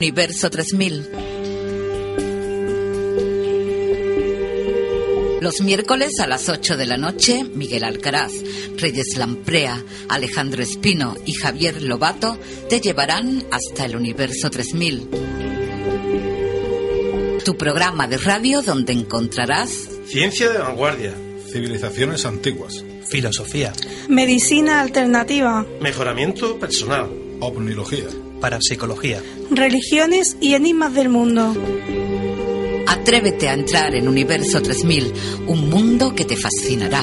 Universo 0.00 0.50
3000. 0.50 1.08
Los 5.40 5.60
miércoles 5.60 6.18
a 6.18 6.26
las 6.26 6.48
8 6.48 6.76
de 6.76 6.86
la 6.86 6.96
noche, 6.96 7.44
Miguel 7.44 7.84
Alcaraz, 7.84 8.32
Reyes 8.76 9.16
Lamprea, 9.16 9.80
Alejandro 10.08 10.64
Espino 10.64 11.14
y 11.24 11.34
Javier 11.34 11.80
Lobato 11.80 12.36
te 12.68 12.80
llevarán 12.80 13.44
hasta 13.52 13.84
el 13.84 13.94
Universo 13.94 14.50
3000. 14.50 15.10
Tu 17.44 17.56
programa 17.56 18.08
de 18.08 18.18
radio 18.18 18.62
donde 18.62 18.94
encontrarás 18.94 19.70
Ciencia 20.06 20.50
de 20.50 20.58
vanguardia, 20.58 21.14
Civilizaciones 21.52 22.26
antiguas. 22.26 22.84
Filosofía, 23.08 23.72
Medicina 24.08 24.80
alternativa, 24.80 25.64
mejoramiento 25.80 26.58
personal, 26.58 27.08
Omnilogía. 27.38 28.08
Parapsicología, 28.44 29.22
religiones 29.50 30.36
y 30.38 30.52
enigmas 30.52 30.92
del 30.92 31.08
mundo. 31.08 31.56
Atrévete 32.86 33.48
a 33.48 33.54
entrar 33.54 33.94
en 33.94 34.06
Universo 34.06 34.60
3000, 34.60 35.14
un 35.46 35.70
mundo 35.70 36.14
que 36.14 36.26
te 36.26 36.36
fascinará. 36.36 37.02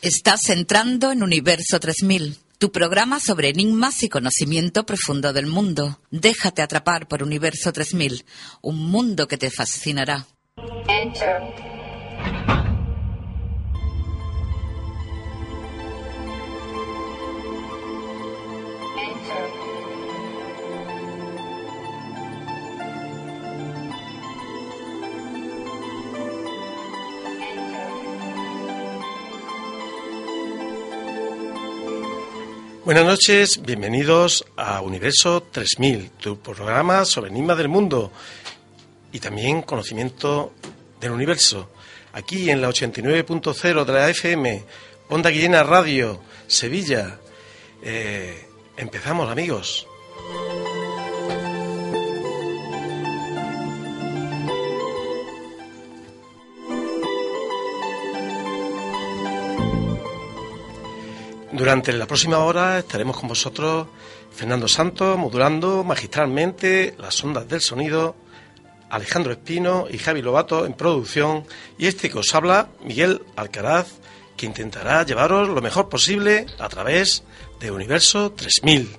Estás 0.00 0.48
entrando 0.48 1.12
en 1.12 1.22
Universo 1.22 1.78
3000, 1.78 2.38
tu 2.56 2.72
programa 2.72 3.20
sobre 3.20 3.50
enigmas 3.50 4.02
y 4.04 4.08
conocimiento 4.08 4.86
profundo 4.86 5.34
del 5.34 5.48
mundo. 5.48 6.00
Déjate 6.10 6.62
atrapar 6.62 7.08
por 7.08 7.22
Universo 7.22 7.74
3000, 7.74 8.24
un 8.62 8.90
mundo 8.90 9.28
que 9.28 9.36
te 9.36 9.50
fascinará. 9.50 10.26
Buenas 32.82 33.04
noches, 33.04 33.60
bienvenidos 33.60 34.46
a 34.56 34.80
Universo 34.80 35.42
3000, 35.42 36.12
tu 36.12 36.38
programa 36.40 37.04
sobre 37.04 37.28
enigmas 37.28 37.58
del 37.58 37.68
mundo 37.68 38.10
y 39.12 39.20
también 39.20 39.60
conocimiento 39.60 40.54
del 40.98 41.10
universo. 41.10 41.68
Aquí 42.14 42.48
en 42.48 42.62
la 42.62 42.70
89.0 42.70 43.84
de 43.84 43.92
la 43.92 44.08
FM, 44.08 44.64
Onda 45.10 45.28
Guillena 45.28 45.62
Radio, 45.62 46.22
Sevilla. 46.46 47.18
Eh, 47.82 48.48
empezamos, 48.78 49.30
amigos. 49.30 49.86
Durante 61.60 61.92
la 61.92 62.06
próxima 62.06 62.38
hora 62.38 62.78
estaremos 62.78 63.18
con 63.18 63.28
vosotros 63.28 63.86
Fernando 64.32 64.66
Santos 64.66 65.18
modulando 65.18 65.84
magistralmente 65.84 66.94
las 66.96 67.22
ondas 67.22 67.46
del 67.48 67.60
sonido, 67.60 68.16
Alejandro 68.88 69.32
Espino 69.32 69.86
y 69.90 69.98
Javi 69.98 70.22
Lobato 70.22 70.64
en 70.64 70.72
producción 70.72 71.44
y 71.76 71.86
este 71.86 72.08
que 72.08 72.16
os 72.16 72.34
habla, 72.34 72.70
Miguel 72.82 73.20
Alcaraz, 73.36 73.88
que 74.38 74.46
intentará 74.46 75.04
llevaros 75.04 75.50
lo 75.50 75.60
mejor 75.60 75.90
posible 75.90 76.46
a 76.58 76.70
través 76.70 77.24
de 77.60 77.70
Universo 77.70 78.32
3000. 78.32 78.96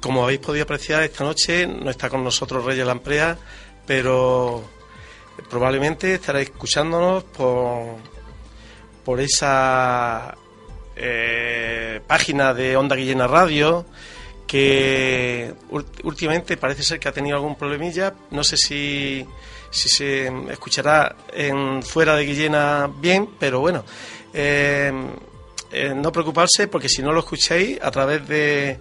Como 0.00 0.24
habéis 0.24 0.40
podido 0.40 0.64
apreciar 0.64 1.04
esta 1.04 1.22
noche, 1.22 1.68
no 1.68 1.88
está 1.88 2.10
con 2.10 2.24
nosotros 2.24 2.64
Reyes 2.64 2.84
Lamprea, 2.84 3.38
pero 3.86 4.74
probablemente 5.48 6.14
estaréis 6.14 6.50
escuchándonos 6.50 7.24
por, 7.24 7.96
por 9.04 9.20
esa 9.20 10.36
eh, 10.94 12.00
página 12.06 12.54
de 12.54 12.76
Onda 12.76 12.96
Guillena 12.96 13.26
Radio 13.26 13.86
que 14.46 15.52
últimamente 16.04 16.56
parece 16.56 16.84
ser 16.84 17.00
que 17.00 17.08
ha 17.08 17.12
tenido 17.12 17.36
algún 17.36 17.56
problemilla. 17.56 18.14
No 18.30 18.44
sé 18.44 18.56
si, 18.56 19.26
si 19.70 19.88
se 19.88 20.32
escuchará 20.50 21.16
en 21.32 21.82
fuera 21.82 22.14
de 22.14 22.24
Guillena 22.24 22.88
bien, 23.00 23.30
pero 23.38 23.60
bueno. 23.60 23.84
eh, 24.32 24.92
eh, 25.72 25.92
no 25.94 26.12
preocuparse 26.12 26.68
porque 26.68 26.88
si 26.88 27.02
no 27.02 27.12
lo 27.12 27.20
escucháis 27.20 27.78
a 27.82 27.90
través 27.90 28.26
de, 28.28 28.78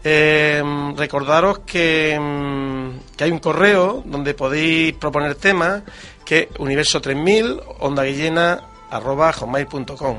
eh, 0.03 0.63
recordaros 0.97 1.61
que, 1.61 2.19
mm, 2.19 3.17
que 3.17 3.25
hay 3.25 3.31
un 3.31 3.39
correo 3.39 4.03
donde 4.05 4.35
podéis 4.35 4.95
proponer 4.95 5.35
temas 5.35 5.83
que 6.25 6.49
universo 6.59 7.01
3000 7.01 7.61
ondaguillena 7.81 8.61
arroba 8.91 9.33
hotmail.com 9.33 10.19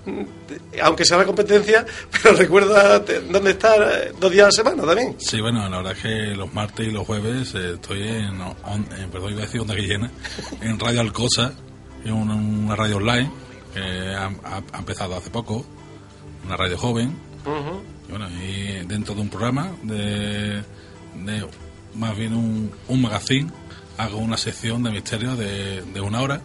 Aunque 0.82 1.04
sea 1.04 1.18
la 1.18 1.24
competencia, 1.26 1.84
pero 2.10 2.34
recuerda 2.38 2.98
dónde 3.30 3.50
estás 3.52 3.76
eh, 3.78 4.12
dos 4.20 4.30
días 4.32 4.44
a 4.44 4.46
la 4.48 4.52
semana 4.52 4.82
también. 4.84 5.16
Sí, 5.18 5.40
bueno, 5.40 5.68
la 5.68 5.76
verdad 5.78 5.92
es 5.96 6.02
que 6.02 6.34
los 6.36 6.52
martes 6.52 6.88
y 6.88 6.90
los 6.90 7.06
jueves 7.06 7.54
eh, 7.54 7.72
estoy 7.74 8.02
en, 8.08 8.40
on- 8.40 8.86
en- 8.98 9.10
perdón, 9.10 9.32
iba 9.32 9.42
a 9.42 9.46
decir 9.46 9.60
Onda 9.60 9.74
Guillena, 9.74 10.10
en 10.60 10.78
Radio 10.80 11.00
Alcosa, 11.02 11.52
en 12.04 12.12
una, 12.12 12.34
una 12.34 12.74
radio 12.76 12.96
online 12.96 13.30
que 13.74 13.80
ha, 13.80 14.26
ha- 14.26 14.62
ha 14.72 14.78
empezado 14.78 15.16
hace 15.16 15.30
poco, 15.30 15.64
una 16.44 16.56
radio 16.56 16.76
joven, 16.78 17.16
y 18.08 18.10
bueno, 18.10 18.28
y 18.30 18.84
dentro 18.86 19.14
de 19.14 19.20
un 19.20 19.28
programa 19.28 19.70
de, 19.82 20.62
de 21.24 21.46
más 21.94 22.16
bien 22.16 22.34
un, 22.34 22.70
un 22.88 23.02
magazine, 23.02 23.50
hago 23.98 24.18
una 24.18 24.36
sección 24.36 24.82
de 24.82 24.90
misterios 24.90 25.38
de, 25.38 25.82
de 25.82 26.00
una 26.00 26.20
hora, 26.22 26.40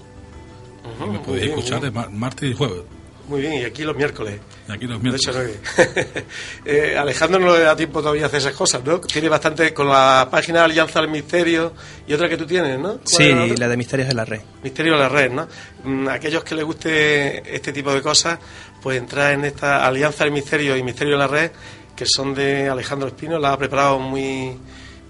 que 1.00 1.06
me 1.06 1.20
podéis 1.20 1.50
escuchar 1.50 1.82
de 1.82 1.92
mar- 1.92 2.12
martes 2.12 2.50
y 2.52 2.54
jueves. 2.54 2.82
Muy 3.28 3.42
bien, 3.42 3.54
y 3.56 3.64
aquí 3.66 3.84
los 3.84 3.96
miércoles. 3.96 4.40
y 4.68 4.72
aquí 4.72 4.86
los 4.88 5.02
De 5.04 5.10
hecho, 5.10 5.32
miércoles. 5.34 5.60
Eh, 6.66 6.96
Alejandro 6.98 7.40
no 7.40 7.54
le 7.54 7.60
da 7.64 7.76
tiempo 7.76 8.00
todavía 8.02 8.24
a 8.24 8.28
hacer 8.28 8.40
esas 8.40 8.54
cosas, 8.54 8.84
¿no? 8.86 9.00
Tiene 9.02 9.28
bastante 9.30 9.74
con 9.74 9.88
la 9.90 10.28
página 10.32 10.64
Alianza 10.64 11.00
al 11.00 11.10
Misterio 11.10 11.74
y 12.08 12.14
otra 12.14 12.30
que 12.30 12.38
tú 12.38 12.46
tienes, 12.46 12.80
¿no? 12.80 12.94
¿Cuál 13.00 13.02
Sí, 13.06 13.56
la 13.58 13.68
de 13.68 13.78
Misterios 13.78 14.08
de 14.08 14.16
la 14.16 14.24
Red. 14.26 14.42
Misterio 14.64 14.94
de 14.94 15.00
la 15.00 15.10
red, 15.10 15.32
¿no? 15.32 15.48
Mm, 15.84 16.08
Aquellos 16.08 16.44
que 16.44 16.56
les 16.56 16.64
guste 16.66 17.54
este 17.56 17.72
tipo 17.74 17.94
de 17.94 18.02
cosas, 18.02 18.40
pues 18.82 18.98
entrar 18.98 19.34
en 19.34 19.44
esta 19.46 19.86
Alianza 19.86 20.24
del 20.24 20.34
Misterio 20.34 20.76
y 20.78 20.84
Misterio 20.84 21.14
de 21.14 21.20
la 21.20 21.28
red, 21.28 21.52
que 21.96 22.06
son 22.06 22.34
de 22.34 22.70
Alejandro 22.70 23.08
Espino, 23.10 23.40
la 23.40 23.54
ha 23.54 23.58
preparado 23.58 24.00
muy... 24.00 24.58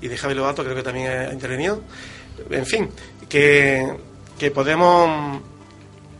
y 0.02 0.08
de 0.08 0.18
Javi 0.18 0.34
Lobato, 0.34 0.64
creo 0.64 0.75
que 0.75 0.84
también 0.84 1.08
ha 1.12 1.34
intervenido. 1.34 1.84
En 2.50 2.66
fin, 2.66 2.90
que, 3.30 3.86
que 4.40 4.52
podemos 4.52 5.42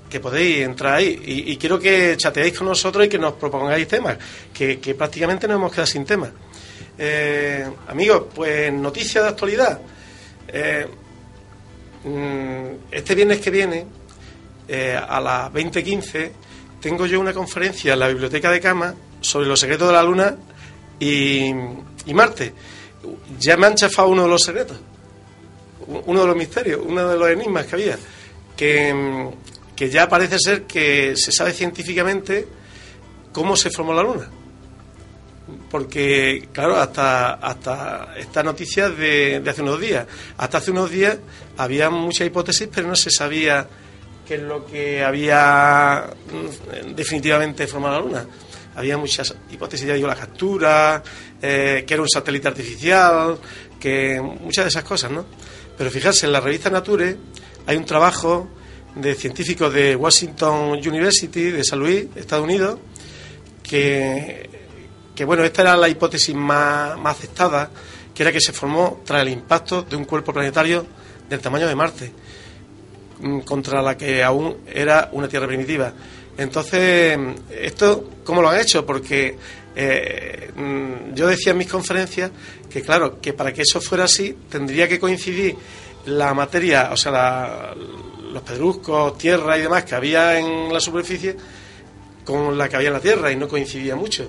que 0.10 0.20
podéis 0.20 0.60
entrar 0.66 0.96
ahí 0.96 1.22
y, 1.26 1.58
quiero 1.58 1.80
que 1.80 2.16
chateéis 2.18 2.58
con 2.58 2.68
nosotros 2.68 3.06
y 3.06 3.10
que 3.10 3.20
nos 3.20 3.34
propongáis 3.34 3.88
temas, 3.88 4.18
que, 4.54 4.78
prácticamente 4.98 5.48
nos 5.48 5.56
hemos 5.58 5.72
quedado 5.72 5.88
sin 5.88 6.06
temas. 6.06 6.30
Eh, 6.98 7.68
amigos, 7.88 8.24
pues 8.34 8.72
noticias 8.74 9.24
de 9.24 9.30
actualidad. 9.30 9.80
Eh, 10.48 10.88
Mm, 12.08 12.88
este 12.92 13.16
viernes 13.16 13.40
que 13.40 13.50
viene, 13.50 13.86
eh, 14.68 14.98
a 14.98 15.20
las 15.20 15.52
20.15, 15.52 16.32
tengo 16.80 17.06
yo 17.06 17.20
una 17.20 17.34
conferencia 17.34 17.94
en 17.94 18.00
la 18.00 18.08
Biblioteca 18.08 18.50
de 18.50 18.62
Cama 18.62 18.94
sobre 19.20 19.48
los 19.48 19.60
secretos 19.60 19.88
de 19.88 19.94
la 19.94 20.04
Luna 20.04 20.36
y, 21.00 21.50
y 22.06 22.14
Marte. 22.14 22.54
Ya 23.40 23.58
me 23.58 23.68
han 23.68 23.76
chafado 23.76 24.10
uno 24.10 24.24
de 24.24 24.30
los 24.30 24.42
secretos, 24.42 24.78
uno 26.06 26.22
de 26.22 26.28
los 26.28 26.36
misterios, 26.36 26.82
uno 26.86 27.10
de 27.10 27.18
los 27.18 27.30
enigmas 27.30 27.66
que 27.66 27.76
había, 27.76 27.98
que, 28.56 28.94
mm, 28.94 29.30
que 29.78 29.92
ya 29.92 30.10
parece 30.10 30.40
ser 30.40 30.64
que 30.64 31.16
se 31.16 31.32
sabe 31.32 31.54
científicamente 31.54 32.48
cómo 33.32 33.56
se 33.56 33.70
formó 33.70 33.94
la 33.94 34.02
Luna. 34.02 34.28
Porque 35.70 36.50
claro 36.52 36.76
hasta 36.78 37.36
hasta 37.36 38.16
esta 38.18 38.42
noticia 38.42 38.90
de, 38.90 39.40
de 39.40 39.50
hace 39.50 39.62
unos 39.62 39.80
días. 39.80 40.08
Hasta 40.36 40.58
hace 40.58 40.72
unos 40.72 40.90
días 40.90 41.18
había 41.58 41.92
muchas 41.92 42.28
hipótesis 42.28 42.68
pero 42.74 42.88
no 42.88 42.96
se 42.96 43.12
sabía 43.12 43.68
qué 44.28 44.36
es 44.36 44.42
lo 44.42 44.66
que 44.66 45.04
había 45.04 46.10
mm, 46.10 46.96
definitivamente 46.96 47.68
formado 47.68 48.00
la 48.00 48.02
luna. 48.02 48.26
Había 48.76 48.98
muchas 48.98 49.36
hipótesis 49.52 49.88
ya 49.88 49.94
digo 49.94 50.08
la 50.08 50.16
captura 50.16 51.04
eh, 51.40 51.84
que 51.88 51.94
era 51.94 52.02
un 52.02 52.10
satélite 52.10 52.48
artificial 52.48 53.38
que 53.80 54.20
muchas 54.20 54.66
de 54.66 54.70
esas 54.70 54.84
cosas 54.84 55.12
no 55.12 55.24
pero 55.78 55.92
fijarse 55.92 56.26
en 56.26 56.32
la 56.32 56.40
revista 56.40 56.72
Nature 56.72 57.16
hay 57.68 57.78
un 57.78 57.86
trabajo 57.86 58.50
de 59.02 59.16
científicos 59.16 59.74
de 59.74 59.96
Washington 59.96 60.72
University 60.86 61.52
de 61.52 61.64
San 61.64 61.80
Luis 61.80 62.06
Estados 62.16 62.44
Unidos 62.46 62.80
que 63.64 64.50
que 65.16 65.26
bueno, 65.26 65.44
esta 65.44 65.64
era 65.64 65.76
la 65.76 65.90
hipótesis 65.90 66.36
más, 66.36 66.96
aceptada, 67.04 67.72
que 68.14 68.22
era 68.22 68.32
que 68.32 68.40
se 68.40 68.54
formó 68.54 69.02
tras 69.04 69.24
el 69.24 69.30
impacto 69.30 69.82
de 69.82 69.96
un 69.96 70.06
cuerpo 70.06 70.32
planetario 70.32 70.86
del 71.28 71.40
tamaño 71.40 71.68
de 71.68 71.74
Marte, 71.74 72.12
mm, 73.22 73.40
contra 73.40 73.82
la 73.82 73.98
que 73.98 74.24
aún 74.24 74.58
era 74.72 75.10
una 75.14 75.28
Tierra 75.28 75.48
primitiva. 75.48 75.92
Entonces, 76.38 77.18
¿esto 77.50 78.12
cómo 78.24 78.44
lo 78.44 78.50
han 78.50 78.60
hecho? 78.60 78.86
Porque 78.86 79.36
eh, 79.76 80.52
mm, 80.56 81.16
yo 81.16 81.26
decía 81.26 81.52
en 81.54 81.58
mis 81.58 81.68
conferencias 81.68 82.30
que, 82.70 82.84
claro, 82.84 83.20
que 83.20 83.34
para 83.34 83.52
que 83.52 83.64
eso 83.64 83.82
fuera 83.82 84.04
así, 84.04 84.38
tendría 84.52 84.88
que 84.88 85.00
coincidir 85.00 85.56
la 86.06 86.32
materia, 86.36 86.90
o 86.92 86.96
sea, 86.96 87.12
la- 87.12 87.74
los 88.32 88.42
pedruscos, 88.44 89.18
tierra 89.18 89.58
y 89.58 89.62
demás 89.62 89.84
que 89.84 89.96
había 89.96 90.38
en 90.40 90.72
la 90.74 90.80
superficie 90.80 91.36
con 92.24 92.58
la 92.58 92.68
que 92.68 92.76
había 92.76 92.90
en 92.90 92.94
la 92.94 93.00
Tierra 93.00 93.32
y 93.32 93.36
no 93.38 93.48
coincidía 93.48 93.96
mucho. 93.96 94.28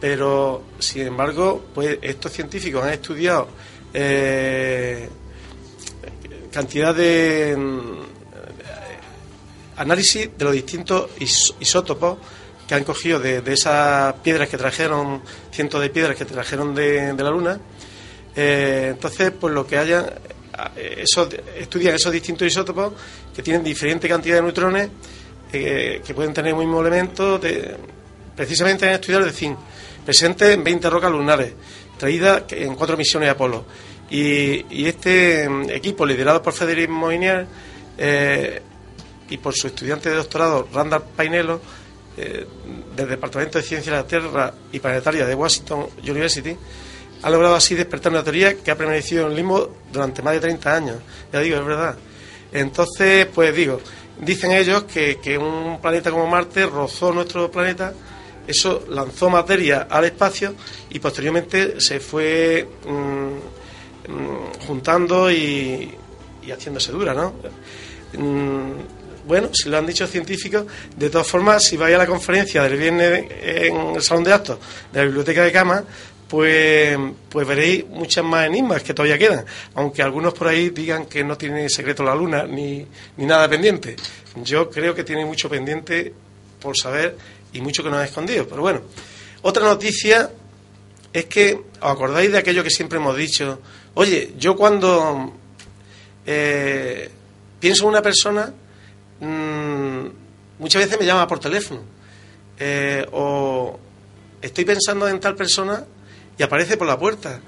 Pero, 0.00 0.62
sin 0.78 1.06
embargo, 1.06 1.62
pues 1.74 1.98
estos 2.00 2.32
científicos 2.32 2.82
han 2.82 2.92
estudiado 2.94 3.48
eh, 3.92 5.08
cantidad 6.52 6.94
de 6.94 7.54
mm, 7.56 7.92
análisis 9.76 10.30
de 10.36 10.44
los 10.44 10.52
distintos 10.54 11.10
is- 11.20 11.54
isótopos 11.60 12.18
que 12.66 12.74
han 12.74 12.84
cogido 12.84 13.18
de, 13.20 13.42
esas 13.52 14.14
piedras 14.14 14.48
que 14.48 14.56
trajeron, 14.56 15.20
cientos 15.52 15.80
de 15.82 15.90
piedras 15.90 16.16
que 16.16 16.24
trajeron 16.24 16.74
de, 16.74 17.12
la 17.16 17.30
Luna. 17.30 17.60
Eh, 18.34 18.88
entonces, 18.94 19.32
pues 19.38 19.52
lo 19.52 19.66
que 19.66 19.76
hayan, 19.76 20.06
esos, 20.76 21.28
estudian 21.58 21.94
esos 21.94 22.12
distintos 22.12 22.46
isótopos 22.46 22.92
que 23.34 23.42
tienen 23.42 23.62
diferente 23.62 24.08
cantidad 24.08 24.36
de 24.36 24.42
neutrones, 24.42 24.88
eh, 25.52 26.02
que 26.04 26.14
pueden 26.14 26.32
tener 26.32 26.52
el 26.52 26.58
mismo 26.58 26.80
elemento, 26.80 27.40
precisamente 28.34 28.86
han 28.88 28.94
estudiado 28.94 29.24
el 29.24 29.30
de 29.30 29.36
zinc, 29.36 29.58
presente 30.04 30.52
en 30.52 30.64
20 30.64 30.90
rocas 30.90 31.10
lunares, 31.10 31.52
traídas 31.98 32.44
en 32.50 32.74
cuatro 32.74 32.96
misiones 32.96 33.28
de 33.28 33.30
Apolo. 33.30 33.64
Y, 34.10 34.86
este 34.86 35.48
mm, 35.48 35.70
equipo, 35.70 36.04
liderado 36.04 36.42
por 36.42 36.52
Federico 36.52 36.92
Moinier 36.92 37.46
eh, 37.96 38.60
y 39.30 39.36
por 39.38 39.54
su 39.54 39.68
estudiante 39.68 40.10
de 40.10 40.16
doctorado, 40.16 40.68
Randall 40.72 41.04
Painelo, 41.16 41.60
eh, 42.16 42.46
del 42.94 43.08
Departamento 43.08 43.58
de 43.58 43.64
Ciencia 43.64 43.92
de 43.92 43.98
la 43.98 44.06
Tierra 44.06 44.54
y 44.70 44.78
Planetaria 44.78 45.26
de 45.26 45.34
Washington 45.34 45.86
University, 46.02 46.56
ha 47.24 47.30
logrado 47.30 47.54
así 47.54 47.74
despertar 47.74 48.12
una 48.12 48.22
teoría 48.22 48.54
que 48.54 48.70
ha 48.70 48.76
permanecido 48.76 49.26
en 49.26 49.34
limbo 49.34 49.76
durante 49.90 50.20
más 50.20 50.34
de 50.34 50.40
30 50.40 50.76
años. 50.76 50.96
Ya 51.32 51.40
digo, 51.40 51.56
es 51.56 51.64
verdad. 51.64 51.96
Entonces, 52.52 53.26
pues 53.34 53.56
digo, 53.56 53.80
dicen 54.20 54.52
ellos 54.52 54.84
que, 54.84 55.16
que 55.22 55.38
un 55.38 55.80
planeta 55.80 56.10
como 56.10 56.26
Marte 56.26 56.66
rozó 56.66 57.12
nuestro 57.12 57.50
planeta, 57.50 57.94
eso 58.46 58.84
lanzó 58.90 59.30
materia 59.30 59.86
al 59.88 60.04
espacio 60.04 60.54
y 60.90 60.98
posteriormente 60.98 61.80
se 61.80 61.98
fue 61.98 62.68
mm, 62.86 64.12
mm, 64.12 64.66
juntando 64.66 65.30
y, 65.32 65.96
y 66.46 66.50
haciéndose 66.50 66.92
dura, 66.92 67.14
¿no? 67.14 67.32
Mm, 68.18 68.72
bueno, 69.26 69.48
si 69.54 69.70
lo 69.70 69.78
han 69.78 69.86
dicho 69.86 70.06
científicos, 70.06 70.66
de 70.94 71.08
todas 71.08 71.26
formas, 71.26 71.64
si 71.64 71.78
vais 71.78 71.94
a 71.94 71.98
la 71.98 72.06
conferencia 72.06 72.62
del 72.64 72.76
viernes 72.76 73.24
en 73.42 73.96
el 73.96 74.02
Salón 74.02 74.24
de 74.24 74.34
Actos 74.34 74.58
de 74.92 74.98
la 74.98 75.06
Biblioteca 75.06 75.42
de 75.42 75.50
Cama, 75.50 75.82
pues, 76.34 76.98
pues 77.28 77.46
veréis 77.46 77.86
muchas 77.86 78.24
más 78.24 78.48
enigmas 78.48 78.82
que 78.82 78.92
todavía 78.92 79.16
quedan, 79.16 79.44
aunque 79.76 80.02
algunos 80.02 80.34
por 80.34 80.48
ahí 80.48 80.70
digan 80.70 81.06
que 81.06 81.22
no 81.22 81.38
tiene 81.38 81.68
secreto 81.68 82.02
la 82.02 82.12
luna 82.12 82.42
ni, 82.42 82.84
ni 83.16 83.24
nada 83.24 83.48
pendiente. 83.48 83.94
Yo 84.42 84.68
creo 84.68 84.96
que 84.96 85.04
tiene 85.04 85.24
mucho 85.24 85.48
pendiente 85.48 86.12
por 86.60 86.76
saber 86.76 87.16
y 87.52 87.60
mucho 87.60 87.84
que 87.84 87.88
nos 87.90 88.00
ha 88.00 88.04
escondido. 88.06 88.48
Pero 88.48 88.62
bueno, 88.62 88.80
otra 89.42 89.62
noticia 89.64 90.28
es 91.12 91.26
que, 91.26 91.54
¿os 91.54 91.88
acordáis 91.88 92.32
de 92.32 92.38
aquello 92.38 92.64
que 92.64 92.70
siempre 92.70 92.98
hemos 92.98 93.16
dicho? 93.16 93.60
Oye, 93.94 94.32
yo 94.36 94.56
cuando 94.56 95.34
eh, 96.26 97.10
pienso 97.60 97.84
en 97.84 97.90
una 97.90 98.02
persona, 98.02 98.52
mm, 99.20 100.06
muchas 100.58 100.82
veces 100.82 100.98
me 100.98 101.06
llama 101.06 101.28
por 101.28 101.38
teléfono. 101.38 101.82
Eh, 102.58 103.06
o 103.12 103.78
estoy 104.42 104.64
pensando 104.64 105.06
en 105.06 105.20
tal 105.20 105.36
persona 105.36 105.84
y 106.38 106.42
aparece 106.42 106.76
por 106.76 106.86
la 106.86 106.98
puerta. 106.98 107.40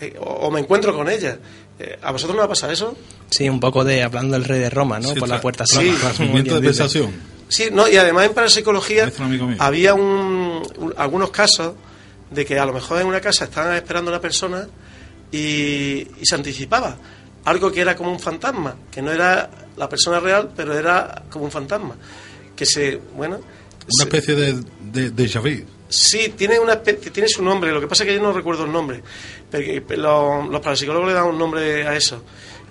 Eh, 0.00 0.16
o, 0.18 0.24
o 0.24 0.50
me 0.50 0.60
encuentro 0.60 0.94
con 0.94 1.08
ella. 1.08 1.38
Eh, 1.78 1.98
¿A 2.02 2.10
vosotros 2.12 2.36
no 2.36 2.42
ha 2.42 2.48
pasado 2.48 2.72
eso? 2.72 2.96
Sí, 3.30 3.48
un 3.48 3.60
poco 3.60 3.84
de 3.84 4.02
hablando 4.02 4.34
del 4.34 4.44
rey 4.44 4.60
de 4.60 4.70
Roma, 4.70 4.98
¿no? 5.00 5.08
Sí, 5.08 5.18
Por 5.20 5.28
la 5.28 5.40
puerta. 5.40 5.64
Sí. 5.66 5.94
de 6.18 6.60
pensación. 6.60 7.12
Sí, 7.48 7.68
no, 7.72 7.88
y 7.88 7.96
además 7.96 8.26
en 8.26 8.34
parapsicología 8.34 9.12
había 9.58 9.94
un, 9.94 10.62
un- 10.78 10.94
algunos 10.96 11.30
casos 11.30 11.74
de 12.30 12.44
que 12.44 12.58
a 12.58 12.64
lo 12.66 12.72
mejor 12.72 13.00
en 13.00 13.06
una 13.06 13.20
casa 13.20 13.44
estaban 13.44 13.74
esperando 13.76 14.10
a 14.10 14.14
una 14.14 14.20
persona 14.20 14.66
y, 15.30 16.06
y 16.20 16.24
se 16.24 16.34
anticipaba 16.34 16.96
algo 17.44 17.70
que 17.70 17.80
era 17.80 17.94
como 17.94 18.10
un 18.10 18.18
fantasma, 18.20 18.74
que 18.90 19.02
no 19.02 19.12
era 19.12 19.50
la 19.76 19.88
persona 19.88 20.18
real, 20.20 20.50
pero 20.56 20.76
era 20.78 21.24
como 21.30 21.44
un 21.44 21.50
fantasma. 21.50 21.94
Que 22.56 22.64
se, 22.64 23.00
bueno. 23.16 23.36
Una 23.36 23.42
se- 23.98 24.02
especie 24.04 24.34
de, 24.34 24.52
de, 24.92 25.10
de 25.10 25.12
déjà 25.28 25.40
vu. 25.40 25.64
Sí, 25.94 26.30
tiene, 26.36 26.58
una 26.58 26.72
especie- 26.74 27.10
tiene 27.10 27.28
su 27.28 27.42
nombre, 27.42 27.70
lo 27.70 27.80
que 27.80 27.86
pasa 27.86 28.02
es 28.04 28.08
que 28.08 28.14
yo 28.16 28.22
no 28.22 28.32
recuerdo 28.32 28.64
el 28.64 28.72
nombre. 28.72 29.02
Los, 29.96 30.48
los 30.48 30.60
parapsicólogos 30.60 31.06
le 31.08 31.14
dan 31.14 31.26
un 31.26 31.38
nombre 31.38 31.86
a 31.86 31.94
eso, 31.96 32.22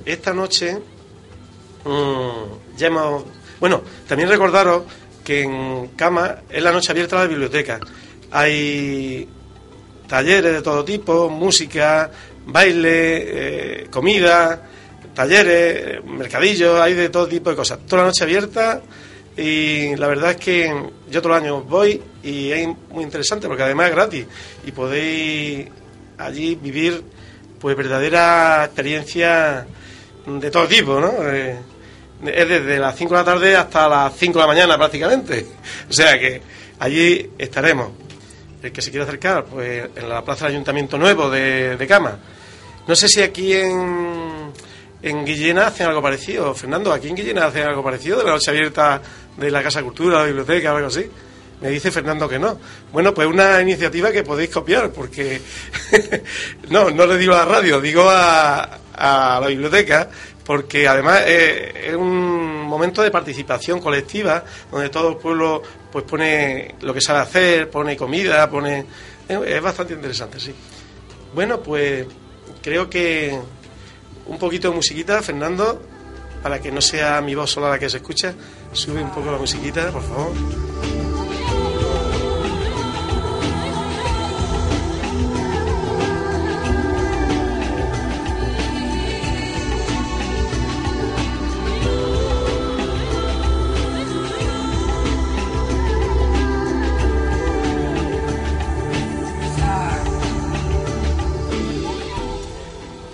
esta 0.03 0.33
noche 0.33 0.81
Mm, 1.87 2.77
ya 2.77 2.87
hemos... 2.87 3.23
Bueno, 3.59 3.81
también 4.07 4.29
recordaros 4.29 4.83
que 5.23 5.43
en 5.43 5.87
Cama 5.95 6.41
es 6.49 6.61
la 6.61 6.71
noche 6.71 6.91
abierta 6.91 7.15
de 7.15 7.23
la 7.23 7.29
biblioteca. 7.29 7.79
Hay 8.31 9.27
talleres 10.07 10.53
de 10.53 10.61
todo 10.61 10.83
tipo, 10.83 11.29
música, 11.29 12.09
baile, 12.45 13.81
eh, 13.81 13.87
comida, 13.89 14.61
talleres, 15.13 16.03
mercadillos, 16.05 16.79
hay 16.79 16.93
de 16.93 17.09
todo 17.09 17.27
tipo 17.27 17.49
de 17.49 17.55
cosas. 17.55 17.79
Toda 17.85 18.03
la 18.03 18.07
noche 18.09 18.23
abierta 18.23 18.81
y 19.35 19.95
la 19.95 20.07
verdad 20.07 20.31
es 20.31 20.37
que 20.37 20.67
yo 21.09 21.21
todos 21.21 21.35
los 21.35 21.43
años 21.43 21.67
voy 21.67 22.01
y 22.23 22.51
es 22.51 22.67
muy 22.89 23.03
interesante 23.03 23.47
porque 23.47 23.63
además 23.63 23.89
es 23.89 23.95
gratis 23.95 24.25
y 24.65 24.71
podéis 24.71 25.67
allí 26.17 26.55
vivir 26.55 27.03
pues 27.59 27.75
verdadera 27.75 28.65
experiencia 28.65 29.65
de 30.25 30.51
todo 30.51 30.67
tipo, 30.67 30.99
¿no? 30.99 31.13
Eh, 31.23 31.55
es 32.25 32.49
desde 32.49 32.79
las 32.79 32.95
5 32.95 33.13
de 33.13 33.19
la 33.19 33.25
tarde 33.25 33.55
hasta 33.55 33.87
las 33.87 34.13
5 34.15 34.33
de 34.33 34.39
la 34.39 34.47
mañana 34.47 34.77
prácticamente. 34.77 35.45
O 35.89 35.93
sea 35.93 36.19
que 36.19 36.41
allí 36.79 37.29
estaremos. 37.37 38.06
El 38.67 38.74
que 38.74 38.81
se 38.81 38.91
quiera 38.91 39.05
acercar, 39.05 39.45
pues 39.45 39.89
en 39.95 40.09
la 40.09 40.21
plaza 40.25 40.45
del 40.45 40.55
Ayuntamiento 40.55 40.97
Nuevo 40.97 41.29
de, 41.29 41.77
de 41.77 41.88
Cama. 41.88 42.19
No 42.86 42.95
sé 42.97 43.07
si 43.07 43.21
aquí 43.21 43.53
en, 43.53 44.51
en 45.01 45.25
Guillena 45.25 45.67
hacen 45.67 45.88
algo 45.88 46.01
parecido. 46.01 46.53
Fernando, 46.53 46.91
¿aquí 46.91 47.07
en 47.07 47.15
Guillena 47.15 47.45
hacen 47.45 47.63
algo 47.63 47.81
parecido 47.81 48.17
de 48.17 48.25
la 48.25 48.31
noche 48.31 48.51
abierta 48.51 49.01
de 49.38 49.50
la 49.50 49.63
Casa 49.63 49.81
Cultura, 49.83 50.19
la 50.19 50.25
biblioteca 50.25 50.75
algo 50.75 50.88
así? 50.88 51.09
Me 51.62 51.69
dice 51.69 51.91
Fernando 51.91 52.27
que 52.27 52.38
no. 52.38 52.59
Bueno, 52.91 53.13
pues 53.13 53.25
una 53.25 53.62
iniciativa 53.62 54.12
que 54.12 54.24
podéis 54.24 54.50
copiar, 54.50 54.91
porque 54.91 55.41
no, 56.69 56.91
no 56.91 57.05
le 57.05 57.17
digo 57.17 57.36
a 57.36 57.38
la 57.38 57.45
radio, 57.45 57.79
digo 57.79 58.03
a, 58.05 58.79
a 58.93 59.39
la 59.39 59.47
biblioteca, 59.47 60.09
porque 60.43 60.89
además 60.89 61.24
eh, 61.25 61.88
es 61.88 61.95
un 61.95 62.63
momento 62.63 63.01
de 63.01 63.12
participación 63.12 63.79
colectiva, 63.79 64.43
donde 64.69 64.89
todo 64.89 65.09
el 65.09 65.17
pueblo 65.17 65.62
pues 65.91 66.06
pone 66.06 66.75
lo 66.82 66.94
que 66.94 67.01
sabe 67.01 67.20
hacer, 67.20 67.70
pone 67.70 67.96
comida, 67.96 68.50
pone 68.50 68.86
es, 69.27 69.39
es 69.46 69.62
bastante 69.62 69.94
interesante, 69.94 70.39
sí. 70.39 70.53
Bueno, 71.34 71.62
pues 71.62 72.08
creo 72.62 72.89
que 72.89 73.38
un 74.25 74.38
poquito 74.38 74.70
de 74.70 74.75
musiquita, 74.75 75.22
Fernando, 75.22 75.82
para 76.44 76.62
que 76.62 76.72
no 76.72 76.82
sea 76.82 77.22
mi 77.22 77.36
voz 77.36 77.51
sola 77.51 77.70
la 77.70 77.79
que 77.79 77.89
se 77.89 77.98
escucha, 77.98 78.34
sube 78.72 79.01
un 79.01 79.12
poco 79.12 79.32
la 79.32 79.38
musiquita, 79.38 79.91
por 79.91 80.03
favor. 80.03 81.06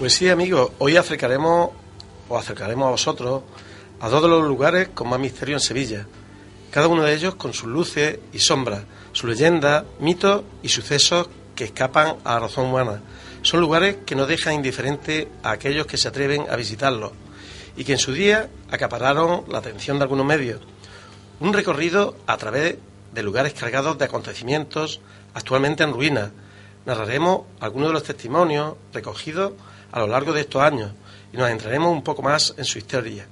Pues 0.04 0.16
sí, 0.16 0.28
amigos, 0.28 0.72
hoy 0.80 0.98
acercaremos, 0.98 1.70
o 2.28 2.38
acercaremos 2.38 2.88
a 2.88 2.92
vosotros, 2.92 3.44
a 4.02 4.10
dos 4.10 4.22
de 4.22 4.28
los 4.28 4.46
lugares 4.46 4.90
con 4.90 5.08
más 5.08 5.18
misterio 5.18 5.56
en 5.56 5.62
Sevilla. 5.62 6.06
Cada 6.72 6.90
uno 6.90 7.04
de 7.04 7.14
ellos 7.14 7.36
con 7.36 7.54
sus 7.54 7.70
luces 7.70 8.20
y 8.34 8.40
sombras, 8.40 8.84
sus 9.14 9.30
leyendas, 9.30 9.86
mitos 10.02 10.44
y 10.62 10.68
sucesos 10.68 11.30
que 11.56 11.64
escapan 11.64 12.18
a 12.26 12.34
la 12.34 12.40
razón 12.42 12.66
humana. 12.66 13.02
Son 13.44 13.62
lugares 13.62 14.00
que 14.06 14.16
no 14.16 14.26
dejan 14.26 14.56
indiferente 14.56 15.30
a 15.42 15.52
aquellos 15.52 15.88
que 15.88 15.96
se 15.96 16.10
atreven 16.10 16.48
a 16.50 16.58
visitarlos 16.58 17.14
y 17.78 17.86
que 17.86 17.94
en 17.94 17.98
su 17.98 18.12
día 18.12 18.50
acapararon 18.72 19.46
la 19.48 19.60
atención 19.60 20.00
de 20.00 20.04
algunos 20.04 20.26
medios. 20.26 20.60
Un 21.40 21.54
recorrido 21.54 22.18
a 22.28 22.36
través 22.36 22.76
de 23.14 23.24
lugares 23.24 23.54
cargados 23.54 23.98
de 23.98 24.04
acontecimientos 24.04 25.00
actualmente 25.34 25.82
en 25.82 25.94
ruinas. 25.94 26.32
Narraremos 26.86 27.44
algunos 27.62 27.88
de 27.88 27.94
los 27.94 28.04
testimonios 28.04 28.74
recogidos 28.92 29.54
a 29.94 30.00
lo 30.00 30.08
largo 30.08 30.34
de 30.34 30.42
estos 30.42 30.62
años 30.62 30.92
y 31.32 31.38
nos 31.38 31.50
entraremos 31.50 31.92
un 31.92 32.04
poco 32.04 32.22
más 32.24 32.54
en 32.58 32.66
su 32.66 32.80
historia. 32.80 33.26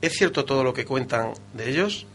¿Es 0.00 0.12
cierto 0.12 0.44
todo 0.44 0.62
lo 0.62 0.74
que 0.74 0.84
cuentan 0.84 1.32
de 1.54 1.70
ellos? 1.70 2.06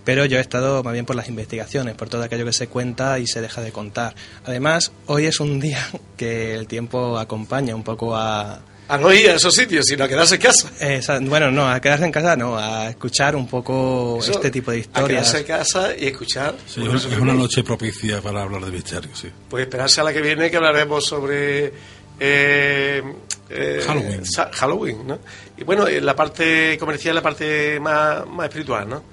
pero 0.07 0.23
yo 0.23 0.37
he 0.37 0.41
estado 0.41 0.83
más 0.83 0.93
bien 0.93 1.05
por 1.05 1.17
las 1.17 1.27
investigaciones, 1.27 1.93
por 1.95 2.07
todo 2.07 2.23
aquello 2.23 2.45
que 2.45 2.53
se 2.53 2.67
cuenta 2.67 3.19
y 3.19 3.27
se 3.27 3.41
deja 3.41 3.59
de 3.59 3.73
contar. 3.73 4.15
Además, 4.45 4.93
hoy 5.07 5.25
es 5.25 5.41
un 5.41 5.59
día 5.67 5.85
que 6.15 6.55
el 6.55 6.65
tiempo 6.65 7.19
acompaña 7.19 7.75
un 7.75 7.83
poco 7.83 8.15
a... 8.15 8.61
A 8.87 8.97
no 8.97 9.11
ir 9.13 9.29
a 9.29 9.33
esos 9.35 9.53
sitios, 9.53 9.85
sino 9.85 10.05
a 10.05 10.07
quedarse 10.07 10.35
en 10.35 10.41
casa. 10.41 10.71
esa- 10.79 11.19
bueno, 11.19 11.51
no, 11.51 11.69
a 11.69 11.81
quedarse 11.81 12.05
en 12.05 12.11
casa, 12.13 12.37
no, 12.37 12.57
a 12.57 12.87
escuchar 12.89 13.35
un 13.35 13.45
poco 13.49 14.19
Eso, 14.21 14.31
este 14.31 14.49
tipo 14.49 14.71
de 14.71 14.77
A 14.77 14.79
historias. 14.79 15.09
quedarse 15.09 15.37
en 15.39 15.43
casa 15.43 15.89
y 15.99 16.07
escuchar. 16.07 16.55
Sí, 16.65 16.81
es 16.85 16.89
3000. 17.01 17.19
una 17.19 17.33
noche 17.33 17.63
propicia 17.65 18.21
para 18.21 18.43
hablar 18.43 18.63
de 18.63 18.71
misterios, 18.71 19.19
sí. 19.19 19.27
Pues 19.49 19.63
esperarse 19.63 19.99
a 19.99 20.05
la 20.05 20.13
que 20.13 20.21
viene 20.21 20.49
que 20.49 20.55
hablaremos 20.55 21.05
sobre 21.05 21.73
eh, 22.17 23.03
eh, 23.49 23.81
Halloween. 23.85 24.23
Halloween, 24.53 25.05
¿no? 25.07 25.19
Y 25.57 25.65
bueno, 25.65 25.85
eh, 25.85 25.99
la 25.99 26.15
parte 26.15 26.77
comercial, 26.79 27.13
la 27.15 27.21
parte 27.21 27.81
más, 27.81 28.25
más 28.25 28.45
espiritual, 28.47 28.87
¿no? 28.87 29.03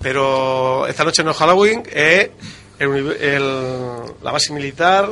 Pero 0.00 0.86
esta 0.86 1.04
noche 1.04 1.24
no 1.24 1.32
es 1.32 1.36
Halloween, 1.36 1.82
es 1.92 2.30
el 2.78 2.96
el- 3.20 4.00
la 4.22 4.32
base 4.32 4.52
militar, 4.52 5.10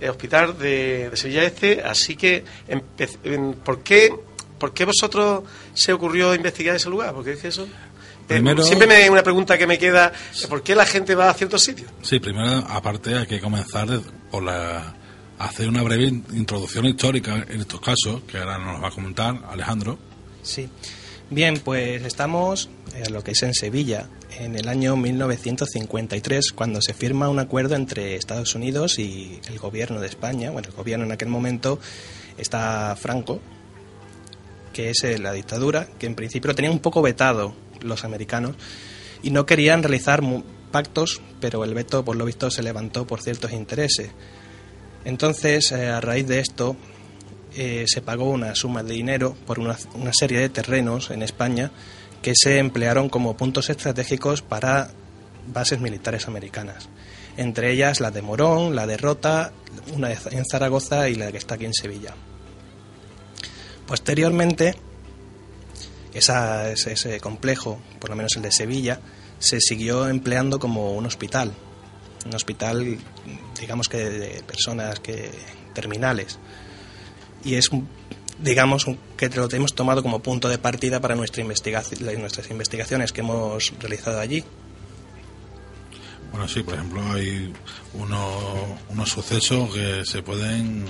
el 0.00 0.10
hospital 0.10 0.58
de, 0.58 1.10
de 1.10 1.16
Sevilla 1.16 1.44
Este, 1.44 1.82
así 1.82 2.16
que 2.16 2.44
¿por 3.64 3.82
qué, 3.82 4.14
¿por 4.58 4.72
qué 4.72 4.84
vosotros 4.84 5.44
se 5.74 5.92
ocurrió 5.92 6.34
investigar 6.34 6.76
ese 6.76 6.88
lugar? 6.90 7.12
Porque 7.14 7.32
es 7.32 7.40
que 7.40 7.48
eso... 7.48 7.64
eh, 7.64 7.68
Primero- 8.28 8.62
siempre 8.62 8.86
me 8.88 9.08
una 9.10 9.22
pregunta 9.22 9.58
que 9.58 9.66
me 9.66 9.78
queda, 9.78 10.12
¿por 10.48 10.62
qué 10.62 10.74
la 10.74 10.86
gente 10.86 11.14
va 11.14 11.28
a 11.30 11.34
ciertos 11.34 11.62
sitios? 11.62 11.90
Sí, 12.02 12.18
primero, 12.18 12.64
aparte, 12.68 13.14
hay 13.16 13.26
que 13.26 13.40
comenzar 13.40 13.88
por 14.30 14.42
la 14.42 14.94
hacer 15.38 15.68
una 15.68 15.82
breve 15.82 16.04
in- 16.04 16.24
introducción 16.32 16.86
histórica 16.86 17.44
en 17.48 17.60
estos 17.60 17.80
casos, 17.80 18.22
que 18.26 18.38
ahora 18.38 18.56
nos 18.58 18.82
va 18.82 18.88
a 18.88 18.90
comentar 18.90 19.34
Alejandro. 19.50 19.98
Sí. 20.42 20.68
Bien, 21.30 21.58
pues 21.64 22.02
estamos 22.04 22.68
lo 23.10 23.24
que 23.24 23.32
es 23.32 23.42
en 23.42 23.54
Sevilla, 23.54 24.08
en 24.38 24.56
el 24.56 24.68
año 24.68 24.96
1953, 24.96 26.52
cuando 26.52 26.80
se 26.80 26.94
firma 26.94 27.28
un 27.28 27.38
acuerdo 27.38 27.74
entre 27.74 28.16
Estados 28.16 28.54
Unidos 28.54 28.98
y 28.98 29.40
el 29.48 29.58
gobierno 29.58 30.00
de 30.00 30.06
España. 30.06 30.50
Bueno, 30.50 30.68
el 30.68 30.74
gobierno 30.74 31.04
en 31.04 31.12
aquel 31.12 31.28
momento 31.28 31.78
está 32.38 32.96
Franco, 32.96 33.40
que 34.72 34.90
es 34.90 35.02
eh, 35.04 35.18
la 35.18 35.32
dictadura, 35.32 35.88
que 35.98 36.06
en 36.06 36.14
principio 36.14 36.50
lo 36.50 36.70
un 36.70 36.80
poco 36.80 37.02
vetado 37.02 37.54
los 37.80 38.04
americanos 38.04 38.56
y 39.22 39.30
no 39.30 39.46
querían 39.46 39.82
realizar 39.82 40.22
pactos, 40.70 41.20
pero 41.40 41.64
el 41.64 41.74
veto, 41.74 42.04
por 42.04 42.16
lo 42.16 42.24
visto, 42.24 42.50
se 42.50 42.62
levantó 42.62 43.06
por 43.06 43.22
ciertos 43.22 43.52
intereses. 43.52 44.10
Entonces, 45.04 45.70
eh, 45.72 45.88
a 45.88 46.00
raíz 46.00 46.26
de 46.26 46.40
esto, 46.40 46.76
eh, 47.56 47.84
se 47.86 48.02
pagó 48.02 48.30
una 48.30 48.54
suma 48.54 48.82
de 48.82 48.94
dinero 48.94 49.36
por 49.46 49.58
una, 49.58 49.76
una 49.94 50.12
serie 50.12 50.38
de 50.40 50.48
terrenos 50.48 51.10
en 51.10 51.22
España 51.22 51.70
que 52.24 52.32
se 52.34 52.56
emplearon 52.58 53.10
como 53.10 53.36
puntos 53.36 53.68
estratégicos 53.68 54.40
para 54.40 54.90
bases 55.46 55.78
militares 55.78 56.26
americanas. 56.26 56.88
Entre 57.36 57.70
ellas 57.70 58.00
la 58.00 58.10
de 58.10 58.22
Morón, 58.22 58.74
la 58.74 58.86
de 58.86 58.96
Rota, 58.96 59.52
una 59.92 60.10
en 60.10 60.44
Zaragoza 60.50 61.10
y 61.10 61.16
la 61.16 61.30
que 61.30 61.36
está 61.36 61.56
aquí 61.56 61.66
en 61.66 61.74
Sevilla. 61.74 62.14
Posteriormente, 63.86 64.74
ese, 66.14 66.72
ese 66.72 67.20
complejo, 67.20 67.78
por 67.98 68.08
lo 68.08 68.16
menos 68.16 68.34
el 68.36 68.42
de 68.42 68.52
Sevilla, 68.52 69.00
se 69.38 69.60
siguió 69.60 70.08
empleando 70.08 70.58
como 70.58 70.92
un 70.94 71.04
hospital. 71.04 71.52
Un 72.24 72.34
hospital, 72.34 72.96
digamos 73.60 73.90
que 73.90 73.98
de 73.98 74.42
personas 74.44 74.98
que 75.00 75.30
terminales. 75.74 76.38
Y 77.44 77.56
es, 77.56 77.68
un- 77.68 77.86
digamos, 78.38 78.86
que 79.16 79.28
lo 79.30 79.48
hemos 79.50 79.74
tomado 79.74 80.02
como 80.02 80.20
punto 80.20 80.48
de 80.48 80.58
partida 80.58 81.00
para 81.00 81.14
nuestra 81.14 81.42
investigación, 81.42 82.20
nuestras 82.20 82.50
investigaciones 82.50 83.12
que 83.12 83.20
hemos 83.20 83.72
realizado 83.80 84.20
allí. 84.20 84.44
Bueno, 86.30 86.48
sí, 86.48 86.62
por 86.62 86.74
ejemplo, 86.74 87.00
hay 87.12 87.52
unos, 87.92 88.42
unos 88.88 89.08
sucesos 89.08 89.72
que 89.72 90.04
se 90.04 90.22
pueden... 90.22 90.84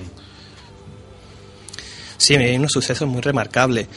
Sí, 2.17 2.35
hay 2.35 2.57
unos 2.57 2.73
sucesos 2.73 3.07
muy 3.07 3.21
remarcables 3.21 3.89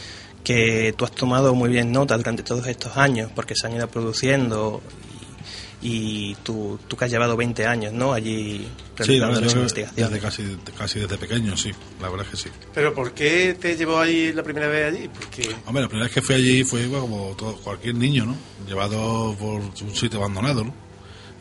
que 0.43 0.93
tú 0.97 1.05
has 1.05 1.11
tomado 1.11 1.53
muy 1.55 1.69
bien 1.69 1.91
nota 1.91 2.17
durante 2.17 2.43
todos 2.43 2.67
estos 2.67 2.95
años 2.97 3.31
porque 3.35 3.53
se 3.55 3.67
han 3.67 3.75
ido 3.75 3.87
produciendo 3.89 4.81
y, 5.81 6.35
tú, 6.43 6.79
tú 6.87 6.97
que 6.97 7.05
has 7.05 7.11
llevado 7.11 7.37
20 7.37 7.65
años 7.67 7.93
¿no? 7.93 8.11
allí 8.13 8.67
Sí, 8.99 9.19
realizando 9.19 9.27
verdad, 9.27 9.41
las 9.43 9.53
investigaciones. 9.55 10.11
desde 10.11 10.25
casi, 10.25 10.57
casi 10.75 10.99
desde 10.99 11.17
pequeño, 11.17 11.55
sí, 11.55 11.71
la 12.01 12.09
verdad 12.09 12.25
es 12.25 12.31
que 12.31 12.49
sí. 12.49 12.55
Pero 12.73 12.93
¿por 12.95 13.11
qué 13.11 13.55
te 13.59 13.75
llevó 13.77 13.99
ahí 13.99 14.33
la 14.33 14.41
primera 14.41 14.67
vez 14.67 14.93
allí? 14.93 15.07
Porque 15.07 15.55
Hombre, 15.67 15.83
la 15.83 15.87
primera 15.87 16.05
vez 16.05 16.13
que 16.13 16.21
fui 16.23 16.35
allí 16.35 16.63
fue 16.63 16.81
igual 16.81 17.01
como 17.01 17.35
todo, 17.37 17.55
cualquier 17.57 17.93
niño, 17.95 18.25
¿no? 18.25 18.35
Llevado 18.67 19.35
por 19.39 19.61
un 19.61 19.95
sitio 19.95 20.17
abandonado, 20.19 20.63
¿no? 20.63 20.73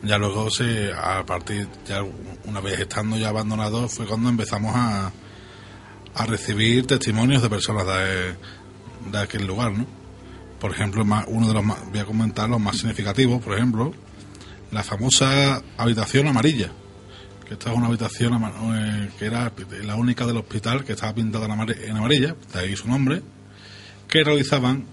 Ya 0.03 0.19
luego, 0.19 0.51
se, 0.51 0.91
a 0.93 1.25
partir, 1.25 1.67
ya 1.87 2.03
una 2.45 2.59
vez 2.61 2.79
estando 2.79 3.17
ya 3.17 3.29
abandonado, 3.29 3.89
fue 3.89 4.05
cuando 4.05 4.29
empezamos 4.29 4.75
a, 4.75 5.11
a 6.13 6.25
recibir 6.27 6.85
testimonios 6.85 7.41
de 7.41 7.49
personas 7.49 7.87
de, 7.87 8.35
de 9.11 9.17
aquel 9.17 9.47
lugar, 9.47 9.71
¿no? 9.71 9.87
Por 10.59 10.71
ejemplo, 10.71 11.03
uno 11.27 11.47
de 11.47 11.53
los 11.55 11.63
más, 11.63 11.89
voy 11.89 11.99
a 11.99 12.05
comentar 12.05 12.47
los 12.47 12.59
más 12.59 12.77
significativos, 12.77 13.41
por 13.43 13.55
ejemplo, 13.55 13.93
la 14.71 14.83
famosa 14.83 15.61
habitación 15.77 16.27
amarilla, 16.27 16.71
que 17.47 17.69
una 17.69 17.87
habitación 17.87 18.33
eh, 18.75 19.09
que 19.17 19.25
era 19.25 19.51
la 19.83 19.95
única 19.95 20.25
del 20.25 20.37
hospital 20.37 20.83
que 20.83 20.93
estaba 20.93 21.13
pintada 21.13 21.45
en 21.45 21.97
amarilla, 21.97 22.35
de 22.53 22.59
ahí 22.59 22.75
su 22.75 22.87
nombre, 22.87 23.21
que 24.07 24.23
realizaban 24.23 24.85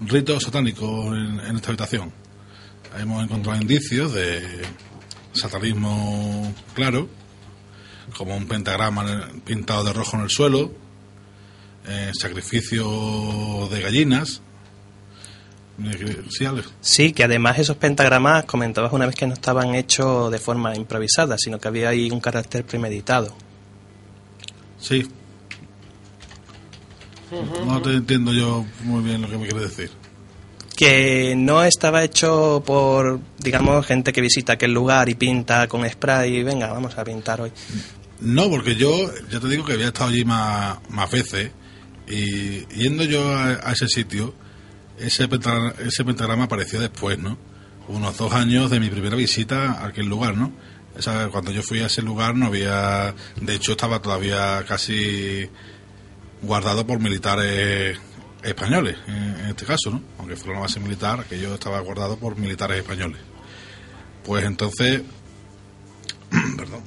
ritos 0.00 0.44
satánicos 0.44 1.06
en, 1.08 1.40
en 1.40 1.56
esta 1.56 1.68
habitación. 1.68 2.12
Hemos 2.98 3.24
encontrado 3.24 3.60
indicios 3.60 4.12
de 4.12 4.62
satanismo 5.32 6.54
claro, 6.74 7.08
como 8.16 8.36
un 8.36 8.46
pentagrama 8.46 9.30
pintado 9.44 9.84
de 9.84 9.92
rojo 9.92 10.16
en 10.16 10.24
el 10.24 10.30
suelo, 10.30 10.72
eh, 11.86 12.12
sacrificio 12.18 13.68
de 13.70 13.80
gallinas. 13.80 14.42
Sí, 16.80 17.12
que 17.12 17.24
además 17.24 17.58
esos 17.58 17.76
pentagramas 17.76 18.44
comentabas 18.44 18.92
una 18.92 19.06
vez 19.06 19.14
que 19.14 19.26
no 19.26 19.34
estaban 19.34 19.74
hechos 19.74 20.30
de 20.30 20.38
forma 20.38 20.74
improvisada, 20.76 21.36
sino 21.38 21.58
que 21.58 21.68
había 21.68 21.88
ahí 21.88 22.10
un 22.10 22.20
carácter 22.20 22.64
premeditado. 22.64 23.34
Sí. 24.78 25.08
No 27.66 27.80
te 27.80 27.94
entiendo 27.94 28.32
yo 28.32 28.66
muy 28.84 29.02
bien 29.02 29.22
lo 29.22 29.28
que 29.28 29.38
me 29.38 29.48
quieres 29.48 29.76
decir. 29.76 29.90
Que 30.76 31.34
no 31.36 31.62
estaba 31.62 32.02
hecho 32.04 32.62
por, 32.66 33.20
digamos, 33.38 33.86
gente 33.86 34.12
que 34.12 34.20
visita 34.20 34.54
aquel 34.54 34.72
lugar 34.72 35.08
y 35.08 35.14
pinta 35.14 35.66
con 35.68 35.88
spray 35.88 36.36
y 36.36 36.42
venga, 36.42 36.72
vamos 36.72 36.98
a 36.98 37.04
pintar 37.04 37.40
hoy. 37.40 37.52
No, 38.20 38.50
porque 38.50 38.74
yo 38.74 38.90
ya 39.30 39.40
te 39.40 39.48
digo 39.48 39.64
que 39.64 39.72
había 39.72 39.88
estado 39.88 40.10
allí 40.10 40.24
más, 40.24 40.78
más 40.90 41.10
veces 41.10 41.50
y 42.06 42.66
yendo 42.74 43.04
yo 43.04 43.26
a, 43.26 43.68
a 43.68 43.72
ese 43.72 43.88
sitio, 43.88 44.34
ese, 45.06 45.28
penta- 45.28 45.74
ese 45.80 46.04
pentagrama 46.04 46.44
apareció 46.44 46.80
después, 46.80 47.18
¿no? 47.18 47.38
Unos 47.88 48.16
dos 48.16 48.32
años 48.32 48.70
de 48.70 48.80
mi 48.80 48.88
primera 48.90 49.16
visita 49.16 49.72
a 49.72 49.86
aquel 49.86 50.06
lugar, 50.06 50.36
¿no? 50.36 50.52
Esa- 50.96 51.28
cuando 51.28 51.50
yo 51.50 51.62
fui 51.62 51.80
a 51.80 51.86
ese 51.86 52.02
lugar 52.02 52.34
no 52.36 52.46
había, 52.46 53.14
de 53.40 53.54
hecho 53.54 53.72
estaba 53.72 54.00
todavía 54.00 54.64
casi 54.66 55.48
guardado 56.42 56.86
por 56.86 56.98
militares 57.00 57.98
españoles, 58.42 58.96
en, 59.06 59.46
este 59.46 59.64
caso, 59.64 59.90
¿no? 59.90 60.02
Aunque 60.18 60.36
fuera 60.36 60.52
una 60.52 60.60
base 60.62 60.80
militar, 60.80 61.20
aquello 61.20 61.54
estaba 61.54 61.78
guardado 61.80 62.16
por 62.18 62.36
militares 62.36 62.78
españoles. 62.78 63.20
Pues 64.24 64.44
entonces, 64.44 65.02
perdón, 66.56 66.82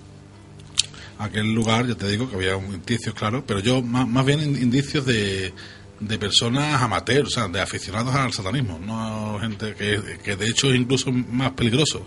aquel 1.17 1.53
lugar, 1.53 1.87
ya 1.87 1.95
te 1.95 2.07
digo 2.09 2.29
que 2.29 2.35
había 2.35 2.55
indicios, 2.57 3.15
claro, 3.15 3.43
pero 3.45 3.59
yo 3.59 3.81
más, 3.81 4.07
más 4.07 4.25
bien 4.25 4.41
indicios 4.41 5.05
de, 5.05 5.53
de 5.99 6.17
personas 6.17 6.81
amateurs, 6.81 7.27
o 7.27 7.31
sea, 7.31 7.47
de 7.47 7.61
aficionados 7.61 8.13
al 8.13 8.33
satanismo, 8.33 8.79
no 8.79 9.37
gente 9.39 9.73
que, 9.75 10.19
que 10.23 10.35
de 10.35 10.47
hecho 10.47 10.69
es 10.69 10.75
incluso 10.75 11.11
más 11.11 11.51
peligroso 11.51 12.05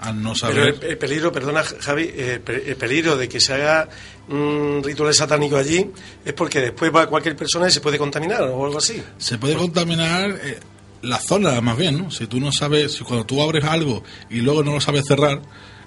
al 0.00 0.22
no 0.22 0.34
saber. 0.34 0.76
Pero 0.78 0.92
el, 0.92 0.98
peligro, 0.98 1.32
perdona 1.32 1.62
Javi, 1.64 2.12
el, 2.16 2.40
peligro 2.40 3.16
de 3.16 3.28
que 3.28 3.40
se 3.40 3.54
haga 3.54 3.88
un 4.28 4.80
ritual 4.84 5.12
satánico 5.14 5.56
allí 5.56 5.90
es 6.24 6.32
porque 6.32 6.60
después 6.60 6.94
va 6.94 7.06
cualquier 7.06 7.36
persona 7.36 7.68
y 7.68 7.70
se 7.70 7.80
puede 7.80 7.98
contaminar 7.98 8.42
o 8.42 8.64
algo 8.64 8.78
así. 8.78 9.02
Se 9.18 9.38
puede 9.38 9.56
contaminar 9.56 10.30
eh, 10.30 10.60
la 11.02 11.18
zona 11.18 11.60
más 11.60 11.76
bien, 11.76 11.98
¿no? 11.98 12.10
Si 12.10 12.26
tú 12.26 12.40
no 12.40 12.52
sabes, 12.52 12.92
si 12.92 13.04
cuando 13.04 13.26
tú 13.26 13.42
abres 13.42 13.64
algo 13.64 14.02
y 14.30 14.40
luego 14.40 14.62
no 14.62 14.72
lo 14.74 14.80
sabes 14.80 15.04
cerrar, 15.06 15.40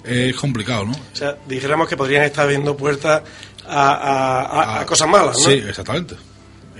es 0.04 0.36
complicado, 0.36 0.86
¿no? 0.86 0.92
O 0.92 1.16
sea, 1.16 1.38
dijéramos 1.48 1.88
que 1.88 1.96
podrían 1.96 2.24
estar 2.24 2.44
abriendo 2.44 2.76
puertas 2.76 3.22
a, 3.68 4.80
a, 4.82 4.86
cosas 4.86 5.08
malas, 5.08 5.38
¿no? 5.38 5.46
Sí, 5.46 5.64
exactamente. 5.68 6.16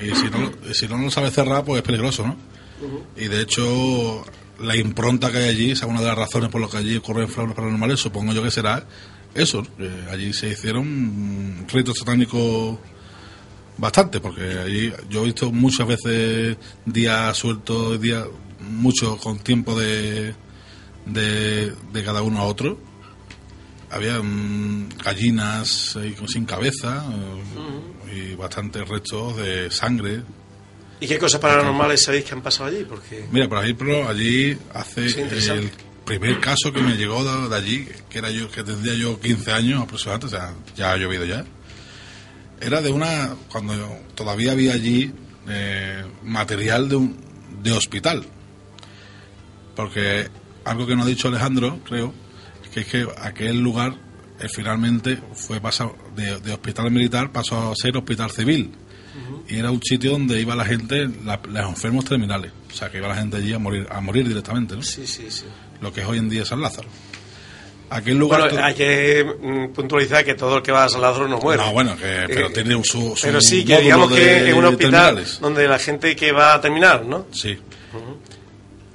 Y 0.02 0.16
si 0.16 0.30
no, 0.30 0.52
si 0.74 0.88
no 0.88 0.98
lo 0.98 1.12
sabes 1.12 1.34
cerrar, 1.34 1.64
pues 1.64 1.82
es 1.82 1.86
peligroso, 1.86 2.26
¿no? 2.26 2.36
Y 3.16 3.28
de 3.28 3.42
hecho, 3.42 4.26
la 4.60 4.76
impronta 4.76 5.32
que 5.32 5.38
hay 5.38 5.50
allí, 5.50 5.72
es 5.72 5.82
una 5.84 6.02
de 6.02 6.08
las 6.08 6.18
razones 6.18 6.50
por 6.50 6.62
las 6.62 6.72
que 6.72 6.78
allí 6.78 6.98
ocurren 6.98 7.28
fenómenos 7.28 7.56
paranormales, 7.56 8.00
supongo 8.00 8.34
yo 8.34 8.44
que 8.44 8.52
será 8.52 8.86
eso. 9.34 9.64
allí 10.10 10.34
se 10.34 10.50
hicieron 10.50 11.66
ritos 11.72 11.98
satánicos 12.00 12.78
bastante, 13.78 14.20
porque 14.20 14.60
allí 14.60 14.92
yo 15.10 15.22
he 15.22 15.26
visto 15.26 15.52
muchas 15.52 15.88
veces 15.88 16.58
días 16.86 17.38
sueltos, 17.38 18.00
días 18.00 18.26
mucho 18.60 19.18
con 19.18 19.40
tiempo 19.40 19.80
de, 19.80 20.36
de, 21.06 22.04
cada 22.04 22.22
uno 22.22 22.40
a 22.40 22.44
otro. 22.44 22.80
Había 23.90 24.22
gallinas 25.04 25.98
sin 26.28 26.46
cabeza 26.46 27.04
eh, 27.12 27.44
y 28.12 28.36
bastantes 28.36 28.88
restos 28.88 29.38
de 29.38 29.72
sangre 29.72 30.22
¿Y 31.02 31.08
qué 31.08 31.18
cosas 31.18 31.42
paranormales 31.42 32.04
sabéis 32.04 32.26
que 32.26 32.34
han 32.36 32.44
pasado 32.44 32.70
allí? 32.70 32.86
Porque... 32.88 33.26
Mira, 33.32 33.50
por 33.50 33.64
ejemplo, 33.64 34.08
allí 34.08 34.56
hace 34.72 35.08
el 35.08 35.72
primer 36.06 36.40
caso 36.40 36.72
que 36.72 36.80
me 36.80 36.96
llegó 36.96 37.24
de, 37.24 37.56
allí, 37.56 37.88
que 38.08 38.20
era 38.20 38.30
yo 38.30 38.52
que 38.52 38.64
tendría 38.64 38.94
yo 38.94 39.20
15 39.20 39.52
años 39.52 39.82
aproximadamente, 39.82 40.28
o 40.28 40.30
sea, 40.30 40.54
ya 40.76 40.92
ha 40.92 40.98
llovido 40.98 41.26
ya. 41.26 41.44
Era 42.60 42.82
de 42.82 42.92
una 42.92 43.36
cuando 43.52 43.74
todavía 44.14 44.52
había 44.52 44.74
allí 44.74 45.12
eh, 45.50 46.06
material 46.22 46.88
de 46.88 46.96
un 46.98 47.18
de 47.64 47.72
hospital. 47.72 48.24
Porque 49.76 50.30
algo 50.66 50.86
que 50.86 50.96
no 50.96 51.02
ha 51.02 51.08
dicho 51.08 51.30
Alejandro, 51.30 51.80
creo, 51.84 52.14
que 52.72 52.82
es 52.82 52.86
que 52.86 53.08
aquel 53.18 53.60
lugar 53.60 53.96
eh, 54.42 54.50
finalmente 54.50 55.20
fue 55.34 55.60
pasado 55.60 55.96
de, 56.16 56.40
de 56.40 56.54
hospital 56.54 56.92
militar 56.92 57.32
pasó 57.32 57.72
a 57.72 57.76
ser 57.76 57.96
hospital 57.98 58.32
civil 58.32 58.72
y 59.48 59.58
era 59.58 59.72
un 59.72 59.82
sitio 59.84 60.12
donde 60.12 60.40
iba 60.40 60.56
la 60.56 60.64
gente, 60.64 61.06
los 61.06 61.70
enfermos 61.70 62.06
terminales, 62.06 62.52
o 62.72 62.74
sea 62.74 62.90
que 62.90 62.98
iba 62.98 63.08
la 63.08 63.16
gente 63.16 63.38
allí 63.38 63.54
a 63.54 63.60
morir, 63.60 63.88
a 63.90 64.00
morir 64.00 64.28
directamente, 64.28 64.76
¿no? 64.76 64.84
Sí, 64.84 65.06
sí, 65.06 65.30
sí. 65.30 65.46
Lo 65.82 65.92
que 65.92 66.02
es 66.02 66.08
hoy 66.08 66.20
en 66.20 66.30
día 66.30 66.46
San 66.46 66.62
Lázaro. 66.62 66.88
Aquel 67.90 68.18
lugar 68.18 68.50
bueno, 68.50 68.64
hay 68.64 68.74
que 68.74 69.26
mm, 69.26 69.74
puntualizar 69.74 70.24
que 70.24 70.36
todo 70.36 70.58
el 70.58 70.64
que 70.64 70.72
va 70.72 70.86
a 70.86 70.90
San 70.90 71.02
Lázaro 71.02 71.28
no 71.28 71.40
muere. 71.40 71.62
No, 71.62 71.74
bueno, 71.74 71.98
que, 71.98 72.24
pero 72.28 72.48
eh, 72.48 72.52
tiene 72.54 72.82
su, 72.86 73.18
su 73.18 73.22
Pero 73.22 73.42
sí, 73.42 73.66
que 73.66 73.82
digamos 73.82 74.14
que 74.14 74.50
es 74.50 74.56
un 74.56 74.64
hospital 74.64 75.26
donde 75.42 75.68
la 75.68 75.78
gente 75.78 76.16
que 76.16 76.32
va 76.32 76.54
a 76.54 76.62
terminar, 76.62 77.06
¿no? 77.06 77.26
Sí. 77.34 77.58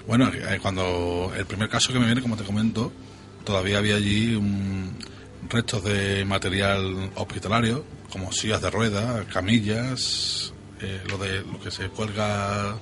Bueno, 0.07 0.31
eh, 0.33 0.59
cuando 0.63 1.33
el 1.37 1.45
primer 1.45 1.69
caso 1.69 1.93
que 1.93 1.99
me 1.99 2.07
viene, 2.07 2.23
como 2.23 2.37
te 2.37 2.45
comento, 2.45 2.91
todavía 3.45 3.79
había 3.79 3.97
allí 3.97 4.35
un, 4.35 4.97
restos 5.49 5.85
de 5.85 6.25
material 6.25 7.11
hospitalario 7.15 7.85
como 8.11 8.33
sillas 8.33 8.63
de 8.63 8.71
ruedas, 8.71 9.27
camillas, 9.33 10.53
eh, 10.81 11.03
lo 11.09 11.19
de 11.19 11.43
lo 11.43 11.61
que 11.61 11.71
se 11.71 11.89
cuelga 11.89 12.77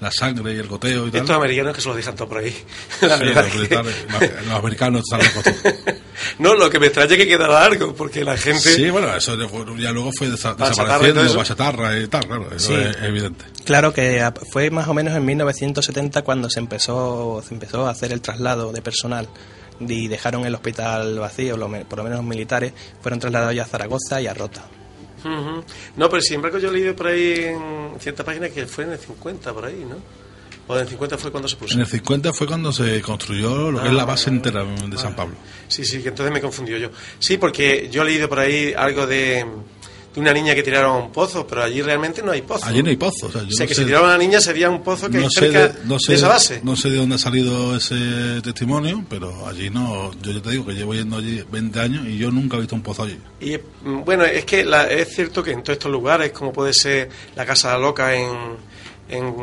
la 0.00 0.10
sangre 0.10 0.54
y 0.54 0.58
el 0.58 0.66
goteo 0.66 1.06
y 1.06 1.12
tal. 1.12 1.20
Estos 1.20 1.36
americanos 1.36 1.74
que 1.76 1.80
se 1.80 1.88
los 1.88 1.96
dejan 1.96 2.16
todo 2.16 2.28
por 2.28 2.38
ahí. 2.38 2.50
Sí, 2.50 3.06
los, 3.06 4.52
americanos 4.52 5.02
están 5.04 5.20
locos. 5.20 5.94
no, 6.40 6.54
lo 6.54 6.68
que 6.68 6.80
me 6.80 6.86
extraña 6.86 7.12
es 7.12 7.18
que 7.18 7.28
queda 7.28 7.64
algo, 7.64 7.94
porque 7.94 8.24
la 8.24 8.36
gente... 8.36 8.74
Sí, 8.74 8.90
bueno, 8.90 9.14
eso 9.14 9.36
ya 9.78 9.92
luego 9.92 10.10
fue 10.18 10.28
desapareciendo, 10.28 11.36
bachatarra 11.36 12.00
y 12.00 12.08
tal, 12.08 12.26
claro, 12.26 12.48
eso 12.54 12.76
es 12.76 12.96
evidente. 13.02 13.44
Claro 13.64 13.92
que 13.92 14.28
fue 14.50 14.70
más 14.70 14.88
o 14.88 14.94
menos 14.94 15.14
en 15.14 15.24
1970 15.24 16.22
cuando 16.22 16.50
se 16.50 16.58
empezó, 16.58 17.40
se 17.46 17.54
empezó 17.54 17.86
a 17.86 17.90
hacer 17.90 18.12
el 18.12 18.20
traslado 18.20 18.72
de 18.72 18.82
personal 18.82 19.28
y 19.88 20.08
dejaron 20.08 20.44
el 20.44 20.54
hospital 20.54 21.18
vacío, 21.18 21.56
por 21.88 21.98
lo 21.98 22.04
menos 22.04 22.18
los 22.18 22.24
militares, 22.26 22.72
fueron 23.00 23.20
trasladados 23.20 23.54
ya 23.54 23.62
a 23.62 23.66
Zaragoza 23.66 24.20
y 24.20 24.26
a 24.26 24.34
Rota. 24.34 24.64
No, 25.96 26.08
pero 26.08 26.20
sin 26.20 26.36
embargo 26.36 26.58
yo 26.58 26.70
he 26.70 26.72
leído 26.72 26.96
por 26.96 27.08
ahí 27.08 27.34
en 27.44 28.00
cierta 28.00 28.24
página 28.24 28.48
que 28.48 28.66
fue 28.66 28.84
en 28.84 28.92
el 28.92 28.98
50, 28.98 29.52
por 29.52 29.64
ahí, 29.64 29.86
¿no? 29.88 29.96
¿O 30.68 30.76
en 30.76 30.82
el 30.82 30.88
50 30.88 31.18
fue 31.18 31.30
cuando 31.30 31.48
se 31.48 31.56
puso? 31.56 31.74
En 31.74 31.80
el 31.80 31.86
50 31.86 32.32
fue 32.32 32.46
cuando 32.46 32.72
se 32.72 33.00
construyó 33.02 33.70
lo 33.70 33.82
que 33.82 33.88
es 33.88 33.94
la 33.94 34.04
base 34.04 34.30
ah, 34.30 34.32
entera 34.32 34.64
de 34.64 34.96
San 34.96 35.14
Pablo. 35.14 35.34
Sí, 35.68 35.84
sí, 35.84 36.02
que 36.02 36.08
entonces 36.08 36.32
me 36.32 36.40
confundió 36.40 36.76
yo. 36.78 36.90
Sí, 37.18 37.36
porque 37.36 37.88
yo 37.90 38.02
he 38.02 38.04
leído 38.04 38.28
por 38.28 38.38
ahí 38.38 38.72
algo 38.76 39.06
de 39.06 39.44
de 40.14 40.20
una 40.20 40.32
niña 40.32 40.54
que 40.54 40.62
tiraron 40.62 40.90
a 40.90 40.98
un 41.04 41.10
pozo, 41.10 41.46
pero 41.46 41.62
allí 41.62 41.80
realmente 41.80 42.22
no 42.22 42.32
hay 42.32 42.42
pozo. 42.42 42.66
Allí 42.66 42.82
no 42.82 42.90
hay 42.90 42.96
pozo. 42.96 43.28
O 43.28 43.50
sea, 43.50 43.66
que 43.66 43.74
si 43.74 43.84
tiraron 43.84 44.08
a 44.08 44.12
la 44.12 44.18
niña 44.18 44.40
sería 44.40 44.68
un 44.68 44.82
pozo 44.82 45.08
que 45.08 45.18
hay 45.18 45.28
cerca 45.30 45.68
de, 45.68 46.14
esa 46.14 46.28
base. 46.28 46.60
No 46.62 46.76
sé 46.76 46.90
de 46.90 46.98
dónde 46.98 47.14
ha 47.14 47.18
salido 47.18 47.76
ese 47.76 48.40
testimonio, 48.42 49.04
pero 49.08 49.46
allí 49.46 49.70
no. 49.70 50.10
Yo 50.22 50.32
ya 50.32 50.42
te 50.42 50.50
digo 50.50 50.66
que 50.66 50.72
llevo 50.72 50.94
yendo 50.94 51.16
allí 51.16 51.42
20 51.50 51.80
años 51.80 52.06
y 52.06 52.18
yo 52.18 52.30
nunca 52.30 52.56
he 52.56 52.60
visto 52.60 52.74
un 52.74 52.82
pozo 52.82 53.04
allí. 53.04 53.18
Y 53.40 53.56
mm, 53.56 54.04
bueno, 54.04 54.24
es 54.24 54.44
que 54.44 54.66
es 54.90 55.14
cierto 55.14 55.42
que 55.42 55.52
en 55.52 55.62
todos 55.62 55.78
estos 55.78 55.90
lugares, 55.90 56.32
como 56.32 56.52
puede 56.52 56.74
ser 56.74 57.08
la 57.34 57.46
Casa 57.46 57.76
Loca 57.78 58.14
en, 58.14 58.56
en 59.08 59.34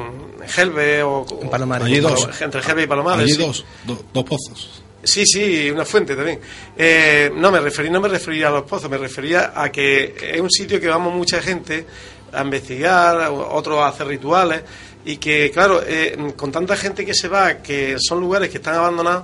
Gelbe 0.48 1.02
o, 1.02 1.26
en 1.42 1.50
Palomares. 1.50 1.88
Allí 1.88 2.00
dos. 2.00 2.30
Entre 2.42 2.62
Gelbe 2.62 2.84
y 2.84 2.88
Palomares. 2.88 3.24
Allí 3.24 3.36
dos, 3.38 3.66
dos 4.14 4.24
pozos. 4.24 4.84
Sí, 5.02 5.24
sí, 5.26 5.70
una 5.72 5.86
fuente 5.86 6.16
también. 6.16 6.40
Eh, 6.78 7.32
no, 7.34 7.52
me 7.52 7.60
referí, 7.60 7.90
no 7.90 8.02
me 8.02 8.10
refería 8.10 8.50
a 8.50 8.52
los 8.52 8.64
pozos, 8.64 8.90
me 8.90 8.98
refería 8.98 9.54
a 9.56 9.72
que 9.72 10.16
es 10.34 10.42
un 10.42 10.52
sitio 10.52 10.80
que 10.80 10.88
vamos 10.88 11.14
mucha 11.14 11.42
gente 11.42 11.86
a 12.34 12.42
investigar, 12.42 13.32
otros 13.32 13.80
a 13.80 13.88
hacer 13.88 14.08
rituales, 14.08 14.62
y 15.06 15.18
que, 15.18 15.52
claro, 15.52 15.82
eh, 15.86 16.34
con 16.36 16.52
tanta 16.52 16.76
gente 16.76 17.06
que 17.06 17.14
se 17.14 17.30
va, 17.30 17.60
que 17.60 17.96
son 18.00 18.20
lugares 18.20 18.50
que 18.50 18.58
están 18.58 18.76
abandonados, 18.76 19.24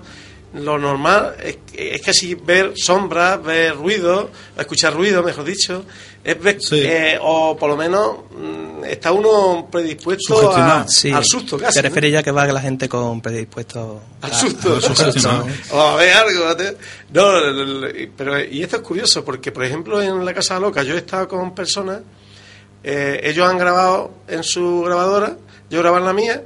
lo 0.53 0.77
normal 0.77 1.35
es, 1.43 1.57
es 1.73 2.01
casi 2.01 2.35
ver 2.35 2.73
sombras, 2.75 3.43
ver 3.43 3.75
ruido, 3.75 4.31
escuchar 4.57 4.93
ruido, 4.93 5.21
mejor 5.21 5.43
dicho, 5.43 5.83
es 6.25 6.71
eh, 6.71 7.19
o 7.21 7.55
por 7.55 7.69
lo 7.69 7.77
menos 7.77 8.17
mm, 8.31 8.83
está 8.85 9.11
uno 9.11 9.67
predispuesto 9.71 10.55
al 10.55 11.23
susto 11.23 11.57
casi. 11.57 11.73
Se 11.73 11.81
refiere 11.83 12.09
ya 12.09 12.23
que 12.23 12.31
va 12.31 12.47
la 12.47 12.61
gente 12.61 12.89
con 12.89 13.21
predispuesto 13.21 14.01
al 14.21 14.33
susto, 14.33 14.79
o 15.71 15.79
a 15.79 15.95
ver 15.97 16.13
algo. 16.13 16.45
No, 17.13 17.31
pero 18.17 18.43
y 18.43 18.63
esto 18.63 18.77
es 18.77 18.81
curioso 18.81 19.23
porque, 19.23 19.51
por 19.51 19.63
ejemplo, 19.63 20.01
en 20.01 20.25
la 20.25 20.33
Casa 20.33 20.59
Loca 20.59 20.81
yo 20.81 20.95
he 20.95 20.97
estado 20.97 21.27
con 21.27 21.53
personas, 21.53 22.01
eh, 22.83 23.21
ellos 23.23 23.47
han 23.47 23.59
grabado 23.59 24.11
en 24.27 24.43
su 24.43 24.81
grabadora, 24.81 25.37
yo 25.69 25.79
grabo 25.79 25.99
en 25.99 26.05
la 26.05 26.13
mía 26.13 26.43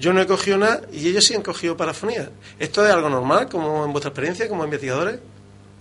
yo 0.00 0.14
no 0.14 0.22
he 0.22 0.26
cogido 0.26 0.56
nada 0.56 0.80
y 0.90 1.08
ellos 1.08 1.24
sí 1.24 1.34
han 1.34 1.42
cogido 1.42 1.76
parafonía. 1.76 2.30
¿Esto 2.58 2.84
es 2.84 2.90
algo 2.90 3.10
normal, 3.10 3.48
como 3.48 3.84
en 3.84 3.92
vuestra 3.92 4.08
experiencia, 4.08 4.48
como 4.48 4.64
investigadores? 4.64 5.20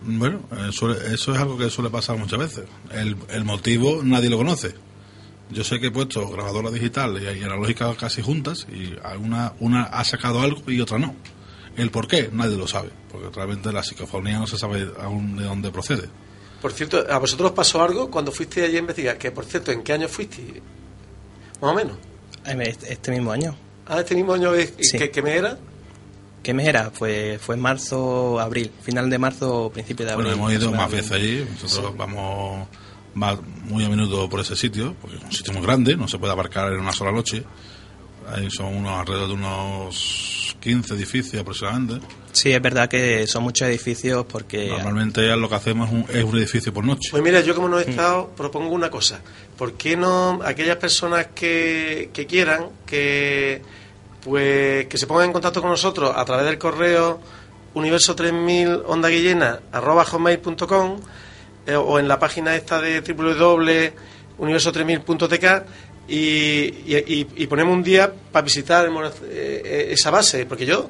Bueno, 0.03 0.41
eso, 0.67 0.91
eso 0.91 1.33
es 1.33 1.39
algo 1.39 1.57
que 1.57 1.69
suele 1.69 1.89
pasar 1.89 2.17
muchas 2.17 2.39
veces. 2.39 2.65
El, 2.91 3.17
el, 3.29 3.43
motivo 3.43 4.01
nadie 4.03 4.29
lo 4.29 4.37
conoce. 4.37 4.73
Yo 5.51 5.63
sé 5.63 5.79
que 5.79 5.87
he 5.87 5.91
puesto 5.91 6.29
grabadora 6.29 6.69
digital 6.69 7.21
y, 7.21 7.43
analógica 7.43 7.93
casi 7.95 8.21
juntas 8.21 8.67
y 8.71 8.93
una, 9.19 9.53
una 9.59 9.83
ha 9.83 10.03
sacado 10.03 10.41
algo 10.41 10.61
y 10.71 10.79
otra 10.79 10.99
no. 10.99 11.15
El 11.75 11.91
por 11.91 12.07
qué 12.07 12.29
nadie 12.31 12.57
lo 12.57 12.67
sabe, 12.67 12.89
porque 13.11 13.29
realmente 13.33 13.71
la 13.71 13.83
psicofonía 13.83 14.39
no 14.39 14.47
se 14.47 14.57
sabe 14.57 14.89
aún 15.01 15.35
de 15.37 15.45
dónde 15.45 15.71
procede. 15.71 16.09
Por 16.61 16.73
cierto, 16.73 17.05
¿a 17.09 17.17
vosotros 17.17 17.51
pasó 17.51 17.81
algo 17.81 18.11
cuando 18.11 18.31
fuiste 18.31 18.63
allí 18.63 18.75
a 18.75 18.79
investigar? 18.79 19.17
Que, 19.17 19.31
por 19.31 19.45
cierto, 19.45 19.71
¿en 19.71 19.81
qué 19.81 19.93
año 19.93 20.07
fuiste? 20.07 20.61
Más 21.61 21.71
o 21.71 21.73
menos. 21.73 21.97
Este, 22.45 22.93
este 22.93 23.11
mismo 23.11 23.31
año. 23.31 23.55
Ah, 23.85 24.01
este 24.01 24.15
mismo 24.15 24.33
año, 24.33 24.51
¿qué, 24.53 25.21
mes 25.21 25.35
era? 25.35 25.57
¿Qué 26.41 26.53
mes 26.53 26.67
era? 26.67 26.91
Pues 26.91 27.41
fue 27.41 27.57
marzo, 27.57 28.39
abril, 28.39 28.71
final 28.81 29.09
de 29.09 29.17
marzo, 29.17 29.69
principio 29.73 30.05
de 30.05 30.13
abril. 30.13 30.35
Bueno, 30.35 30.49
hemos 30.49 30.61
ido 30.61 30.71
más 30.71 30.89
veces 30.89 31.11
allí, 31.11 31.45
nosotros 31.61 31.95
vamos 31.97 32.67
muy 33.65 33.83
a 33.83 33.89
menudo 33.89 34.29
por 34.29 34.39
ese 34.39 34.55
sitio, 34.55 34.95
porque 35.01 35.17
es 35.17 35.23
un 35.23 35.31
sitio 35.31 35.53
muy 35.53 35.61
grande, 35.61 35.97
no 35.97 36.07
se 36.07 36.17
puede 36.17 36.31
abarcar 36.31 36.71
en 36.71 36.79
una 36.79 36.93
sola 36.93 37.11
noche. 37.11 37.43
Ahí 38.27 38.49
son 38.51 38.75
unos 38.75 38.99
alrededor 38.99 39.27
de 39.27 39.33
unos 39.33 40.55
15 40.59 40.93
edificios 40.93 41.41
aproximadamente. 41.41 42.05
Sí, 42.31 42.51
es 42.51 42.61
verdad 42.61 42.87
que 42.87 43.25
son 43.25 43.43
muchos 43.43 43.67
edificios 43.67 44.25
porque... 44.25 44.67
Normalmente 44.67 45.25
lo 45.35 45.49
que 45.49 45.55
hacemos 45.55 45.89
es 46.09 46.23
un, 46.23 46.37
edificio 46.37 46.71
por 46.71 46.85
noche. 46.85 47.09
Pues 47.09 47.23
mira, 47.23 47.41
yo 47.41 47.55
como 47.55 47.67
no 47.67 47.79
he 47.79 47.85
mm. 47.85 47.89
estado, 47.89 48.29
propongo 48.37 48.73
una 48.75 48.91
cosa. 48.91 49.19
¿Por 49.57 49.73
qué 49.73 49.97
no 49.97 50.41
aquellas 50.45 50.77
personas 50.77 51.27
que, 51.33 52.11
que 52.13 52.27
quieran 52.27 52.67
que 52.85 53.63
pues 54.23 54.87
que 54.87 54.97
se 54.97 55.05
pongan 55.07 55.25
en 55.25 55.33
contacto 55.33 55.61
con 55.61 55.71
nosotros 55.71 56.13
a 56.15 56.23
través 56.25 56.45
del 56.45 56.57
correo 56.57 57.19
universo 57.73 58.15
3000 58.15 58.83
onda 58.87 59.09
guillena 59.09 59.59
arroba 59.71 60.05
hotmail.com 60.05 60.99
eh, 61.67 61.75
o 61.75 61.99
en 61.99 62.07
la 62.07 62.17
página 62.19 62.55
esta 62.55 62.79
de 62.81 63.03
www.universo3000.tk 63.03 65.63
y, 66.09 66.73
y, 66.87 67.27
y, 67.35 67.47
ponemos 67.47 67.75
un 67.75 67.83
día 67.83 68.11
para 68.31 68.43
visitar 68.43 68.87
eh, 68.87 68.91
eh, 69.29 69.89
esa 69.91 70.09
base, 70.09 70.47
porque 70.47 70.65
yo 70.65 70.89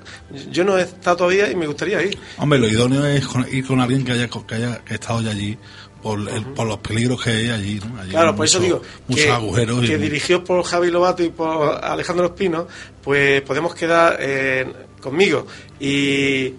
yo 0.50 0.64
no 0.64 0.78
he 0.78 0.84
estado 0.84 1.18
todavía 1.18 1.52
y 1.52 1.58
me 1.58 1.68
gustaría 1.68 2.02
ir. 2.02 2.18
Hombre, 2.38 2.58
lo 2.58 2.70
idóneo 2.70 3.06
es 3.06 3.28
ir 3.52 3.68
con 3.68 3.82
alguien 3.82 4.06
que 4.06 4.14
haya, 4.14 4.30
que 4.30 4.56
haya 4.56 4.82
estado 4.88 5.22
ya 5.22 5.32
allí 5.32 5.58
por, 6.02 6.54
por 6.54 6.68
los 6.68 6.78
peligros 6.80 7.24
que 7.24 7.30
hay 7.32 7.50
allí. 7.50 7.80
¿no? 7.80 8.10
claro, 8.10 8.36
por 8.36 8.46
eso 8.46 8.60
digo 8.60 8.82
muchos 9.08 9.26
que, 9.26 9.32
agujeros. 9.32 9.82
Que 9.82 9.98
dirigido 9.98 10.44
por 10.44 10.64
Javi 10.64 10.90
Lobato 10.92 11.24
y 11.24 11.30
por 11.30 11.84
Alejandro 11.84 12.28
Espino, 12.28 12.68
pues 13.04 13.42
podemos 13.42 13.76
quedar 13.76 14.18
eh, 14.20 14.66
conmigo 15.02 15.46
y, 15.80 16.54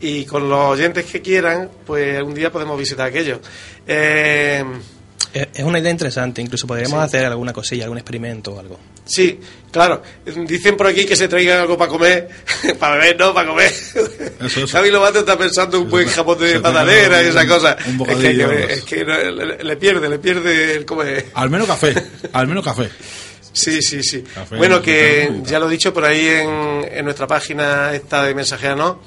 y 0.00 0.24
con 0.24 0.48
los 0.48 0.70
oyentes 0.70 1.04
que 1.06 1.22
quieran, 1.22 1.70
pues 1.86 2.22
un 2.22 2.34
día 2.34 2.50
podemos 2.50 2.78
visitar 2.78 3.06
aquello. 3.06 3.40
Eh, 3.86 4.64
es 5.32 5.64
una 5.64 5.80
idea 5.80 5.90
interesante, 5.90 6.40
incluso 6.40 6.66
podríamos 6.66 7.00
hacer 7.00 7.24
alguna 7.26 7.52
cosilla, 7.52 7.84
algún 7.84 7.98
experimento 7.98 8.52
o 8.52 8.60
algo. 8.60 8.78
Sí, 9.04 9.38
claro. 9.70 10.02
Dicen 10.46 10.76
por 10.76 10.86
aquí 10.86 11.04
que 11.04 11.16
se 11.16 11.28
traigan 11.28 11.60
algo 11.60 11.76
para 11.76 11.90
comer, 11.90 12.28
para 12.78 12.96
beber, 12.96 13.18
no, 13.18 13.34
para 13.34 13.48
comer. 13.48 13.72
Eso, 14.40 14.66
Javi 14.66 14.90
Lobato 14.90 15.20
está 15.20 15.36
pensando 15.36 15.80
un 15.80 15.90
buen 15.90 16.08
jamón 16.08 16.38
de 16.38 16.60
patanera 16.60 17.22
y 17.22 17.26
esa 17.26 17.46
cosa. 17.46 17.76
es 18.08 18.16
que, 18.16 18.72
es 18.72 18.82
que 18.84 19.04
le, 19.62 19.76
pierde, 19.76 20.08
le 20.08 20.18
pierde 20.18 20.76
el 20.76 20.86
comer. 20.86 21.26
Al 21.34 21.50
menos 21.50 21.66
café, 21.66 21.94
al 22.32 22.46
menos 22.46 22.64
café. 22.64 22.88
Sí, 23.52 23.80
sí, 23.82 24.02
sí. 24.02 24.24
bueno, 24.56 24.82
que 24.82 25.30
ya 25.44 25.60
lo 25.60 25.68
he 25.68 25.70
dicho 25.70 25.94
por 25.94 26.04
ahí 26.04 26.26
en, 26.26 26.88
en 26.90 27.04
nuestra 27.04 27.28
página 27.28 27.94
esta 27.94 28.24
de 28.24 28.34
Mensajera 28.34 28.74
No 28.74 29.00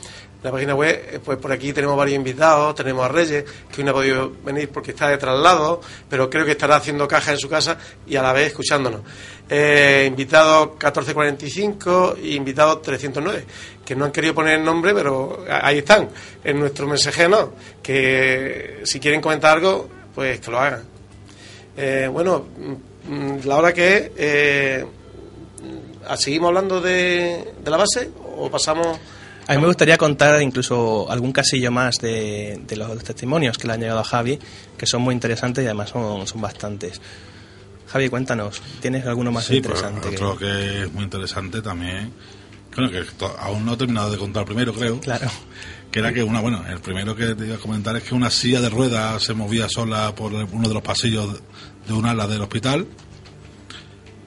la 0.43 0.52
página 0.52 0.76
web, 0.76 1.10
eh, 1.12 1.19
pues 1.23 1.38
por 1.38 1.52
aquí 1.52 1.73
tenemos 1.73 1.97
varios 1.97 2.15
invitados, 2.15 2.76
tenemos 2.76 3.06
a 3.06 3.08
Reyes, 3.10 3.43
que 3.71 3.82
hoy 3.82 3.84
no 3.84 3.91
ha 3.91 3.93
podido 3.93 4.32
venir 4.43 4.69
porque 4.69 4.91
está 4.91 5.10
de 5.10 5.17
traslado, 5.17 5.82
pero 6.10 6.30
creo 6.30 6.45
que 6.45 6.52
estará 6.52 6.76
haciendo 6.76 7.08
caja 7.08 7.32
en 7.32 7.39
su 7.39 7.50
casa 7.50 7.78
y 8.06 8.15
a 8.15 8.21
la 8.21 8.34
vez 8.34 8.47
escuchándonos. 8.47 9.02
Eh, 9.50 10.06
invitado 10.08 10.71
1445 10.71 12.17
y 12.21 12.36
invitado 12.36 12.80
309, 12.80 13.45
que 13.86 13.95
no 13.95 14.06
han 14.06 14.12
querido 14.12 14.36
poner 14.36 14.60
el 14.60 14.65
nombre, 14.65 14.93
pero 14.93 15.45
ahí 15.50 15.80
están, 15.80 16.10
en 16.43 16.60
nuestro 16.60 16.88
mensaje 16.88 17.28
no, 17.28 17.54
que 17.82 18.82
si 18.84 19.00
quieren 19.00 19.21
comentar 19.21 19.58
algo, 19.58 19.89
pues 20.13 20.39
que 20.39 20.52
lo 20.52 20.60
hagan. 20.60 20.84
Eh, 21.76 22.10
bueno, 22.12 22.45
mm, 23.08 23.45
la 23.45 23.58
hora 23.58 23.73
que 23.73 23.97
es, 23.97 24.12
eh, 24.17 24.86
¿seguimos 26.15 26.50
hablando 26.50 26.82
de, 26.82 27.54
de 27.63 27.71
la 27.71 27.78
base 27.78 28.12
o 28.38 28.50
pasamos... 28.52 29.00
A 29.47 29.53
mí 29.53 29.62
me 29.62 29.67
gustaría 29.67 29.97
contar 29.97 30.41
incluso 30.41 31.10
algún 31.10 31.31
casillo 31.31 31.71
más 31.71 31.95
de, 31.99 32.60
los 32.75 33.03
testimonios 33.03 33.57
que 33.57 33.67
le 33.67 33.73
han 33.73 33.79
llegado 33.79 34.01
a 34.01 34.03
Javi, 34.03 34.38
que 34.77 34.86
son 34.86 35.01
muy 35.01 35.13
interesantes 35.13 35.63
y 35.63 35.67
además 35.67 35.89
son, 35.89 36.27
son 36.27 36.41
bastantes. 36.41 36.99
Javi, 37.88 38.10
cuéntanos, 38.10 38.62
¿tienes 38.81 39.05
alguno 39.05 39.31
más 39.31 39.45
sí, 39.45 39.62
pues, 39.62 39.79
interesante? 39.79 40.10
Sí, 40.10 40.15
otro 40.15 40.38
que... 40.38 40.83
es 40.83 40.91
muy 40.91 41.05
interesante 41.05 41.62
también, 41.62 42.12
creo 42.71 42.91
que 42.91 43.05
aún 43.39 43.65
no 43.65 43.75
he 43.75 43.77
terminado 43.77 44.12
de 44.12 44.17
contar 44.17 44.43
primero, 44.43 44.73
creo. 44.73 44.99
Claro. 44.99 45.29
Que 45.89 45.99
era 45.99 46.12
que 46.12 46.21
una, 46.21 46.41
bueno, 46.41 46.65
el 46.67 46.81
primero 46.81 47.15
que 47.15 47.33
te 47.33 47.45
iba 47.45 47.55
a 47.55 47.60
comentar 47.60 47.95
es 47.95 48.03
que 48.03 48.13
una 48.13 48.29
silla 48.29 48.60
de 48.60 48.69
ruedas 48.69 49.23
se 49.23 49.33
movía 49.33 49.69
sola 49.69 50.13
por 50.13 50.33
uno 50.33 50.67
de 50.67 50.73
los 50.73 50.83
pasillos 50.83 51.41
de 51.88 51.93
un 51.93 52.05
ala 52.05 52.27
del 52.27 52.41
hospital. 52.41 52.86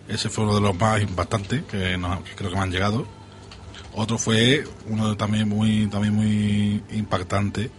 Ese 0.09 0.30
fue 0.30 0.44
uno 0.44 0.54
de 0.54 0.62
los 0.62 0.74
más 0.74 1.02
impactantes 1.02 1.64
que, 1.64 1.78
que 2.24 2.35
creo 2.35 2.50
que 2.50 2.56
me 2.56 2.62
han 2.62 2.70
llegado 2.70 3.19
otro 3.94 4.18
fue, 4.18 4.64
uno 4.87 5.16
también 5.16 5.48
muy, 5.48 5.87
también 5.88 6.14
muy 6.14 6.83
impactante, 6.92 7.70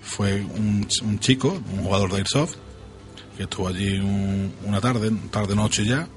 fue 0.00 0.42
un, 0.42 0.86
un 1.02 1.18
chico, 1.18 1.60
un 1.72 1.82
jugador 1.84 2.10
de 2.10 2.18
Airsoft, 2.18 2.56
que 3.36 3.44
estuvo 3.44 3.68
allí 3.68 3.98
una 4.64 4.80
tarde, 4.80 5.10
tarde-noche 5.30 5.84
ya. 5.84 6.08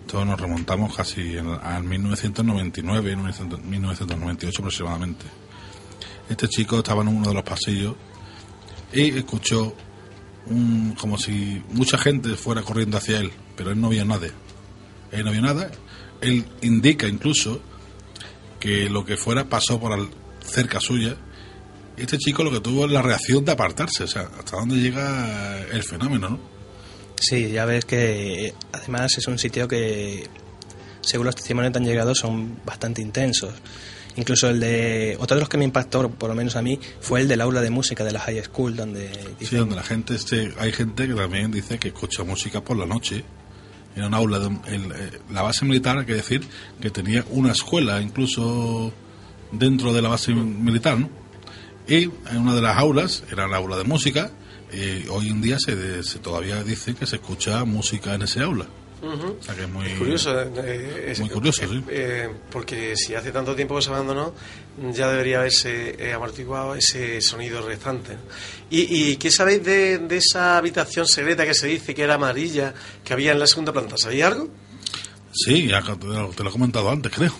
Entonces 0.00 0.28
nos 0.28 0.40
remontamos 0.40 0.94
casi 0.94 1.36
al 1.38 1.84
1999, 1.84 3.16
1998 3.16 4.58
aproximadamente. 4.60 5.24
Este 6.28 6.48
chico 6.48 6.78
estaba 6.78 7.02
en 7.02 7.08
uno 7.08 7.28
de 7.28 7.34
los 7.34 7.42
pasillos 7.42 7.94
y 8.92 9.16
escuchó 9.16 9.74
un, 10.46 10.94
como 10.98 11.18
si 11.18 11.62
mucha 11.70 11.98
gente 11.98 12.36
fuera 12.36 12.62
corriendo 12.62 12.96
hacia 12.96 13.18
él, 13.18 13.32
pero 13.56 13.70
él 13.70 13.80
no 13.80 13.88
vio 13.88 14.04
nada. 14.04 14.28
Él 15.10 15.24
no 15.24 15.32
vio 15.32 15.42
nada. 15.42 15.70
Él 16.20 16.44
indica 16.62 17.06
incluso 17.08 17.60
que 18.64 18.88
lo 18.88 19.04
que 19.04 19.18
fuera 19.18 19.44
pasó 19.44 19.78
por 19.78 19.92
cerca 20.42 20.80
suya. 20.80 21.16
Este 21.98 22.16
chico 22.16 22.42
lo 22.42 22.50
que 22.50 22.60
tuvo 22.60 22.86
es 22.86 22.92
la 22.92 23.02
reacción 23.02 23.44
de 23.44 23.52
apartarse, 23.52 24.04
o 24.04 24.06
sea, 24.06 24.22
hasta 24.38 24.56
dónde 24.56 24.76
llega 24.76 25.60
el 25.70 25.82
fenómeno, 25.82 26.30
¿no? 26.30 26.38
Sí, 27.20 27.50
ya 27.50 27.66
ves 27.66 27.84
que 27.84 28.54
además 28.72 29.18
es 29.18 29.28
un 29.28 29.38
sitio 29.38 29.68
que, 29.68 30.28
según 31.02 31.26
los 31.26 31.34
testimonios 31.34 31.72
que 31.72 31.78
han 31.78 31.84
llegado, 31.84 32.14
son 32.14 32.58
bastante 32.64 33.02
intensos. 33.02 33.52
Incluso 34.16 34.48
el 34.48 34.60
de. 34.60 35.18
Otro 35.20 35.36
de 35.36 35.40
los 35.40 35.48
que 35.50 35.58
me 35.58 35.64
impactó, 35.64 36.08
por 36.08 36.30
lo 36.30 36.34
menos 36.34 36.56
a 36.56 36.62
mí, 36.62 36.80
fue 37.00 37.20
el 37.20 37.28
del 37.28 37.42
aula 37.42 37.60
de 37.60 37.68
música 37.68 38.02
de 38.02 38.12
la 38.12 38.20
high 38.20 38.42
school, 38.44 38.76
donde. 38.76 39.10
Sí, 39.40 39.56
donde 39.56 39.76
la 39.76 39.82
gente. 39.82 40.14
Este, 40.14 40.54
hay 40.58 40.72
gente 40.72 41.06
que 41.06 41.14
también 41.14 41.50
dice 41.50 41.78
que 41.78 41.88
escucha 41.88 42.24
música 42.24 42.62
por 42.62 42.78
la 42.78 42.86
noche 42.86 43.24
era 43.94 44.06
un 44.06 44.14
aula, 44.14 44.38
de, 44.38 44.46
eh, 44.46 45.20
la 45.30 45.42
base 45.42 45.64
militar, 45.64 45.98
hay 45.98 46.06
que 46.06 46.14
decir, 46.14 46.42
que 46.80 46.90
tenía 46.90 47.24
una 47.30 47.52
escuela 47.52 48.00
incluso 48.00 48.92
dentro 49.52 49.92
de 49.92 50.02
la 50.02 50.08
base 50.08 50.34
militar, 50.34 50.98
¿no? 50.98 51.08
Y 51.86 52.04
en 52.04 52.38
una 52.38 52.54
de 52.54 52.62
las 52.62 52.78
aulas, 52.78 53.24
era 53.30 53.46
la 53.46 53.58
aula 53.58 53.76
de 53.76 53.84
música, 53.84 54.30
hoy 55.10 55.28
en 55.28 55.40
día 55.40 55.58
se, 55.60 56.02
se 56.02 56.18
todavía 56.18 56.64
dice 56.64 56.94
que 56.94 57.06
se 57.06 57.16
escucha 57.16 57.64
música 57.64 58.14
en 58.14 58.22
ese 58.22 58.40
aula. 58.40 58.66
O 59.06 59.42
sea 59.42 59.54
que 59.54 59.62
es 59.62 59.68
muy 59.68 59.88
curioso. 59.94 60.40
Eh, 60.40 61.06
es, 61.08 61.20
muy 61.20 61.28
curioso, 61.28 61.62
sí. 61.68 61.82
Eh, 61.88 62.28
porque 62.50 62.96
si 62.96 63.14
hace 63.14 63.32
tanto 63.32 63.54
tiempo 63.54 63.76
que 63.76 63.82
se 63.82 63.90
abandonó, 63.90 64.34
ya 64.92 65.08
debería 65.10 65.40
haberse 65.40 65.96
eh, 65.98 66.12
amortiguado 66.12 66.74
ese 66.74 67.20
sonido 67.20 67.60
restante. 67.66 68.16
¿Y, 68.70 69.10
¿Y, 69.10 69.16
qué 69.16 69.30
sabéis 69.30 69.64
de, 69.64 69.98
de, 69.98 70.16
esa 70.16 70.56
habitación 70.56 71.06
secreta 71.06 71.44
que 71.46 71.54
se 71.54 71.66
dice 71.66 71.94
que 71.94 72.02
era 72.02 72.14
amarilla, 72.14 72.74
que 73.04 73.12
había 73.12 73.32
en 73.32 73.38
la 73.38 73.46
segunda 73.46 73.72
planta? 73.72 73.96
¿Sabéis 73.98 74.24
algo? 74.24 74.48
Sí, 75.32 75.66
ya 75.66 75.82
te 75.82 76.06
lo, 76.06 76.30
he 76.30 76.52
comentado 76.52 76.90
antes, 76.90 77.12
creo. 77.12 77.34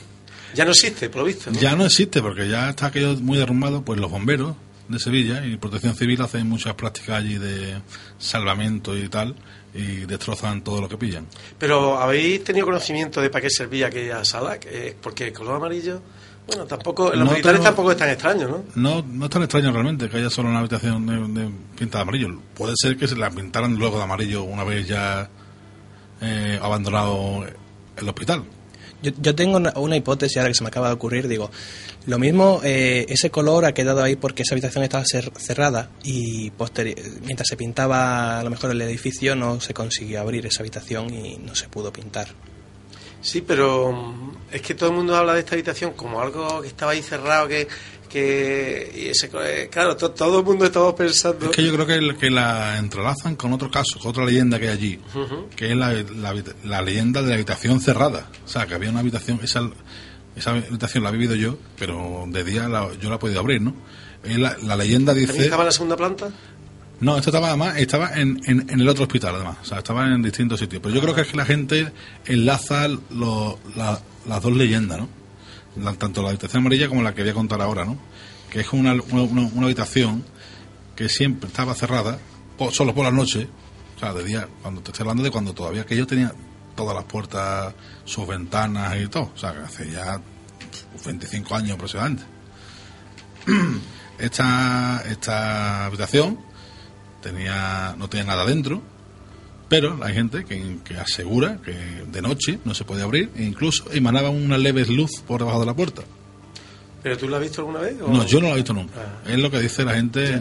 Ya 0.55 0.65
no 0.65 0.73
existe, 0.73 1.09
por 1.09 1.23
lo 1.23 1.27
visto. 1.27 1.51
Ya 1.53 1.75
no 1.75 1.87
existe, 1.87 2.21
porque 2.21 2.49
ya 2.49 2.71
está 2.71 2.87
aquello 2.87 3.17
muy 3.17 3.39
derrumbado, 3.39 3.85
pues 3.85 3.99
los 4.01 4.11
bomberos 4.11 4.57
de 4.89 4.99
Sevilla 4.99 5.45
y 5.47 5.57
Protección 5.57 5.97
Civil 5.97 6.21
hacen 6.21 6.49
muchas 6.49 6.75
prácticas 6.75 7.17
allí 7.21 7.39
de 7.39 7.81
salvamento 8.19 8.97
y 8.97 9.09
tal 9.09 9.35
y 9.75 10.07
destrozan 10.07 10.63
todo 10.63 10.81
lo 10.81 10.89
que 10.89 10.97
pillan. 10.97 11.27
Pero 11.59 11.99
¿habéis 11.99 12.45
tenido 12.45 12.67
conocimiento 12.67 13.21
de 13.21 13.29
para 13.29 13.43
qué 13.43 13.51
servía 13.51 13.89
aquella 13.89 14.25
sala? 14.25 14.59
Porque 15.03 15.27
el 15.27 15.33
color 15.33 15.57
amarillo, 15.57 16.01
bueno, 16.47 16.65
tampoco, 16.67 17.13
los 17.13 17.29
militares 17.29 17.61
tampoco 17.61 17.91
es 17.91 17.97
tan 17.97 18.09
extraño, 18.11 18.47
¿no? 18.49 18.65
No, 18.77 19.05
no 19.07 19.25
es 19.25 19.31
tan 19.31 19.43
extraño 19.43 19.73
realmente 19.73 20.09
que 20.09 20.19
haya 20.19 20.31
solo 20.31 20.49
una 20.49 20.61
habitación 20.61 21.07
de, 21.07 21.41
de 21.43 21.51
pinta 21.77 21.99
de 21.99 22.03
amarillo. 22.03 22.41
Puede 22.55 22.75
ser 22.77 22.97
que 22.97 23.09
se 23.09 23.17
la 23.17 23.31
pintaran 23.31 23.77
luego 23.77 23.97
de 23.99 24.05
amarillo 24.05 24.45
una 24.45 24.63
vez 24.63 24.87
ya 24.87 25.29
eh, 26.21 26.59
abandonado 26.63 27.45
el 27.97 28.09
hospital. 28.09 28.45
Yo, 29.05 29.13
yo 29.21 29.35
tengo 29.35 29.59
una, 29.59 29.97
hipótesis 29.97 30.39
ahora 30.39 30.49
que 30.49 30.55
se 30.55 30.63
me 30.65 30.69
acaba 30.69 30.89
de 30.89 30.95
ocurrir, 30.95 31.29
digo, 31.29 31.51
lo 32.07 32.19
mismo, 32.19 32.63
eh, 32.65 33.05
ese 33.09 33.31
color 33.31 33.67
ha 33.67 33.73
quedado 33.73 34.03
ahí 34.03 34.17
porque 34.17 34.43
esa 34.43 34.55
habitación 34.55 34.83
estaba 34.83 35.05
cerrada 35.05 35.91
y 36.03 36.51
mientras 37.23 37.47
se 37.47 37.57
pintaba 37.57 38.41
a 38.41 38.43
lo 38.43 38.51
mejor 38.51 38.71
el 38.71 38.81
edificio 38.81 39.37
no 39.37 39.61
se 39.61 39.75
consiguió 39.75 40.21
abrir 40.21 40.47
esa 40.47 40.63
habitación 40.63 41.13
y 41.13 41.37
no 41.37 41.55
se 41.55 41.69
pudo 41.69 41.93
pintar. 41.93 42.29
Sí, 43.21 43.41
pero 43.41 43.91
mm, 43.91 44.37
es 44.53 44.61
que 44.61 44.75
todo 44.75 44.91
el 44.91 44.97
mundo 44.97 45.17
habla 45.17 45.33
de 45.33 45.41
esta 45.41 45.55
habitación 45.55 45.93
como 45.95 46.21
algo 46.21 46.61
que 46.61 46.69
estaba 46.69 46.93
ahí 46.93 47.03
cerrado, 47.03 47.49
que, 47.49 47.67
que 48.15 48.93
y 48.95 49.09
ese, 49.09 49.29
eh, 49.43 49.69
claro, 49.69 49.97
todo 49.97 50.39
el 50.39 50.45
mundo 50.45 50.65
estaba 50.67 50.95
pensando... 50.95 51.47
Es 51.47 51.51
que 51.51 51.65
yo 51.65 51.75
creo 51.75 51.85
que, 51.85 52.17
que 52.17 52.31
la 52.31 52.79
entrelazan 52.79 53.35
con 53.35 53.53
otro 53.53 53.73
caso, 53.73 53.99
con 53.99 54.11
otra 54.11 54.25
leyenda 54.25 54.61
que 54.61 54.69
hay 54.69 54.73
allí, 54.73 55.01
que 55.57 55.73
es 55.73 55.77
la, 55.77 55.93
la, 56.65 56.81
leyenda 56.81 57.23
de 57.23 57.31
la 57.31 57.35
habitación 57.35 57.81
cerrada. 57.81 58.29
O 58.45 58.49
sea, 58.49 58.69
que 58.69 58.75
había 58.75 58.91
una 58.91 59.01
habitación, 59.01 59.41
esa, 59.43 59.69
esa 60.37 60.51
habitación 60.53 61.03
la 61.03 61.09
he 61.09 61.13
vivido 61.13 61.35
yo, 61.35 61.59
pero 61.77 62.25
de 62.29 62.45
día 62.45 62.69
yo 63.01 63.09
la 63.11 63.17
he 63.17 63.19
podido 63.19 63.41
abrir, 63.41 63.61
¿no? 63.61 63.75
La, 64.23 64.57
la 64.63 64.77
leyenda 64.77 65.13
dice... 65.13 65.37
¿Estaba 65.43 65.65
en 65.65 65.67
la 65.67 65.73
segunda 65.73 65.97
planta? 65.97 66.31
No, 67.01 67.17
esto 67.17 67.31
estaba 67.31 67.49
además, 67.49 67.77
estaba 67.79 68.13
en, 68.15 68.41
en, 68.47 68.81
el 68.81 68.89
otro 68.89 69.03
hospital 69.03 69.35
además, 69.35 69.57
o 69.61 69.65
sea, 69.65 69.79
estaba 69.79 70.07
en 70.07 70.23
distintos 70.23 70.61
sitios. 70.61 70.81
Pero 70.81 70.95
yo 70.95 71.01
creo 71.01 71.17
que 71.17 71.23
es 71.23 71.27
que 71.27 71.37
la 71.37 71.47
gente 71.47 71.93
enlaza 72.27 72.87
las 72.87 74.41
dos 74.41 74.53
leyendas, 74.57 75.01
¿no? 75.01 75.24
Tanto 75.99 76.23
la 76.23 76.29
habitación 76.29 76.61
amarilla 76.61 76.89
como 76.89 77.03
la 77.03 77.15
que 77.15 77.23
voy 77.23 77.31
a 77.31 77.35
contar 77.35 77.61
ahora, 77.61 77.85
¿no? 77.85 77.99
Que 78.51 78.61
es 78.61 78.73
una, 78.73 78.95
una, 78.95 79.65
habitación 79.65 80.25
que 80.95 81.09
siempre 81.09 81.49
estaba 81.49 81.75
cerrada, 81.75 82.19
solo 82.71 82.95
por 82.95 83.05
la 83.05 83.11
noche, 83.11 83.49
o 83.97 83.99
sea, 83.99 84.13
de 84.13 84.25
día, 84.25 84.49
cuando 84.63 84.81
te 84.81 84.91
estoy 84.91 85.03
hablando 85.03 85.23
de 85.25 85.31
cuando 85.31 85.53
todavía 85.53 85.85
que 85.85 85.97
yo 85.97 86.07
tenía 86.07 86.33
todas 86.77 86.95
las 86.95 87.05
puertas, 87.05 87.75
sus 88.05 88.27
ventanas 88.27 88.97
y 89.01 89.09
todo, 89.09 89.33
o 89.35 89.39
sea, 89.39 89.53
que 89.53 89.61
hace 89.61 89.91
ya 89.91 90.21
25 91.05 91.55
años 91.55 91.73
aproximadamente. 91.73 92.25
esta, 94.19 95.03
esta 95.09 95.87
habitación 95.87 96.39
tenía, 97.21 97.95
no 97.99 98.09
tenía 98.09 98.27
nada 98.27 98.45
dentro, 98.45 98.83
pero 99.69 99.99
hay 100.03 100.15
gente 100.15 100.45
que, 100.45 100.79
que 100.85 100.97
asegura 100.97 101.59
que 101.65 101.73
de 101.73 102.23
noche 102.23 102.59
no 102.65 102.75
se 102.75 102.85
puede 102.85 103.03
abrir 103.03 103.31
e 103.37 103.43
incluso 103.45 103.85
emanaba 103.93 104.31
una 104.31 104.59
leve 104.59 104.85
luz 104.87 105.21
por 105.27 105.41
debajo 105.41 105.61
de 105.61 105.67
la 105.67 105.75
puerta. 105.75 106.03
¿Pero 107.03 107.19
tú 107.19 107.29
lo 107.29 107.37
has 107.37 107.43
visto 107.43 107.61
alguna 107.61 107.81
vez? 107.81 107.97
o- 108.01 108.09
No, 108.09 108.25
yo 108.27 108.41
no 108.41 108.47
lo 108.49 108.55
he 108.55 108.57
visto 108.57 108.73
nunca. 108.73 108.95
Ah. 108.97 109.31
Es 109.31 109.39
lo 109.39 109.51
que 109.51 109.61
dice 109.61 109.85
la 109.85 109.93
gente. 109.95 110.41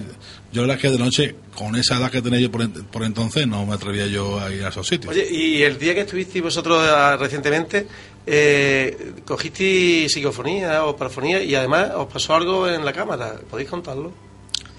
Yo 0.53 0.61
la 0.61 0.67
verdad 0.67 0.75
es 0.77 0.81
que 0.81 0.89
de 0.91 0.97
noche, 0.97 1.35
con 1.55 1.75
esa 1.75 1.97
edad 1.97 2.09
que 2.09 2.21
tenía 2.21 2.39
yo 2.39 2.49
por, 2.49 2.69
por 2.85 3.03
entonces, 3.03 3.45
no 3.47 3.65
me 3.65 3.73
atrevía 3.73 4.07
yo 4.07 4.39
a 4.39 4.49
ir 4.49 4.63
a 4.63 4.69
esos 4.69 4.87
sitios. 4.87 5.11
Oye, 5.13 5.27
y 5.29 5.61
el 5.63 5.77
día 5.77 5.93
que 5.93 6.01
estuvisteis 6.01 6.41
vosotros 6.41 6.81
ah, 6.89 7.17
recientemente, 7.19 7.85
eh, 8.25 9.13
cogisteis 9.25 10.09
psicofonía 10.13 10.85
o 10.85 10.95
parafonía 10.95 11.43
y 11.43 11.53
además 11.53 11.91
os 11.97 12.07
pasó 12.11 12.33
algo 12.35 12.65
en 12.69 12.85
la 12.85 12.93
cámara. 12.93 13.35
¿Podéis 13.49 13.69
contarlo? 13.69 14.13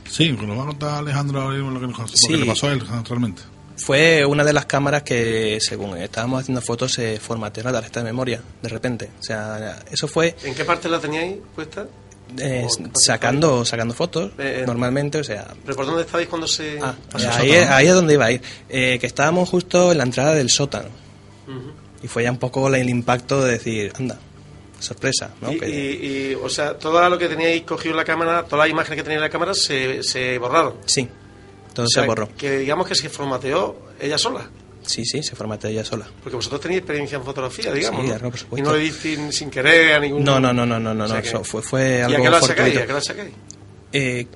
Sí, 0.08 0.32
nos 0.32 0.56
va 0.58 0.62
a 0.62 0.66
contar 0.68 0.94
Alejandro 1.00 1.42
ahora 1.42 1.56
mismo 1.56 1.70
lo 1.70 1.80
que, 1.80 1.86
nos- 1.88 1.98
lo 1.98 2.06
Sí. 2.08 2.28
que 2.28 2.36
le 2.38 2.46
pasó 2.46 2.68
a 2.68 2.72
él 2.72 2.80
realmente. 3.06 3.42
Fue 3.76 4.24
una 4.24 4.44
de 4.44 4.52
las 4.52 4.66
cámaras 4.66 5.02
que, 5.02 5.58
según 5.60 5.96
estábamos 5.98 6.42
haciendo 6.42 6.60
fotos, 6.62 6.92
se 6.92 7.18
formateó 7.18 7.64
la 7.64 7.72
tarjeta 7.72 8.00
de 8.00 8.04
memoria, 8.04 8.40
de 8.62 8.68
repente. 8.68 9.10
O 9.18 9.22
sea, 9.22 9.80
eso 9.90 10.06
fue 10.06 10.36
¿En 10.44 10.54
qué 10.54 10.64
parte 10.64 10.88
la 10.88 11.00
teníais 11.00 11.36
puesta? 11.54 11.86
eh, 12.38 12.66
¿O 12.66 12.76
qué 12.76 12.82
parte 12.84 13.00
sacando 13.00 13.64
sacando 13.64 13.92
fotos, 13.94 14.30
Eh, 14.38 14.60
eh. 14.60 14.64
normalmente, 14.66 15.18
o 15.18 15.24
sea... 15.24 15.46
¿Pero 15.64 15.76
por 15.76 15.86
dónde 15.86 16.02
estabais 16.02 16.28
cuando 16.28 16.46
se 16.46 16.78
ah, 16.80 16.94
ahí, 17.38 17.50
es- 17.50 17.68
ahí 17.68 17.86
es 17.88 17.94
donde 17.94 18.14
iba 18.14 18.26
a 18.26 18.30
ir. 18.32 18.42
Eh, 18.68 18.98
que 19.00 19.06
estábamos 19.06 19.48
justo 19.48 19.90
en 19.92 19.98
la 19.98 20.04
entrada 20.04 20.34
del 20.34 20.50
sótano. 20.50 20.88
Y 22.02 22.06
fue 22.06 22.22
ya 22.22 22.30
un 22.30 22.38
poco 22.38 22.68
el 22.72 22.88
impacto 22.88 23.42
de 23.42 23.52
decir, 23.52 23.92
anda, 23.98 24.18
sorpresa, 24.78 25.30
¿no? 25.40 25.50
Y, 25.52 25.58
Que- 25.58 25.68
y- 25.68 26.30
y, 26.32 26.34
o 26.34 26.48
sea, 26.48 26.78
todo 26.78 27.08
lo 27.08 27.18
que 27.18 27.28
teníais 27.28 27.62
cogido 27.62 27.92
en 27.92 27.96
la 27.98 28.04
cámara, 28.04 28.44
todas 28.44 28.66
las 28.66 28.70
imágenes 28.70 28.98
que 28.98 29.02
teníais 29.02 29.18
en 29.18 29.22
la 29.24 29.30
cámara 29.30 29.52
se, 29.54 30.02
se 30.02 30.38
borraron. 30.38 30.74
sí, 30.86 31.08
todo 31.74 31.86
O 31.86 31.88
sea, 31.88 32.04
borró. 32.06 32.28
Que 32.36 32.58
digamos 32.58 32.86
que 32.86 32.94
se 32.94 33.08
formateó 33.10 33.76
ella 34.00 34.16
sola. 34.16 34.48
Sí, 34.86 35.04
sí, 35.04 35.22
se 35.22 35.34
formateó 35.34 35.70
ella 35.70 35.84
sola. 35.84 36.06
Porque 36.22 36.36
vosotros 36.36 36.60
tenéis 36.60 36.78
experiencia 36.80 37.16
en 37.16 37.24
fotografía, 37.24 37.72
digamos. 37.72 38.00
Sí, 38.02 38.06
¿no? 38.06 38.12
claro, 38.14 38.30
por 38.30 38.38
supuesto. 38.38 38.68
Y 38.68 38.70
no 38.70 38.76
le 38.76 38.82
disteis 38.84 39.18
sin 39.36 39.50
querer 39.50 39.94
a 39.94 39.98
ningún. 40.00 40.22
No, 40.24 40.38
no, 40.38 40.52
no, 40.52 40.64
no, 40.66 40.78
no, 40.78 40.92
no, 40.94 41.04
O 41.04 41.06
sea 41.08 41.16
no, 41.16 41.22
que- 41.22 41.28
eso 41.28 41.44
fue, 41.44 41.62
fue 41.62 41.98
¿Y 41.98 42.00
a 42.00 42.06
algo 42.06 42.22
qué 42.22 42.30
lo 42.30 42.36
achacáis? 42.36 42.76
¿A 42.76 42.86
qué 42.86 42.92
lo 42.92 42.98
achacáis? 42.98 43.32
Eh, 43.92 44.26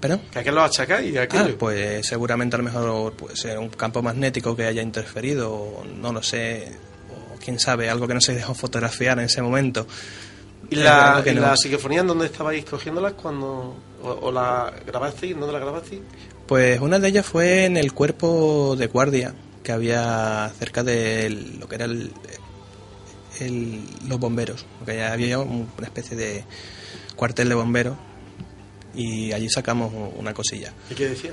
¿Perdón? 0.00 0.22
¿Que 0.30 0.38
¿A 0.38 0.42
qué 0.42 0.52
lo 0.52 0.62
achacáis? 0.62 1.16
¿A 1.16 1.22
Ah, 1.30 1.48
pues 1.58 2.06
seguramente 2.06 2.56
a 2.56 2.58
lo 2.58 2.64
mejor 2.64 3.12
pues, 3.14 3.44
eh, 3.46 3.56
un 3.58 3.68
campo 3.70 4.02
magnético 4.02 4.54
que 4.56 4.64
haya 4.64 4.82
interferido, 4.82 5.52
o 5.52 5.84
no 5.84 6.12
lo 6.12 6.22
sé, 6.22 6.72
o 7.10 7.38
quién 7.38 7.58
sabe, 7.58 7.88
algo 7.90 8.06
que 8.08 8.14
no 8.14 8.20
se 8.20 8.34
dejó 8.34 8.54
fotografiar 8.54 9.18
en 9.18 9.24
ese 9.26 9.40
momento. 9.42 9.86
¿Y 10.70 10.76
la, 10.76 11.16
algo 11.16 11.30
y 11.30 11.34
no. 11.34 11.40
la 11.42 11.56
psicofonía 11.56 12.00
en 12.00 12.06
dónde 12.06 12.26
estabais 12.26 12.64
cogiéndolas 12.64 13.12
cuando. 13.14 13.76
O, 14.02 14.08
o 14.10 14.32
la 14.32 14.72
grabasteis? 14.86 15.32
¿En 15.32 15.40
dónde 15.40 15.52
la 15.54 15.58
grabasteis? 15.60 16.00
Pues 16.48 16.80
una 16.80 16.98
de 16.98 17.08
ellas 17.08 17.26
fue 17.26 17.66
en 17.66 17.76
el 17.76 17.92
cuerpo 17.92 18.74
de 18.76 18.86
guardia 18.88 19.34
que 19.62 19.70
había 19.72 20.50
cerca 20.58 20.82
de 20.82 21.28
lo 21.60 21.68
que 21.68 21.74
era 21.76 21.84
el, 21.84 22.10
el- 23.40 23.82
los 24.08 24.18
bomberos, 24.18 24.64
porque 24.78 25.02
había 25.02 25.38
un- 25.38 25.70
una 25.76 25.86
especie 25.86 26.16
de 26.16 26.44
cuartel 27.16 27.48
de 27.50 27.54
bomberos 27.54 27.96
y 28.94 29.32
allí 29.32 29.48
sacamos 29.50 29.92
una 30.16 30.32
cosilla. 30.34 30.72
¿Y 30.90 30.94
qué 30.94 31.08
decía? 31.10 31.32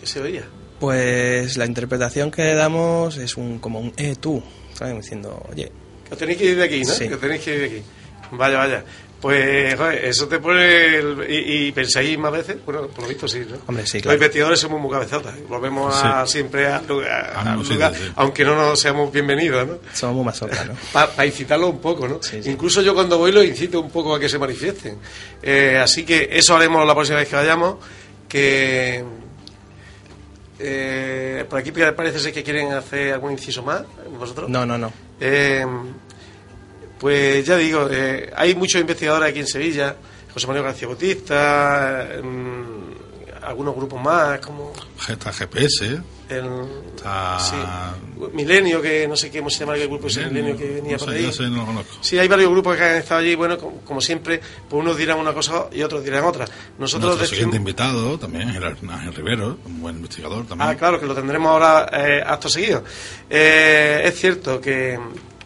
¿Qué, 0.00 0.06
se 0.06 0.20
veía? 0.20 0.44
Pues 0.78 1.56
la 1.56 1.66
interpretación 1.66 2.30
que 2.30 2.54
damos 2.54 3.16
es 3.16 3.36
un 3.36 3.58
como 3.58 3.80
un 3.80 3.92
eh 3.96 4.14
tú, 4.18 4.42
¿sabes? 4.74 4.94
Diciendo, 4.96 5.44
oye, 5.50 5.72
Que 6.08 6.16
tenéis 6.16 6.38
que 6.38 6.44
ir 6.44 6.56
de 6.56 6.64
aquí, 6.64 6.82
¿no? 6.82 6.92
Sí. 6.94 7.08
Que 7.08 7.16
tenéis 7.16 7.42
que 7.42 7.54
ir 7.54 7.60
de 7.60 7.66
aquí. 7.66 7.82
Vaya, 8.30 8.58
vaya. 8.58 8.84
Pues, 9.20 9.74
joder, 9.74 10.04
eso 10.04 10.28
te 10.28 10.38
pone. 10.38 10.94
el- 10.96 11.26
y, 11.28 11.66
y 11.68 11.72
pensáis 11.72 12.16
más 12.18 12.30
veces? 12.30 12.56
Bueno, 12.64 12.86
por 12.86 13.02
lo 13.02 13.08
visto 13.08 13.26
sí, 13.26 13.44
¿no? 13.50 13.56
Hombre, 13.66 13.84
sí, 13.84 13.98
Los 13.98 14.02
claro. 14.02 14.16
investigadores 14.16 14.60
somos 14.60 14.80
muy 14.80 14.90
cabezotas. 14.92 15.34
Volvemos 15.48 15.92
a, 16.04 16.24
Sí. 16.24 16.32
siempre 16.34 16.68
lugar, 16.86 17.32
al 17.36 17.56
mismo 17.58 17.74
lugar, 17.74 17.92
sitio, 17.94 18.06
sí. 18.08 18.12
aunque 18.16 18.44
no 18.44 18.54
nos 18.54 18.78
seamos 18.80 19.12
bienvenidos, 19.12 19.66
¿no? 19.66 19.78
somos 19.92 20.14
muy 20.16 20.24
masocas, 20.26 20.66
¿no? 20.68 20.74
Para 20.92 21.26
incitarlo 21.26 21.68
un 21.68 21.80
poco, 21.80 22.06
¿no? 22.06 22.20
Incluso 22.44 22.80
yo 22.80 22.94
cuando 22.94 23.18
voy 23.18 23.32
los 23.32 23.44
incito 23.44 23.80
un 23.80 23.90
poco 23.90 24.14
a 24.14 24.20
que 24.20 24.28
se 24.28 24.38
manifiesten. 24.38 24.98
Eh, 25.42 25.76
así 25.82 26.04
que 26.04 26.28
eso 26.32 26.54
haremos 26.56 26.86
la 26.86 26.94
próxima 26.94 27.18
vez 27.18 27.28
que 27.28 27.34
vayamos. 27.36 27.76
Que 28.28 29.02
eh, 30.60 31.44
por 31.48 31.58
aquí 31.58 31.70
parece 31.72 32.18
ser 32.18 32.32
que 32.32 32.42
quieren 32.42 32.72
hacer 32.72 33.14
algún 33.14 33.32
inciso 33.32 33.62
más. 33.62 33.82
¿Vosotros? 34.18 34.48
No, 34.48 34.64
no, 34.66 34.76
no. 34.78 34.92
Eh, 35.20 35.64
pues 36.98 37.46
ya 37.46 37.56
digo, 37.56 37.88
eh, 37.90 38.30
hay 38.34 38.54
muchos 38.54 38.80
investigadores 38.80 39.30
aquí 39.30 39.40
en 39.40 39.46
Sevilla, 39.46 39.96
José 40.32 40.46
Manuel 40.46 40.64
García 40.64 40.88
Bautista, 40.88 42.08
mm, 42.22 43.44
algunos 43.44 43.74
grupos 43.74 44.02
más, 44.02 44.40
como 44.40 44.72
Está 45.08 45.32
GPS, 45.32 46.00
el 46.28 46.44
está... 46.94 47.38
sí, 47.40 47.56
Milenio, 48.34 48.82
que 48.82 49.08
no 49.08 49.16
sé 49.16 49.30
cómo 49.30 49.48
se 49.48 49.60
llama 49.60 49.74
el 49.76 49.88
grupo 49.88 50.08
ese 50.08 50.26
Milenio 50.26 50.56
que 50.56 50.68
venía 50.68 50.96
no 50.96 51.04
por 51.04 51.14
ahí. 51.14 51.30
no 51.50 51.56
lo 51.56 51.66
conozco. 51.66 51.96
Sí, 52.00 52.18
hay 52.18 52.28
varios 52.28 52.50
grupos 52.50 52.76
que 52.76 52.82
han 52.82 52.96
estado 52.96 53.20
allí, 53.20 53.34
bueno, 53.34 53.56
como, 53.56 53.80
como 53.80 54.00
siempre, 54.00 54.40
pues 54.68 54.80
unos 54.82 54.96
dirán 54.96 55.18
una 55.18 55.32
cosa 55.32 55.66
y 55.72 55.82
otros 55.82 56.04
dirán 56.04 56.24
otra. 56.24 56.46
Nosotros 56.78 57.16
Nuestro 57.16 57.28
siguiente 57.28 57.56
invitado 57.56 58.18
también, 58.18 58.50
el 58.50 58.62
Ángel 58.64 59.14
Rivero, 59.14 59.58
un 59.64 59.80
buen 59.80 59.96
investigador 59.96 60.46
también. 60.46 60.68
Ah, 60.70 60.74
claro, 60.74 61.00
que 61.00 61.06
lo 61.06 61.14
tendremos 61.14 61.50
ahora 61.50 61.88
eh, 61.92 62.22
acto 62.26 62.48
seguido. 62.48 62.84
Eh, 63.30 64.02
es 64.04 64.18
cierto 64.18 64.60
que, 64.60 64.98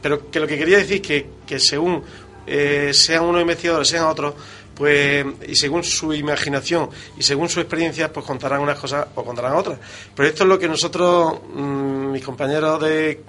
pero 0.02 0.30
que 0.30 0.40
lo 0.40 0.46
que 0.46 0.58
quería 0.58 0.78
decir 0.78 1.00
que, 1.00 1.26
que 1.46 1.58
según 1.60 2.02
eh, 2.46 2.90
sean 2.92 3.22
unos 3.24 3.40
investigadores, 3.40 3.88
sean 3.88 4.04
otros, 4.04 4.34
pues 4.74 5.24
y 5.46 5.54
según 5.54 5.84
su 5.84 6.12
imaginación 6.12 6.90
y 7.16 7.22
según 7.22 7.48
su 7.48 7.60
experiencia, 7.60 8.12
pues 8.12 8.26
contarán 8.26 8.60
unas 8.60 8.78
cosas 8.78 9.06
o 9.14 9.24
contarán 9.24 9.54
otras. 9.54 9.78
Pero 10.14 10.28
esto 10.28 10.42
es 10.44 10.48
lo 10.48 10.58
que 10.58 10.66
nosotros, 10.68 11.34
mm, 11.54 12.10
mis 12.10 12.24
compañeros 12.24 12.80
de, 12.82 13.22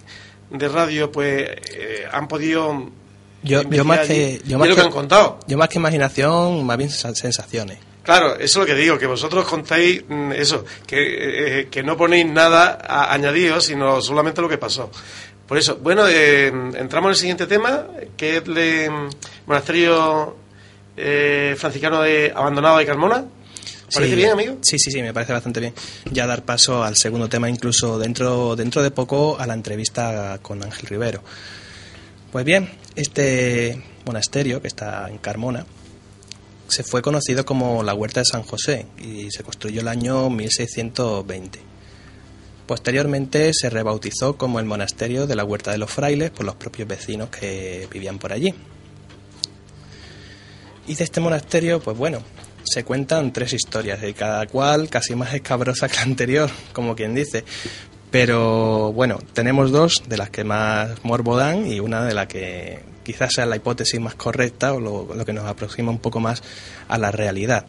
de 0.49 0.67
radio, 0.69 1.11
pues 1.11 1.43
eh, 1.73 2.05
han 2.11 2.27
podido 2.27 2.89
Yo, 3.43 3.61
yo 3.63 3.83
más 3.85 4.07
que 4.07 4.41
yo 4.45 4.55
es 4.55 4.59
más 4.59 4.67
lo 4.69 4.75
que, 4.75 4.81
que 4.81 4.87
han 4.87 4.91
contado. 4.93 5.39
yo 5.45 5.57
más 5.57 5.69
que 5.69 5.77
imaginación, 5.77 6.65
más 6.65 6.77
bien 6.77 6.89
sens- 6.89 7.15
sensaciones. 7.15 7.77
Claro, 8.03 8.35
eso 8.35 8.43
es 8.43 8.55
lo 8.57 8.65
que 8.65 8.75
digo, 8.75 8.97
que 8.97 9.05
vosotros 9.05 9.45
contáis 9.45 10.03
mm, 10.07 10.31
eso, 10.33 10.65
que, 10.87 11.59
eh, 11.61 11.67
que 11.69 11.83
no 11.83 11.95
ponéis 11.95 12.25
nada 12.25 12.79
a- 12.85 13.13
añadido, 13.13 13.61
sino 13.61 14.01
solamente 14.01 14.41
lo 14.41 14.49
que 14.49 14.57
pasó. 14.57 14.89
Por 15.53 15.59
eso, 15.59 15.77
bueno, 15.77 16.07
eh, 16.07 16.47
entramos 16.47 17.09
en 17.09 17.11
el 17.11 17.15
siguiente 17.15 17.45
tema, 17.45 17.85
que 18.17 18.37
es 18.37 18.43
el 18.47 18.89
mm, 18.89 19.09
monasterio 19.45 20.35
eh, 20.97 21.53
franciscano 21.55 22.01
de, 22.01 22.33
abandonado 22.35 22.79
de 22.79 22.87
Carmona. 22.87 23.17
¿Os 23.87 23.93
¿Parece 23.93 24.13
Sí, 24.13 24.15
bien, 24.15 24.31
amigo? 24.31 24.57
Sí, 24.61 24.79
sí, 24.79 24.89
sí, 24.89 25.03
me 25.03 25.13
parece 25.13 25.31
bastante 25.31 25.59
bien. 25.59 25.75
Ya 26.11 26.25
dar 26.25 26.43
paso 26.43 26.83
al 26.83 26.97
segundo 26.97 27.29
tema, 27.29 27.51
incluso 27.51 27.99
dentro, 27.99 28.55
dentro 28.55 28.81
de 28.81 28.89
poco 28.89 29.37
a 29.39 29.45
la 29.45 29.53
entrevista 29.53 30.39
con 30.41 30.63
Ángel 30.63 30.87
Rivero. 30.87 31.21
Pues 32.31 32.43
bien, 32.45 32.71
este 32.95 33.79
monasterio 34.07 34.59
que 34.59 34.69
está 34.69 35.07
en 35.07 35.19
Carmona 35.19 35.67
se 36.67 36.81
fue 36.81 37.03
conocido 37.03 37.45
como 37.45 37.83
la 37.83 37.93
Huerta 37.93 38.21
de 38.21 38.25
San 38.25 38.41
José 38.41 38.87
y 38.97 39.29
se 39.29 39.43
construyó 39.43 39.81
el 39.81 39.87
año 39.87 40.31
1620. 40.31 41.72
Posteriormente 42.67 43.51
se 43.53 43.69
rebautizó 43.69 44.37
como 44.37 44.59
el 44.59 44.65
monasterio 44.65 45.27
de 45.27 45.35
la 45.35 45.43
Huerta 45.43 45.71
de 45.71 45.77
los 45.77 45.91
Frailes 45.91 46.31
por 46.31 46.45
los 46.45 46.55
propios 46.55 46.87
vecinos 46.87 47.29
que 47.29 47.87
vivían 47.91 48.19
por 48.19 48.31
allí. 48.31 48.53
Y 50.87 50.95
de 50.95 51.03
este 51.03 51.19
monasterio, 51.19 51.79
pues 51.81 51.97
bueno, 51.97 52.21
se 52.63 52.83
cuentan 52.83 53.33
tres 53.33 53.53
historias, 53.53 54.01
y 54.03 54.13
cada 54.13 54.45
cual 54.47 54.89
casi 54.89 55.15
más 55.15 55.33
escabrosa 55.33 55.87
que 55.87 55.95
la 55.95 56.01
anterior, 56.03 56.49
como 56.71 56.95
quien 56.95 57.13
dice. 57.13 57.43
Pero 58.11 58.93
bueno, 58.93 59.19
tenemos 59.33 59.71
dos 59.71 60.03
de 60.07 60.17
las 60.17 60.29
que 60.29 60.43
más 60.43 61.03
morbo 61.03 61.35
dan 61.35 61.65
y 61.65 61.79
una 61.79 62.05
de 62.05 62.13
la 62.13 62.27
que 62.27 62.79
quizás 63.03 63.33
sea 63.33 63.45
la 63.45 63.55
hipótesis 63.55 63.99
más 63.99 64.15
correcta 64.15 64.73
o 64.73 64.79
lo, 64.79 65.13
lo 65.13 65.25
que 65.25 65.33
nos 65.33 65.45
aproxima 65.45 65.91
un 65.91 65.99
poco 65.99 66.19
más 66.19 66.43
a 66.87 66.97
la 66.97 67.11
realidad. 67.11 67.65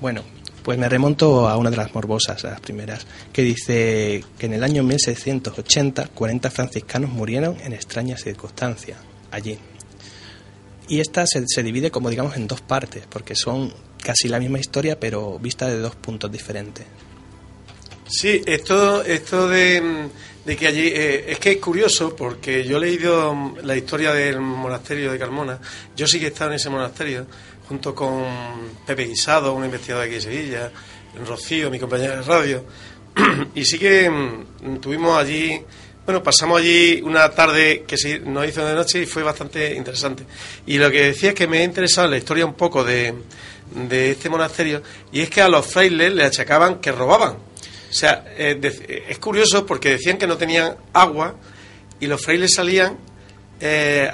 Bueno, 0.00 0.22
pues 0.66 0.80
me 0.80 0.88
remonto 0.88 1.48
a 1.48 1.56
una 1.56 1.70
de 1.70 1.76
las 1.76 1.94
morbosas, 1.94 2.44
a 2.44 2.50
las 2.50 2.60
primeras, 2.60 3.06
que 3.32 3.42
dice 3.42 4.24
que 4.36 4.46
en 4.46 4.52
el 4.52 4.64
año 4.64 4.82
1680 4.82 6.08
40 6.08 6.50
franciscanos 6.50 7.12
murieron 7.12 7.56
en 7.60 7.72
extrañas 7.72 8.22
circunstancias 8.24 8.98
allí. 9.30 9.60
Y 10.88 10.98
esta 10.98 11.24
se, 11.24 11.62
divide 11.62 11.92
como 11.92 12.10
digamos 12.10 12.36
en 12.36 12.48
dos 12.48 12.62
partes, 12.62 13.04
porque 13.08 13.36
son 13.36 13.72
casi 14.02 14.26
la 14.26 14.40
misma 14.40 14.58
historia, 14.58 14.98
pero 14.98 15.38
vista 15.38 15.68
de 15.68 15.78
dos 15.78 15.94
puntos 15.94 16.32
diferentes. 16.32 16.84
Sí, 18.08 18.42
esto, 18.44 19.04
esto 19.04 19.46
de, 19.46 20.08
de 20.44 20.56
que 20.56 20.66
allí. 20.66 20.88
eh, 20.88 21.26
es 21.28 21.38
que 21.38 21.52
es 21.52 21.58
curioso 21.58 22.16
porque 22.16 22.64
yo 22.64 22.78
he 22.78 22.80
leído 22.80 23.54
la 23.62 23.76
historia 23.76 24.12
del 24.12 24.40
monasterio 24.40 25.12
de 25.12 25.18
Carmona. 25.20 25.60
Yo 25.94 26.08
sí 26.08 26.18
que 26.18 26.24
he 26.24 26.28
estado 26.28 26.50
en 26.50 26.56
ese 26.56 26.70
monasterio 26.70 27.28
junto 27.68 27.94
con 27.94 28.24
Pepe 28.86 29.04
Guisado, 29.06 29.52
un 29.54 29.64
investigador 29.64 30.06
aquí 30.06 30.14
de 30.14 30.20
Sevilla, 30.20 30.72
Rocío, 31.26 31.70
mi 31.70 31.78
compañera 31.78 32.16
de 32.16 32.22
radio. 32.22 32.64
y 33.54 33.64
sí 33.64 33.78
que 33.78 34.08
mm, 34.10 34.78
tuvimos 34.80 35.16
allí 35.18 35.60
Bueno, 36.04 36.22
pasamos 36.22 36.60
allí 36.60 37.00
una 37.02 37.30
tarde 37.30 37.84
que 37.86 37.96
se 37.96 38.20
nos 38.20 38.46
hizo 38.46 38.64
de 38.64 38.74
noche 38.74 39.02
y 39.02 39.06
fue 39.06 39.22
bastante 39.24 39.74
interesante. 39.74 40.24
Y 40.66 40.78
lo 40.78 40.90
que 40.90 41.06
decía 41.06 41.30
es 41.30 41.34
que 41.34 41.48
me 41.48 41.58
ha 41.58 41.64
interesado 41.64 42.06
la 42.08 42.16
historia 42.18 42.46
un 42.46 42.54
poco 42.54 42.84
de, 42.84 43.12
este 43.90 44.28
monasterio 44.28 44.82
y 45.10 45.20
es 45.22 45.30
que 45.30 45.40
a 45.42 45.48
los 45.48 45.66
frailes 45.66 46.14
le 46.14 46.22
achacaban 46.24 46.80
que 46.80 46.92
robaban. 46.92 47.32
O 47.32 47.92
sea, 47.92 48.24
eh, 48.36 48.56
de- 48.60 49.04
es 49.08 49.18
curioso 49.18 49.66
porque 49.66 49.90
decían 49.90 50.18
que 50.18 50.26
no 50.28 50.36
tenían 50.36 50.76
agua 50.92 51.34
y 51.98 52.06
los 52.06 52.22
frailes 52.22 52.54
salían, 52.54 52.96
eh, 53.60 54.08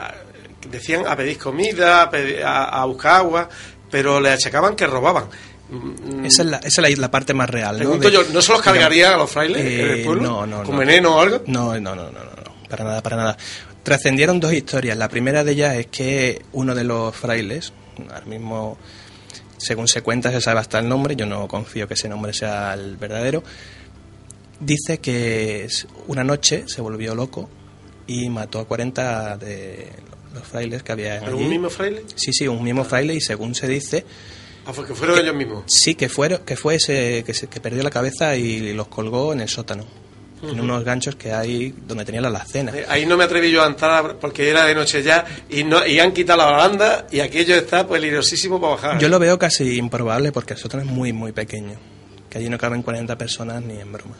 decían 0.71 1.07
a 1.07 1.17
pedir 1.17 1.39
comida, 1.39 2.03
a, 2.03 2.11
pedir- 2.11 2.43
a- 2.45 2.65
a 2.83 2.85
buscar 2.85 3.17
agua, 3.17 3.49
pero 3.91 4.21
le 4.21 4.31
achacaban 4.31 4.75
que 4.77 4.87
robaban. 4.87 5.25
Mm, 5.71 6.25
Esa 6.27 6.43
es 6.43 6.49
la, 6.49 6.57
esa 6.59 6.83
es 6.83 6.97
la, 6.99 7.03
la 7.03 7.11
parte 7.11 7.35
más 7.35 7.49
real. 7.49 7.73
¿no? 7.75 7.79
Pregunto 7.79 8.09
yo, 8.11 8.23
¿no 8.33 8.43
se 8.43 8.53
los 8.53 8.61
cargarían 8.63 9.15
a 9.15 9.17
los 9.17 9.31
frailes 9.31 9.61
en 9.61 9.67
Eh, 9.67 9.93
el 10.01 10.05
pueblo? 10.05 10.23
no, 10.23 10.47
no, 10.47 10.63
¿Con 10.65 10.73
no. 10.75 10.79
veneno 10.81 11.17
o 11.17 11.21
algo? 11.21 11.43
No, 11.47 11.73
no, 11.81 11.95
no, 11.95 12.11
no, 12.11 12.13
no, 12.13 12.25
no, 12.25 12.69
para 12.69 12.85
nada, 12.85 13.03
para 13.03 13.17
nada. 13.17 13.37
Trascendieron 13.83 14.39
dos 14.39 14.53
historias. 14.53 14.97
La 14.97 15.09
primera 15.09 15.43
de 15.45 15.53
ellas 15.53 15.75
es 15.77 15.87
que 15.89 16.43
uno 16.53 16.75
de 16.75 16.85
los 16.85 17.15
frailes, 17.17 17.73
al 18.15 18.27
mismo, 18.27 18.77
según 19.57 19.89
se 19.89 20.03
cuenta, 20.03 20.31
se 20.31 20.41
sabe 20.41 20.61
hasta 20.61 20.79
el 20.79 20.89
nombre, 20.89 21.17
yo 21.17 21.27
no 21.27 21.49
confío 21.49 21.89
que 21.89 21.95
ese 21.95 22.09
nombre 22.09 22.33
sea 22.33 22.75
el 22.75 22.97
verdadero, 22.97 23.43
dice 24.61 24.99
que 24.99 25.69
una 26.07 26.23
noche 26.25 26.65
se 26.67 26.81
volvió 26.81 27.15
loco 27.15 27.49
y 28.07 28.29
mató 28.29 28.61
a 28.61 28.67
40 28.67 29.37
de 29.39 29.89
los 30.35 30.43
frailes 30.47 30.83
que 30.83 30.93
había 30.93 31.21
¿Pero 31.21 31.33
allí. 31.35 31.43
un 31.45 31.51
mismo 31.51 31.71
fraile? 31.71 32.03
Sí, 32.15 32.33
sí, 32.33 32.47
un 32.49 32.63
mismo 32.63 32.85
fraile 32.85 33.15
y 33.15 33.21
según 33.21 33.55
se 33.55 33.69
dice, 33.69 34.05
Ah, 34.65 34.73
porque 34.75 34.95
fueron 34.95 35.19
ellos 35.19 35.35
mismos. 35.35 35.65
Sí, 35.67 35.97
que 35.97 36.09
fueron, 36.09 36.43
que 36.45 36.57
fue 36.57 36.77
ese 36.77 37.25
que, 37.27 37.35
se- 37.35 37.49
que 37.49 37.59
perdió 37.61 37.83
la 37.83 37.91
cabeza 37.91 38.37
y 38.37 38.73
los 38.75 38.87
colgó 38.89 39.33
en 39.33 39.41
el 39.41 39.49
sótano, 39.49 39.85
en 40.41 40.61
unos 40.61 40.85
ganchos 40.85 41.17
que 41.17 41.33
hay 41.33 41.75
donde 41.87 42.05
tenía 42.05 42.21
la 42.21 42.29
alacena. 42.29 42.71
Eh, 42.77 42.87
Ahí 42.89 43.05
no 43.05 43.17
me 43.17 43.25
atreví 43.25 43.51
yo 43.51 43.63
a 43.63 43.67
entrar 43.67 44.19
porque 44.21 44.49
era 44.51 44.65
de 44.65 44.75
noche 44.77 45.03
ya 45.03 45.25
y 45.51 45.65
no 45.65 45.85
y 45.85 45.99
han 45.99 46.13
quitado 46.13 46.39
la 46.39 46.45
baranda 46.47 47.07
y 47.11 47.19
aquello 47.21 47.57
está 47.57 47.87
peligrosísimo 47.89 48.61
para 48.61 48.75
bajar. 48.75 48.99
Yo 49.01 49.09
lo 49.09 49.19
veo 49.19 49.37
casi 49.39 49.77
improbable 49.79 50.31
porque 50.31 50.53
el 50.55 50.61
sótano 50.61 50.85
es 50.85 50.89
muy, 50.89 51.13
muy 51.13 51.33
pequeño, 51.33 51.75
que 52.31 52.39
allí 52.39 52.49
no 52.49 52.57
caben 52.59 52.83
40 52.83 53.19
personas 53.19 53.63
ni 53.63 53.81
en 53.81 53.91
broma. 53.93 54.15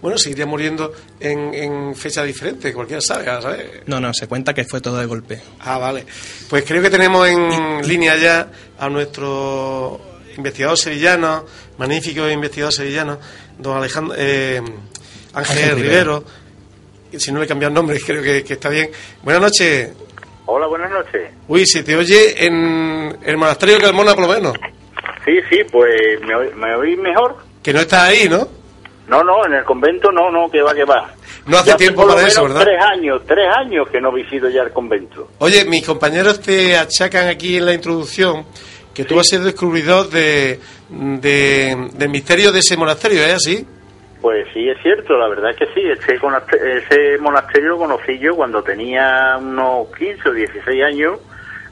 Bueno, 0.00 0.16
seguiría 0.18 0.46
muriendo 0.46 0.92
en, 1.20 1.52
en 1.54 1.94
fecha 1.94 2.22
diferente, 2.24 2.72
cualquiera 2.72 3.00
sabe, 3.00 3.24
¿sabes? 3.24 3.66
No, 3.86 4.00
no, 4.00 4.12
se 4.14 4.26
cuenta 4.26 4.54
que 4.54 4.64
fue 4.64 4.80
todo 4.80 4.98
de 4.98 5.06
golpe. 5.06 5.40
Ah, 5.60 5.78
vale. 5.78 6.04
Pues 6.48 6.64
creo 6.66 6.80
que 6.82 6.90
tenemos 6.90 7.28
en 7.28 7.86
línea 7.86 8.16
ya 8.16 8.48
a 8.78 8.88
nuestro 8.88 10.00
investigador 10.36 10.78
sevillano, 10.78 11.44
magnífico 11.78 12.28
investigador 12.28 12.72
sevillano, 12.72 13.18
don 13.58 13.76
Alejandro 13.76 14.14
eh, 14.18 14.60
Ángel, 15.34 15.58
Ángel 15.58 15.76
Rivero. 15.76 16.24
Si 17.16 17.30
no 17.30 17.38
le 17.40 17.44
he 17.44 17.48
cambiado 17.48 17.68
el 17.68 17.74
nombre, 17.74 18.00
creo 18.06 18.22
que, 18.22 18.42
que 18.42 18.54
está 18.54 18.68
bien. 18.70 18.90
Buenas 19.22 19.42
noches. 19.42 19.90
Hola, 20.46 20.66
buenas 20.66 20.90
noches. 20.90 21.30
Uy, 21.46 21.66
se 21.66 21.82
te 21.82 21.94
oye 21.94 22.44
en 22.46 23.16
el 23.22 23.36
monasterio 23.36 23.76
de 23.76 23.82
Carmona, 23.82 24.14
por 24.14 24.26
lo 24.26 24.32
menos. 24.34 24.54
Sí, 25.24 25.32
sí, 25.50 25.58
pues 25.70 25.94
¿me, 26.26 26.34
oí- 26.34 26.52
me 26.54 26.74
oís 26.74 26.98
mejor? 26.98 27.36
Que 27.62 27.72
no 27.72 27.80
estás 27.80 28.08
ahí, 28.08 28.28
¿no? 28.28 28.48
No, 29.12 29.22
no, 29.22 29.44
en 29.46 29.52
el 29.52 29.64
convento 29.64 30.10
no, 30.10 30.30
no, 30.30 30.50
que 30.50 30.62
va, 30.62 30.74
que 30.74 30.84
va. 30.84 31.10
No 31.46 31.58
hace 31.58 31.70
Ya 31.70 31.76
tiempo 31.76 32.06
para 32.06 32.26
eso, 32.26 32.44
¿verdad? 32.44 32.62
Tres 32.62 32.82
años, 32.82 33.20
tres 33.26 33.46
años 33.54 33.86
que 33.90 34.00
no 34.00 34.10
visito 34.10 34.48
ya 34.48 34.62
el 34.62 34.70
convento. 34.70 35.28
Oye, 35.38 35.64
mis 35.66 35.84
compañeros 35.86 36.40
te 36.40 36.76
achacan 36.78 37.28
aquí 37.28 37.58
en 37.58 37.66
la 37.66 37.74
introducción 37.74 38.46
que 38.94 39.04
tú 39.04 39.20
has 39.20 39.26
sido 39.28 39.44
descubridor 39.44 40.08
de, 40.08 40.58
de- 40.88 41.90
del 41.94 42.08
misterio 42.08 42.52
de 42.52 42.60
ese 42.60 42.76
monasterio, 42.76 43.22
¿es 43.22 43.34
así? 43.34 43.66
Pues 44.20 44.46
sí, 44.54 44.68
es 44.68 44.80
cierto, 44.82 45.14
la 45.18 45.28
verdad 45.28 45.50
es 45.50 45.56
que 45.56 45.66
sí. 45.74 45.80
Ese, 45.82 46.14
ese 46.14 47.18
monasterio 47.18 47.70
lo 47.70 47.78
conocí 47.78 48.18
yo 48.18 48.34
cuando 48.36 48.62
tenía 48.62 49.36
unos 49.38 49.88
15 49.98 50.28
o 50.28 50.32
16 50.32 50.82
años. 50.84 51.18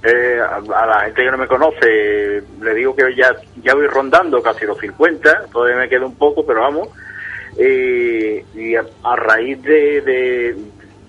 Eh, 0.02 0.38
a, 0.40 0.56
a 0.56 0.86
la 0.86 1.00
gente 1.04 1.22
que 1.22 1.30
no 1.30 1.36
me 1.36 1.46
conoce, 1.46 2.42
le 2.62 2.74
digo 2.74 2.96
que 2.96 3.14
ya, 3.14 3.36
ya 3.62 3.74
voy 3.74 3.86
rondando 3.86 4.42
casi 4.42 4.64
los 4.64 4.78
50, 4.78 5.46
todavía 5.52 5.76
me 5.76 5.88
queda 5.90 6.06
un 6.06 6.16
poco, 6.16 6.44
pero 6.44 6.62
vamos. 6.62 6.88
Eh, 7.62 8.42
y 8.54 8.74
a, 8.74 8.86
a 9.04 9.16
raíz 9.16 9.62
de, 9.62 10.00
de, 10.00 10.56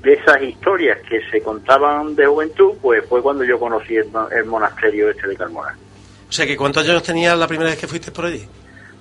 de 0.03 0.13
esas 0.13 0.41
historias 0.41 0.99
que 1.07 1.21
se 1.31 1.41
contaban 1.41 2.13
de 2.13 2.25
juventud, 2.25 2.73
pues 2.81 3.05
fue 3.07 3.21
cuando 3.21 3.45
yo 3.45 3.57
conocí 3.57 3.95
el, 3.95 4.09
el 4.35 4.45
monasterio 4.45 5.09
este 5.09 5.29
de 5.29 5.37
Carmona. 5.37 5.77
O 6.27 6.31
sea, 6.31 6.45
que 6.45 6.57
¿cuántos 6.57 6.87
años 6.89 7.03
tenías 7.03 7.37
la 7.37 7.47
primera 7.47 7.69
vez 7.69 7.79
que 7.79 7.87
fuiste 7.87 8.11
por 8.11 8.25
allí? 8.25 8.45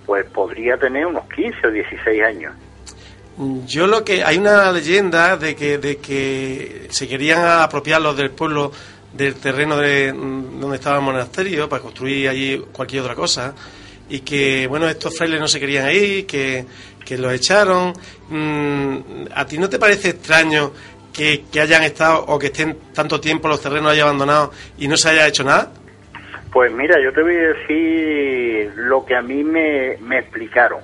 Pues 0.06 0.26
podría 0.26 0.76
tener 0.76 1.06
unos 1.06 1.24
15 1.34 1.66
o 1.66 1.70
16 1.72 2.22
años. 2.22 2.54
Yo 3.66 3.88
lo 3.88 4.04
que... 4.04 4.22
Hay 4.22 4.38
una 4.38 4.70
leyenda 4.70 5.36
de 5.36 5.56
que, 5.56 5.78
de 5.78 5.96
que 5.96 6.86
se 6.90 7.08
querían 7.08 7.44
apropiar 7.44 8.00
los 8.00 8.16
del 8.16 8.30
pueblo 8.30 8.70
del 9.12 9.34
terreno 9.34 9.76
de, 9.76 10.12
mm, 10.12 10.60
donde 10.60 10.76
estaba 10.76 10.98
el 10.98 11.02
monasterio 11.02 11.68
para 11.68 11.82
construir 11.82 12.28
allí 12.28 12.62
cualquier 12.72 13.02
otra 13.02 13.16
cosa 13.16 13.54
y 14.10 14.20
que, 14.20 14.66
bueno, 14.66 14.88
estos 14.88 15.16
frailes 15.16 15.40
no 15.40 15.48
se 15.48 15.60
querían 15.60 15.90
ir, 15.90 16.26
que, 16.26 16.64
que 17.04 17.16
los 17.16 17.32
echaron. 17.32 17.92
Mm, 18.28 19.26
¿A 19.34 19.46
ti 19.46 19.56
no 19.56 19.68
te 19.68 19.78
parece 19.78 20.10
extraño 20.10 20.72
que, 21.12 21.44
que 21.50 21.60
hayan 21.60 21.84
estado 21.84 22.24
o 22.26 22.38
que 22.38 22.46
estén 22.46 22.76
tanto 22.92 23.20
tiempo 23.20 23.48
los 23.48 23.62
terrenos 23.62 23.92
ahí 23.92 24.00
abandonados 24.00 24.50
y 24.78 24.88
no 24.88 24.96
se 24.96 25.10
haya 25.10 25.26
hecho 25.26 25.44
nada? 25.44 25.72
Pues 26.52 26.72
mira, 26.72 26.96
yo 27.02 27.12
te 27.12 27.22
voy 27.22 27.36
a 27.36 27.48
decir 27.48 28.72
lo 28.76 29.04
que 29.06 29.14
a 29.14 29.22
mí 29.22 29.44
me, 29.44 29.96
me 29.98 30.18
explicaron. 30.18 30.80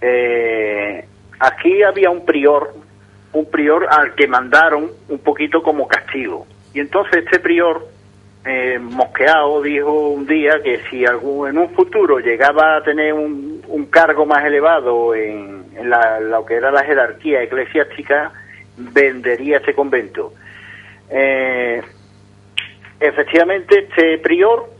Eh, 0.00 1.04
aquí 1.38 1.82
había 1.84 2.10
un 2.10 2.24
prior, 2.24 2.74
un 3.32 3.48
prior 3.48 3.86
al 3.88 4.16
que 4.16 4.26
mandaron 4.26 4.90
un 5.08 5.18
poquito 5.20 5.62
como 5.62 5.86
castigo. 5.86 6.46
Y 6.74 6.80
entonces 6.80 7.24
este 7.24 7.38
prior, 7.38 7.86
eh, 8.44 8.78
mosqueado, 8.80 9.62
dijo 9.62 9.92
un 9.92 10.26
día 10.26 10.60
que 10.62 10.80
si 10.90 11.06
algún, 11.06 11.48
en 11.48 11.58
un 11.58 11.70
futuro 11.70 12.18
llegaba 12.18 12.76
a 12.76 12.82
tener 12.82 13.12
un, 13.12 13.62
un 13.68 13.86
cargo 13.86 14.26
más 14.26 14.44
elevado 14.44 15.14
en, 15.14 15.64
la, 15.84 16.18
lo 16.20 16.44
que 16.44 16.54
era 16.54 16.70
la 16.72 16.84
jerarquía 16.84 17.42
eclesiástica, 17.42 18.32
vendería 18.76 19.58
este 19.58 19.74
convento. 19.74 20.32
Eh, 21.08 21.82
efectivamente 22.98 23.86
este 23.88 24.18
prior 24.18 24.70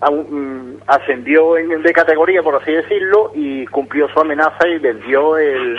mm, 0.00 0.78
ascendió 0.86 1.56
en, 1.56 1.82
de 1.82 1.92
categoría, 1.92 2.42
por 2.42 2.56
así 2.56 2.72
decirlo, 2.72 3.30
y 3.34 3.64
cumplió 3.66 4.08
su 4.08 4.18
amenaza 4.18 4.66
y 4.66 4.78
vendió 4.78 5.36
el... 5.38 5.76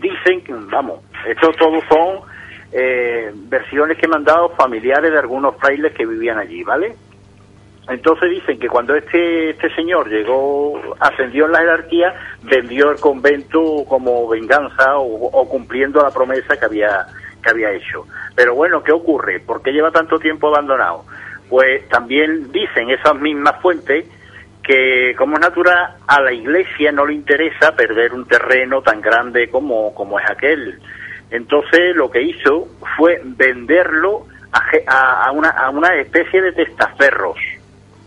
Dicen 0.00 0.42
que, 0.42 0.54
vamos, 0.54 1.00
esto 1.26 1.52
todos 1.58 1.84
son 1.90 2.31
eh, 2.72 3.30
versiones 3.34 3.98
que 3.98 4.08
me 4.08 4.16
han 4.16 4.24
dado 4.24 4.50
familiares 4.50 5.12
de 5.12 5.18
algunos 5.18 5.56
frailes 5.56 5.92
que 5.92 6.06
vivían 6.06 6.38
allí, 6.38 6.62
¿vale? 6.62 6.94
Entonces 7.88 8.30
dicen 8.30 8.58
que 8.58 8.68
cuando 8.68 8.94
este, 8.94 9.50
este 9.50 9.74
señor 9.74 10.08
llegó, 10.08 10.80
ascendió 11.00 11.46
en 11.46 11.52
la 11.52 11.58
jerarquía, 11.58 12.14
vendió 12.42 12.90
el 12.92 13.00
convento 13.00 13.84
como 13.88 14.28
venganza 14.28 14.96
o, 14.96 15.26
o 15.26 15.48
cumpliendo 15.48 16.00
la 16.00 16.10
promesa 16.10 16.56
que 16.56 16.64
había, 16.64 17.06
que 17.42 17.50
había 17.50 17.72
hecho. 17.72 18.06
Pero 18.34 18.54
bueno, 18.54 18.82
¿qué 18.82 18.92
ocurre? 18.92 19.40
¿Por 19.40 19.62
qué 19.62 19.72
lleva 19.72 19.90
tanto 19.90 20.18
tiempo 20.18 20.48
abandonado? 20.48 21.04
Pues 21.48 21.86
también 21.88 22.50
dicen 22.52 22.90
esas 22.90 23.16
mismas 23.16 23.60
fuentes 23.60 24.06
que, 24.62 25.14
como 25.18 25.34
es 25.34 25.40
natural, 25.40 25.96
a 26.06 26.20
la 26.20 26.32
iglesia 26.32 26.92
no 26.92 27.04
le 27.04 27.14
interesa 27.14 27.74
perder 27.76 28.14
un 28.14 28.26
terreno 28.26 28.80
tan 28.80 29.00
grande 29.00 29.50
como, 29.50 29.92
como 29.94 30.18
es 30.18 30.30
aquel. 30.30 30.80
Entonces 31.32 31.96
lo 31.96 32.10
que 32.10 32.22
hizo 32.22 32.68
fue 32.96 33.20
venderlo 33.24 34.26
a, 34.52 34.60
a- 34.86 35.24
a 35.26 35.32
una, 35.32 35.48
a 35.50 35.70
una 35.70 35.94
especie 36.00 36.40
de 36.42 36.52
testaferros, 36.52 37.36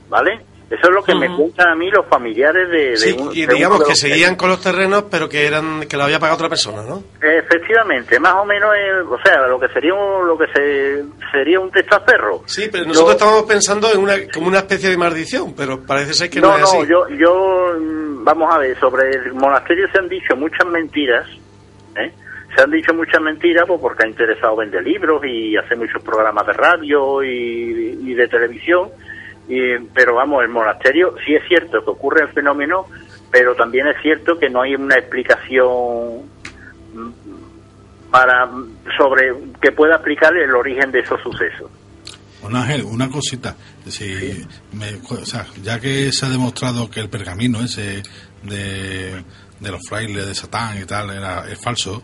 ¿vale? 0.10 0.40
Eso 0.68 0.82
es 0.90 0.96
lo 0.96 1.04
que 1.04 1.14
me 1.14 1.28
cuentan 1.36 1.68
a 1.70 1.76
mí 1.76 1.92
los 1.92 2.08
familiares 2.08 2.68
de, 2.72 2.90
de 2.90 2.98
Sí, 2.98 3.16
un- 3.20 3.32
y 3.32 3.46
digamos 3.46 3.80
de 3.82 3.86
que 3.86 3.96
seguían 3.96 4.36
con 4.36 4.50
los 4.50 4.60
terrenos, 4.62 5.06
pero 5.12 5.30
que 5.30 5.46
eran 5.46 5.82
que 5.88 5.96
lo 5.96 6.04
había 6.04 6.18
pagado 6.20 6.38
otra 6.38 6.50
persona, 6.50 6.82
¿no? 6.82 7.04
Efectivamente, 7.22 8.20
más 8.20 8.34
o 8.34 8.46
menos, 8.46 8.72
eh, 8.76 9.02
o 9.08 9.18
sea, 9.24 9.46
lo 9.48 9.60
que 9.60 9.68
sería 9.70 9.94
un, 9.94 10.28
lo 10.28 10.36
que 10.38 10.48
se, 10.48 11.04
sería 11.32 11.60
un 11.60 11.70
testaferro. 11.72 12.42
Sí, 12.48 12.68
pero 12.72 12.84
Yo- 12.84 12.90
nosotros 12.90 13.14
estábamos 13.14 13.44
pensando 13.44 13.92
en 13.94 14.00
una 14.00 14.16
como 14.34 14.48
una 14.48 14.60
especie 14.60 14.90
de 14.90 14.98
maldición, 14.98 15.54
pero 15.56 15.84
parece 15.86 16.14
ser 16.16 16.30
que 16.32 16.42
no, 16.42 16.50
no, 16.50 16.56
es 16.56 16.62
no, 16.62 16.68
así. 16.82 16.88
yo, 16.90 17.10
yo, 17.10 17.76
mm, 17.80 18.24
vamos 18.24 18.54
a 18.54 18.58
ver, 18.58 18.80
sobre 18.80 19.10
el 19.12 19.34
monasterio 19.34 19.88
se 19.92 20.00
han 20.00 20.10
dicho 20.10 20.36
muchas 20.36 20.68
mentiras, 20.68 21.28
¿eh? 21.96 22.12
Se 22.56 22.62
han 22.62 22.72
dicho 22.72 22.94
muchas 22.94 23.22
mentiras 23.22 23.66
pues, 23.68 23.82
porque 23.82 24.06
ha 24.06 24.10
interesado 24.10 24.56
vender 24.56 24.82
libros 24.84 25.22
y 25.26 25.58
hacer 25.58 25.78
muchos 25.78 26.02
programas 26.04 26.46
de 26.48 26.54
radio 26.54 27.22
y, 27.24 28.00
y 28.06 28.14
de 28.14 28.28
televisión, 28.28 28.90
y, 29.50 29.78
pero 29.94 30.16
vamos, 30.16 30.42
el 30.44 30.50
monasterio 30.50 31.16
sí 31.26 31.36
es 31.36 31.44
cierto 31.48 31.84
que 31.84 31.90
ocurre 31.92 32.24
el 32.24 32.30
fenómeno, 32.34 32.86
pero 33.30 33.54
también 33.56 33.88
es 33.88 34.02
cierto 34.02 34.38
que 34.40 34.50
no 34.50 34.62
hay 34.62 34.76
una 34.76 34.96
explicación 34.96 36.22
para 38.12 38.50
sobre 38.98 39.34
que 39.62 39.72
pueda 39.72 39.96
explicar 39.96 40.36
el 40.38 40.54
origen 40.56 40.92
de 40.92 41.00
esos 41.00 41.22
sucesos. 41.22 41.70
Ángel, 42.54 42.84
una 42.84 43.10
cosita. 43.10 43.56
Si 43.88 44.06
me- 44.74 44.96
o 45.10 45.26
sea, 45.26 45.46
ya 45.64 45.80
que 45.80 46.12
se 46.12 46.26
ha 46.28 46.30
demostrado 46.30 46.90
que 46.90 47.00
el 47.00 47.10
pergamino 47.10 47.60
ese 47.60 48.04
de, 48.44 49.24
de 49.60 49.72
los 49.72 49.82
frailes 49.90 50.28
de 50.28 50.36
Satán 50.36 50.80
y 50.80 50.86
tal 50.86 51.10
era, 51.10 51.46
es 51.52 51.60
falso, 51.60 52.04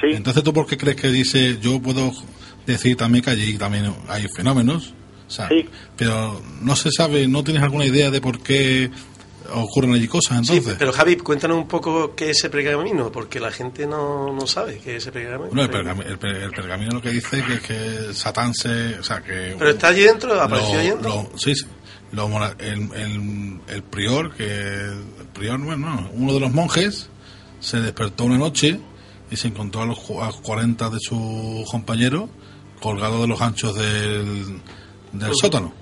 Sí. 0.00 0.08
Entonces, 0.14 0.42
¿tú 0.44 0.52
por 0.52 0.66
qué 0.66 0.76
crees 0.76 0.96
que 0.96 1.08
dice, 1.08 1.58
yo 1.60 1.80
puedo 1.80 2.12
decir 2.66 2.96
también 2.96 3.24
que 3.24 3.30
allí 3.30 3.56
también 3.58 3.92
hay 4.08 4.26
fenómenos? 4.36 4.94
O 5.26 5.30
sea, 5.30 5.48
Sí. 5.48 5.68
Pero 5.96 6.40
no 6.62 6.76
se 6.76 6.90
sabe, 6.90 7.26
¿no 7.28 7.42
tienes 7.44 7.62
alguna 7.62 7.84
idea 7.84 8.10
de 8.10 8.20
por 8.20 8.40
qué 8.40 8.90
ocurren 9.52 9.94
allí 9.94 10.06
cosas 10.06 10.46
Sí, 10.46 10.52
entonces? 10.56 10.76
pero 10.78 10.92
Javi, 10.92 11.16
cuéntanos 11.16 11.56
un 11.56 11.66
poco 11.68 12.14
qué 12.14 12.30
es 12.30 12.38
ese 12.38 12.50
pergamino, 12.50 13.10
porque 13.10 13.40
la 13.40 13.50
gente 13.50 13.86
no, 13.86 14.32
no 14.32 14.46
sabe 14.46 14.78
qué 14.82 14.96
es 14.96 15.02
ese 15.02 15.12
pergamino. 15.12 15.50
Bueno, 15.50 15.62
el, 15.62 15.70
pergami- 15.70 16.06
el 16.06 16.18
per- 16.18 16.36
el 16.36 16.50
pergamino 16.50 16.92
lo 16.92 17.02
que 17.02 17.10
dice 17.10 17.42
que 17.42 17.54
es 17.54 17.60
que 17.60 18.14
Satán 18.14 18.52
se... 18.54 18.98
O 18.98 19.02
sea, 19.02 19.20
que... 19.22 19.54
Pero 19.58 19.70
está 19.70 19.88
allí 19.88 20.02
dentro, 20.02 20.40
apareció 20.40 20.74
lo- 20.74 20.80
allí 20.80 20.88
dentro. 20.90 21.08
lo- 21.32 21.38
sí, 21.38 21.54
sí. 21.54 21.64
Lo 22.12 22.28
mora- 22.28 22.54
el, 22.58 22.88
el- 22.94 23.60
el 23.68 23.82
prior, 23.84 24.34
que 24.34 24.44
el 24.44 25.26
prior, 25.34 25.58
bueno, 25.60 25.90
no, 25.94 26.10
uno 26.14 26.32
de 26.34 26.40
los 26.40 26.52
monjes 26.52 27.08
se 27.60 27.80
despertó 27.80 28.24
una 28.24 28.38
noche 28.38 28.78
y 29.30 29.36
se 29.36 29.48
encontró 29.48 29.82
a 29.82 29.86
los 29.86 29.98
cu- 29.98 30.22
a 30.22 30.30
40 30.32 30.88
de 30.90 30.98
sus 31.00 31.70
compañeros 31.70 32.30
colgados 32.80 33.20
de 33.22 33.28
los 33.28 33.40
anchos 33.40 33.74
del, 33.74 34.60
del 35.12 35.32
sótano. 35.34 35.72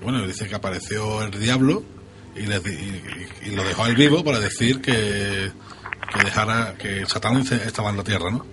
Y 0.00 0.04
bueno, 0.04 0.26
dice 0.26 0.48
que 0.48 0.54
apareció 0.54 1.22
el 1.22 1.30
diablo 1.30 1.82
y, 2.34 2.46
le 2.46 2.60
di- 2.60 2.70
y- 2.70 3.48
y- 3.48 3.56
lo 3.56 3.64
dejó 3.64 3.84
al 3.84 3.94
vivo 3.96 4.22
para 4.24 4.38
decir 4.40 4.80
que, 4.80 5.50
que 6.12 6.24
dejara 6.24 6.74
que 6.78 7.04
Satán 7.06 7.38
estaba 7.38 7.90
en 7.90 7.96
la 7.98 8.04
tierra, 8.04 8.30
¿no? 8.30 8.44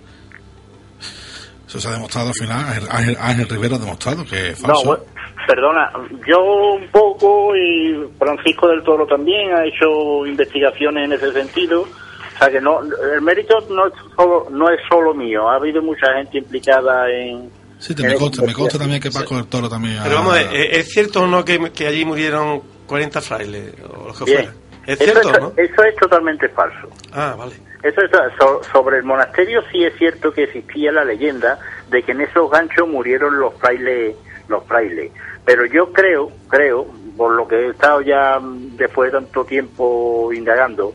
Eso 1.66 1.80
se 1.80 1.88
ha 1.88 1.92
demostrado 1.92 2.28
al 2.28 2.34
final, 2.34 2.58
Ángel, 2.66 2.84
Ángel- 2.90 3.16
Ángel 3.20 3.48
Rivera 3.48 3.76
ha 3.76 3.78
demostrado 3.78 4.24
que 4.24 4.50
es 4.50 4.60
No, 4.62 4.68
falso. 4.68 4.84
bueno, 4.86 5.04
perdona, 5.46 5.90
yo 6.26 6.38
un 6.74 6.86
poco 6.88 7.56
y 7.56 7.94
Francisco 8.18 8.68
del 8.68 8.82
Toro 8.84 9.06
también 9.06 9.52
ha 9.52 9.64
hecho 9.66 10.24
investigaciones 10.26 11.04
en 11.06 11.12
ese 11.14 11.32
sentido. 11.32 11.86
O 12.34 12.38
sea 12.38 12.50
que 12.50 12.60
no, 12.60 12.80
el 12.82 13.20
mérito 13.22 13.58
no 13.70 13.86
es 13.86 13.92
solo, 14.16 14.46
no 14.50 14.68
es 14.70 14.80
solo 14.88 15.14
mío, 15.14 15.48
ha 15.48 15.56
habido 15.56 15.80
mucha 15.82 16.12
gente 16.16 16.38
implicada 16.38 17.08
en... 17.10 17.50
Sí, 17.78 17.94
te- 17.94 18.02
en 18.02 18.08
me 18.08 18.14
consta, 18.14 18.42
me 18.42 18.52
consta 18.52 18.76
investigación. 18.76 18.80
también 18.80 19.00
que 19.02 19.10
Paco 19.10 19.36
del 19.36 19.46
Toro 19.46 19.68
también. 19.68 19.98
Pero 20.02 20.14
vamos 20.16 20.32
a 20.34 20.36
ver, 20.42 20.46
¿e- 20.54 20.78
¿es 20.80 20.88
cierto 20.90 21.22
o 21.22 21.26
no 21.26 21.44
que, 21.44 21.70
que 21.72 21.86
allí 21.86 22.04
murieron 22.04 22.62
40 22.86 23.20
frailes 23.20 23.74
o 23.88 24.08
los 24.08 24.18
que 24.18 24.24
Bien. 24.24 24.36
fuera? 24.44 24.52
¿Es 24.86 25.00
Eso 25.00 25.12
cierto 25.12 25.30
es, 25.30 25.40
no? 25.40 25.52
Eso 25.56 25.84
es 25.84 25.96
totalmente 25.96 26.48
falso. 26.48 26.88
Ah, 27.12 27.34
vale. 27.38 27.54
Eso 27.82 28.00
es, 28.00 28.10
so- 28.38 28.62
sobre 28.72 28.96
el 28.98 29.02
monasterio 29.04 29.62
sí 29.70 29.84
es 29.84 29.94
cierto 29.96 30.32
que 30.32 30.44
existía 30.44 30.90
la 30.92 31.04
leyenda 31.04 31.58
de 31.90 32.02
que 32.02 32.12
en 32.12 32.22
esos 32.22 32.50
ganchos 32.50 32.88
murieron 32.88 33.38
los 33.38 33.54
frailes, 33.54 34.16
los 34.48 34.64
frailes. 34.64 35.12
Pero 35.44 35.66
yo 35.66 35.92
creo, 35.92 36.30
creo, 36.48 36.86
por 37.16 37.32
lo 37.34 37.46
que 37.46 37.56
he 37.56 37.68
estado 37.70 38.00
ya 38.00 38.38
después 38.42 39.12
de 39.12 39.18
tanto 39.20 39.44
tiempo 39.44 40.32
indagando, 40.32 40.94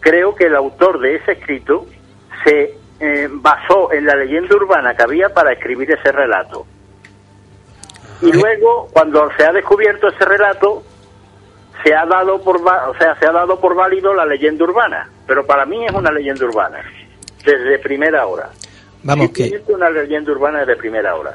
creo 0.00 0.34
que 0.34 0.46
el 0.46 0.56
autor 0.56 1.00
de 1.00 1.16
ese 1.16 1.32
escrito 1.32 1.86
se 2.44 2.74
eh, 3.00 3.28
basó 3.30 3.92
en 3.92 4.06
la 4.06 4.14
leyenda 4.14 4.56
urbana 4.56 4.94
que 4.94 5.02
había 5.02 5.28
para 5.28 5.52
escribir 5.52 5.90
ese 5.90 6.12
relato. 6.12 6.66
Y 8.22 8.32
luego, 8.32 8.88
cuando 8.92 9.30
se 9.36 9.44
ha 9.44 9.52
descubierto 9.52 10.08
ese 10.08 10.24
relato, 10.24 10.82
se 11.82 11.94
ha 11.94 12.04
dado 12.04 12.42
por 12.42 12.56
o 12.56 12.94
sea 12.98 13.18
se 13.18 13.26
ha 13.26 13.32
dado 13.32 13.58
por 13.58 13.74
válido 13.74 14.12
la 14.12 14.26
leyenda 14.26 14.64
urbana. 14.64 15.08
Pero 15.26 15.46
para 15.46 15.64
mí 15.64 15.86
es 15.86 15.92
una 15.92 16.10
leyenda 16.10 16.44
urbana 16.44 16.80
desde 17.44 17.78
primera 17.78 18.26
hora. 18.26 18.50
Vamos, 19.02 19.28
Sí, 19.28 19.50
que, 19.50 19.56
es 19.56 19.68
una 19.68 19.88
leyenda 19.88 20.32
urbana 20.32 20.60
desde 20.60 20.76
primera 20.76 21.14
hora 21.14 21.34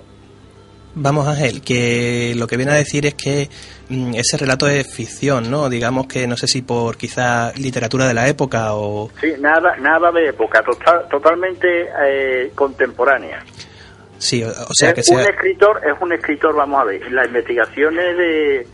vamos 0.95 1.27
Ángel, 1.27 1.61
que 1.61 2.33
lo 2.35 2.47
que 2.47 2.57
viene 2.57 2.71
a 2.71 2.75
decir 2.75 3.05
es 3.05 3.13
que 3.15 3.49
mm, 3.89 4.15
ese 4.15 4.37
relato 4.37 4.67
es 4.67 4.91
ficción, 4.93 5.51
¿no? 5.51 5.69
Digamos 5.69 6.07
que 6.07 6.25
no 6.27 6.37
sé 6.37 6.47
si 6.47 6.61
por 6.61 6.97
quizá 6.97 7.51
literatura 7.57 8.07
de 8.07 8.13
la 8.13 8.27
época 8.27 8.73
o... 8.73 9.09
sí 9.21 9.33
nada 9.39 9.75
nada 9.77 10.11
de 10.11 10.29
época 10.29 10.61
total- 10.63 11.07
totalmente 11.09 11.87
eh, 12.05 12.51
contemporánea 12.55 13.43
Sí, 14.17 14.41
o, 14.43 14.47
o 14.49 14.73
sea 14.73 14.93
que 14.93 15.01
es 15.01 15.09
un 15.09 15.17
sea... 15.21 15.29
escritor 15.29 15.81
es 15.85 16.01
un 16.01 16.13
escritor 16.13 16.55
vamos 16.55 16.81
a 16.81 16.85
ver 16.85 17.11
las 17.11 17.27
investigaciones 17.27 18.17
de 18.17 18.67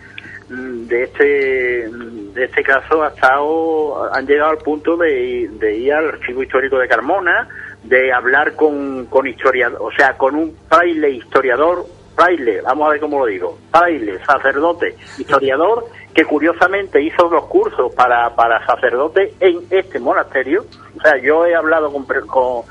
de 0.50 1.04
este 1.04 1.90
de 2.34 2.44
este 2.46 2.62
caso 2.62 3.04
ha 3.04 3.08
estado 3.08 4.14
han 4.14 4.26
llegado 4.28 4.52
al 4.52 4.58
punto 4.58 4.98
de, 4.98 5.50
de 5.60 5.78
ir 5.78 5.94
al 5.94 6.10
archivo 6.10 6.44
histórico 6.44 6.78
de 6.78 6.88
Carmona 6.88 7.48
de 7.84 8.12
hablar 8.14 8.54
con 8.56 9.06
con 9.06 9.26
historiador 9.28 9.80
o 9.82 9.90
sea 9.98 10.16
con 10.18 10.36
un 10.36 10.56
fraile 10.70 11.10
historiador 11.10 11.86
fraile 12.16 12.62
vamos 12.62 12.88
a 12.88 12.92
ver 12.92 13.00
cómo 13.00 13.20
lo 13.20 13.26
digo 13.26 13.58
fraile 13.72 14.20
sacerdote 14.26 14.96
historiador 15.18 15.86
que 16.14 16.26
curiosamente 16.26 17.02
hizo 17.02 17.30
dos 17.30 17.46
cursos 17.46 17.94
para 17.96 18.36
para 18.36 18.66
sacerdote 18.66 19.34
en 19.40 19.60
este 19.70 20.00
monasterio 20.00 20.66
o 20.98 21.02
sea 21.02 21.18
yo 21.18 21.46
he 21.46 21.56
hablado 21.56 21.92
con 21.92 22.06
con 22.28 22.64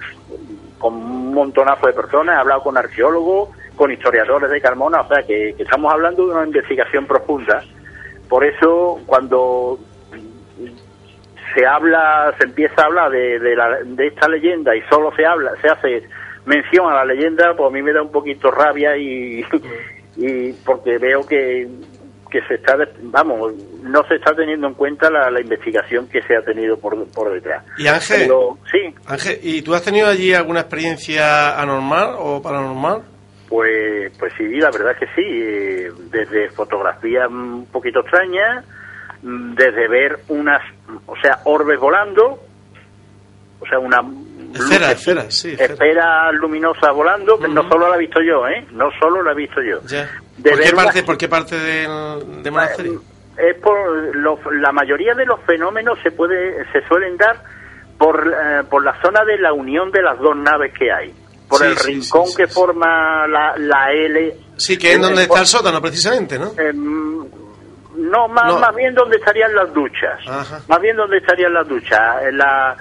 con 0.78 0.95
un 0.95 1.34
montonazo 1.34 1.86
de 1.88 1.93
personas, 1.93 2.36
he 2.36 2.41
hablado 2.41 2.62
con 2.62 2.74
arqueólogos, 2.78 3.51
con 3.76 3.93
historiadores 3.93 4.51
de 4.51 4.62
Carmona, 4.62 5.03
o 5.03 5.09
sea 5.09 5.22
que, 5.26 5.53
que 5.55 5.62
estamos 5.62 5.93
hablando 5.93 6.26
de 6.26 6.32
una 6.32 6.47
investigación 6.47 7.05
profunda. 7.05 7.62
Por 8.30 8.47
eso, 8.47 8.99
cuando 9.05 9.78
se 11.55 11.66
habla, 11.66 12.32
se 12.38 12.45
empieza 12.45 12.80
a 12.80 12.86
hablar 12.86 13.11
de, 13.11 13.38
de, 13.41 13.57
la- 13.57 13.78
de 13.84 14.07
esta 14.07 14.26
leyenda 14.28 14.74
y 14.74 14.80
solo 14.88 15.12
se 15.14 15.26
habla, 15.26 15.53
se 15.61 15.68
hace 15.68 16.03
mención 16.51 16.90
a 16.90 16.96
la 16.96 17.05
leyenda, 17.05 17.55
pues 17.57 17.68
a 17.70 17.72
mí 17.72 17.80
me 17.82 17.92
da 17.92 18.03
un 18.03 18.11
poquito 18.12 18.51
rabia 18.51 18.96
y, 18.96 19.44
y 20.16 20.53
porque 20.64 20.98
veo 20.98 21.24
que, 21.26 21.68
que 22.30 22.40
se 22.48 22.55
está, 22.55 22.76
vamos, 23.03 23.55
no 23.82 24.03
se 24.09 24.16
está 24.16 24.34
teniendo 24.34 24.66
en 24.66 24.74
cuenta 24.74 25.11
la, 25.11 25.30
la 25.30 25.40
investigación 25.40 26.09
que 26.09 26.20
se 26.22 26.36
ha 26.36 26.42
tenido 26.42 26.76
por, 26.78 27.07
por 27.12 27.32
detrás. 27.32 27.64
Y 27.78 27.86
Ángel, 27.86 28.22
Pero, 28.22 28.59
sí, 28.70 28.94
Ángel, 29.07 29.38
¿y 29.42 29.62
tú 29.62 29.74
has 29.74 29.82
tenido 29.82 30.09
allí 30.09 30.34
alguna 30.34 30.61
experiencia 30.61 31.59
anormal 31.61 32.14
o 32.18 32.42
paranormal? 32.42 33.03
Pues, 33.48 34.12
pues 34.18 34.32
sí, 34.38 34.44
la 34.61 34.70
verdad 34.70 34.92
es 34.92 34.98
que 34.98 35.07
sí. 35.07 35.26
eh, 35.26 35.90
Desde 36.11 36.51
fotografías 36.51 37.28
un 37.28 37.66
poquito 37.66 38.01
extrañas, 38.01 38.64
mm, 39.22 39.55
desde 39.55 39.88
ver 39.88 40.18
unas, 40.28 40.61
o 41.07 41.16
sea, 41.20 41.40
orbes 41.44 41.78
volando, 41.80 42.38
o 43.59 43.66
sea, 43.66 43.78
una 43.80 44.03
Esferas, 44.55 44.90
luces- 44.90 44.98
esferas, 44.98 45.34
sí, 45.38 45.57
esferas 45.59 46.34
luminosas 46.34 46.92
volando, 46.94 47.38
que 47.38 47.48
no 47.48 47.68
solo 47.68 47.88
la 47.88 47.96
he 47.96 47.98
visto 48.01 48.20
yo, 48.22 48.46
¿eh? 48.48 48.66
No 48.72 48.88
solo 49.01 49.22
la 49.22 49.32
he 49.32 49.34
visto 49.34 49.61
yo. 49.62 49.80
Ya. 49.86 50.09
De 50.38 50.51
¿Por 50.51 50.61
qué 50.61 50.72
parte, 50.72 51.03
por 51.03 51.18
qué 51.18 51.28
parte 51.28 51.57
del, 51.59 52.42
del 52.42 52.53
monasterio? 52.53 53.03
es 53.36 53.57
por 53.62 54.16
los- 54.16 54.38
la 54.53 54.72
mayoría 54.72 55.14
de 55.14 55.24
los 55.24 55.40
fenómenos 55.46 55.98
se 56.03 56.11
puede 56.11 56.64
se 56.72 56.86
suelen 56.88 57.16
dar 57.16 57.42
por 57.96 58.26
eh, 58.26 58.62
por 58.68 58.84
la 58.84 59.01
zona 59.01 59.24
de 59.24 59.38
la 59.38 59.53
unión 59.53 59.90
de 59.92 60.03
las 60.03 60.18
dos 60.18 60.36
naves 60.36 60.72
que 60.76 60.90
hay 60.92 61.14
por 61.48 61.59
Sí, 61.61 61.64
el 61.66 61.76
sí, 61.78 61.86
rincón 61.92 62.26
sí, 62.26 62.30
sí, 62.32 62.36
que 62.36 62.46
sí. 62.48 62.53
forma 62.55 63.26
la, 63.28 63.55
la 63.57 63.92
L 63.92 64.34
Sí, 64.57 64.76
que 64.78 64.92
es 64.92 64.96
Eh, 64.98 65.01
donde 65.01 65.22
está 65.22 65.40
el 65.40 65.46
sótano, 65.46 65.80
precisamente, 65.80 66.38
¿no? 66.38 66.53
Em, 66.59 67.24
no, 67.96 68.28
más, 68.28 68.46
No. 68.46 68.59
más 68.59 68.74
bien 68.74 68.94
donde 68.94 69.16
estarían 69.16 69.55
las 69.55 69.72
duchas. 69.72 70.20
Ajá. 70.26 70.61
Más 70.68 70.80
bien 70.80 70.96
donde 70.96 71.18
estarían 71.18 71.53
las 71.55 71.66
duchas. 71.68 72.22
Eh, 72.22 72.32
La, 72.32 72.76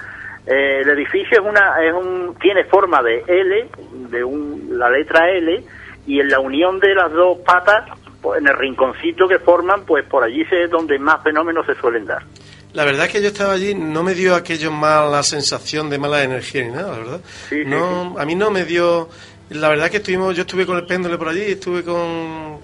eh, 0.49 0.81
el 0.81 0.89
edificio 0.89 1.39
es 1.39 1.47
una, 1.47 1.75
es 1.79 1.93
un, 1.93 2.35
tiene 2.41 2.63
forma 2.63 3.03
de 3.03 3.23
L, 3.27 3.69
de 4.09 4.23
un, 4.23 4.79
la 4.79 4.89
letra 4.89 5.29
L, 5.29 5.63
y 6.07 6.19
en 6.19 6.27
la 6.27 6.39
unión 6.39 6.79
de 6.79 6.95
las 6.95 7.11
dos 7.11 7.37
patas, 7.45 7.87
pues, 8.19 8.41
en 8.41 8.47
el 8.47 8.57
rinconcito 8.57 9.27
que 9.27 9.37
forman, 9.37 9.85
pues 9.85 10.05
por 10.07 10.23
allí 10.23 10.41
es 10.41 10.71
donde 10.71 10.97
más 10.97 11.21
fenómenos 11.21 11.67
se 11.67 11.75
suelen 11.75 12.05
dar. 12.05 12.23
La 12.73 12.83
verdad 12.83 13.05
es 13.05 13.11
que 13.11 13.21
yo 13.21 13.27
estaba 13.27 13.53
allí, 13.53 13.75
no 13.75 14.01
me 14.01 14.15
dio 14.15 14.33
aquello 14.33 14.71
mala 14.71 15.21
sensación 15.21 15.87
de 15.87 15.99
mala 15.99 16.23
energía 16.23 16.63
ni 16.63 16.71
nada, 16.71 16.93
la 16.93 16.97
verdad. 16.97 17.21
Sí, 17.47 17.63
sí, 17.63 17.69
no, 17.69 18.15
A 18.17 18.25
mí 18.25 18.33
no 18.33 18.49
me 18.49 18.65
dio... 18.65 19.07
La 19.51 19.69
verdad 19.69 19.89
que 19.89 19.97
estuvimos, 19.97 20.35
yo 20.35 20.41
estuve 20.41 20.65
con 20.65 20.77
el 20.77 20.85
péndulo 20.85 21.17
por 21.17 21.29
allí, 21.29 21.41
estuve 21.41 21.83
con 21.83 22.59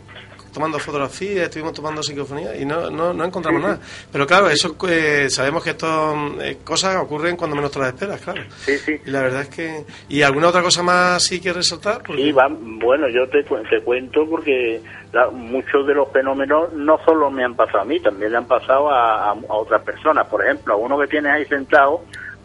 tomando 0.56 0.80
fotografías, 0.80 1.44
estuvimos 1.44 1.74
tomando 1.74 2.02
psicofonía 2.02 2.56
y 2.56 2.66
no, 2.66 2.90
no, 2.90 3.14
no 3.14 3.24
encontramos 3.24 3.62
nada. 3.62 3.80
Pero 4.12 4.26
claro, 4.26 4.50
eso 4.50 4.76
eh, 4.90 5.28
sabemos 5.30 5.64
que 5.64 5.70
estas 5.70 6.16
cosas 6.64 6.96
ocurren 6.96 7.38
cuando 7.38 7.56
menos 7.56 7.70
te 7.72 7.78
las 7.80 7.90
esperas, 7.90 8.20
claro. 8.22 8.42
Sí, 8.66 8.78
sí. 8.80 9.00
Y 9.06 9.10
la 9.12 9.22
verdad 9.22 9.42
es 9.44 9.50
que... 9.50 9.86
¿Y 10.10 10.24
alguna 10.24 10.48
otra 10.48 10.64
cosa 10.64 10.82
más 10.82 11.24
sí 11.24 11.40
que 11.40 11.54
resaltar? 11.54 12.02
Porque- 12.02 12.24
Sí, 12.24 12.32
va, 12.32 12.48
bueno, 12.50 13.08
yo 13.10 13.28
te, 13.30 13.44
te 13.44 13.82
cuento 13.84 14.26
porque 14.28 14.82
la- 15.14 15.30
muchos 15.30 15.86
de 15.86 15.94
los 15.94 16.12
fenómenos 16.12 16.74
no 16.74 16.98
solo 17.06 17.30
me 17.30 17.44
han 17.44 17.56
pasado 17.56 17.82
a 17.82 17.86
mí, 17.86 18.00
también 18.00 18.32
le 18.32 18.38
han 18.38 18.48
pasado 18.48 18.90
a, 18.90 19.30
a- 19.30 19.32
a 19.32 19.54
otras 19.54 19.82
personas. 19.84 20.26
Por 20.28 20.44
ejemplo, 20.44 20.74
a 20.74 20.78
uno 20.78 20.98
que 20.98 21.08
tienes 21.08 21.32
ahí 21.32 21.46
sentado 21.46 22.02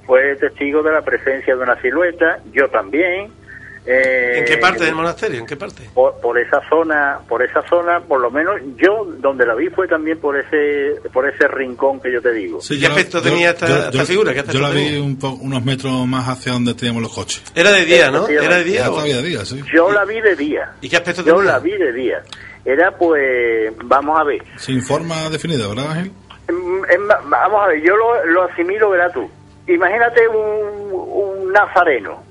fue 0.06 0.34
testigo 0.36 0.82
de 0.82 0.92
la 0.92 1.02
presencia 1.02 1.54
de 1.56 1.62
una 1.62 1.80
silueta, 1.80 2.40
yo 2.52 2.68
también. 2.68 3.38
Eh, 3.86 4.40
¿En 4.40 4.44
qué 4.44 4.58
parte 4.58 4.84
del 4.84 4.94
monasterio? 4.94 5.40
¿En 5.40 5.46
qué 5.46 5.56
parte? 5.56 5.88
por, 5.94 6.20
por 6.20 6.38
esa 6.38 6.60
zona, 6.68 7.18
por 7.26 7.42
esa 7.42 7.62
zona, 7.68 8.00
por 8.00 8.20
lo 8.20 8.30
menos 8.30 8.56
yo 8.76 9.06
donde 9.18 9.46
la 9.46 9.54
vi 9.54 9.68
fue 9.70 9.88
también 9.88 10.18
por 10.18 10.36
ese 10.38 11.00
por 11.12 11.26
ese 11.26 11.48
rincón 11.48 11.98
que 11.98 12.12
yo 12.12 12.20
te 12.20 12.30
digo. 12.32 12.60
Sí, 12.60 12.74
¿Qué 12.74 12.80
yo 12.82 12.88
la- 12.88 12.94
aspecto 12.94 13.22
tenía 13.22 13.50
esta- 13.50 13.88
esta 13.88 14.04
figura? 14.04 14.34
¿Qué 14.34 14.40
aspecto 14.40 14.58
yo 14.60 14.66
la 14.68 14.74
vi 14.74 14.84
tenía? 14.84 15.02
un 15.02 15.18
po- 15.18 15.38
unos 15.40 15.64
metros 15.64 16.06
más 16.06 16.28
hacia 16.28 16.52
donde 16.52 16.74
teníamos 16.74 17.02
los 17.02 17.14
coches. 17.14 17.42
Era 17.54 17.70
de 17.72 17.84
día, 17.86 18.10
¿no? 18.10 18.28
Era 18.28 18.56
de 18.58 18.64
día. 18.64 18.80
Era 18.80 18.90
o- 18.90 18.94
todavía 18.94 19.16
de 19.16 19.22
día, 19.22 19.44
sí. 19.46 19.62
Yo 19.72 19.90
la 19.90 20.04
vi 20.04 20.20
de 20.20 20.36
día. 20.36 20.72
¿Y 20.82 20.88
qué 20.90 20.96
aspecto 20.96 21.22
Yo 21.24 21.36
tenía? 21.36 21.52
la 21.52 21.58
vi 21.58 21.72
de 21.72 21.92
día. 21.92 22.22
Era 22.66 22.90
pues, 22.92 23.72
vamos 23.84 24.20
a 24.20 24.24
ver, 24.24 24.42
Sin 24.58 24.82
forma 24.82 25.30
definida, 25.30 25.66
¿verdad, 25.66 25.90
Ángel? 25.92 26.12
Mm, 26.52 27.08
vamos 27.30 27.64
a 27.64 27.68
ver, 27.68 27.80
yo 27.82 27.96
lo, 27.96 28.26
lo 28.26 28.42
asimilo, 28.44 28.90
verás 28.90 29.12
tú. 29.14 29.26
Imagínate 29.66 30.28
un, 30.28 30.92
un 30.92 31.52
nazareno, 31.52 32.22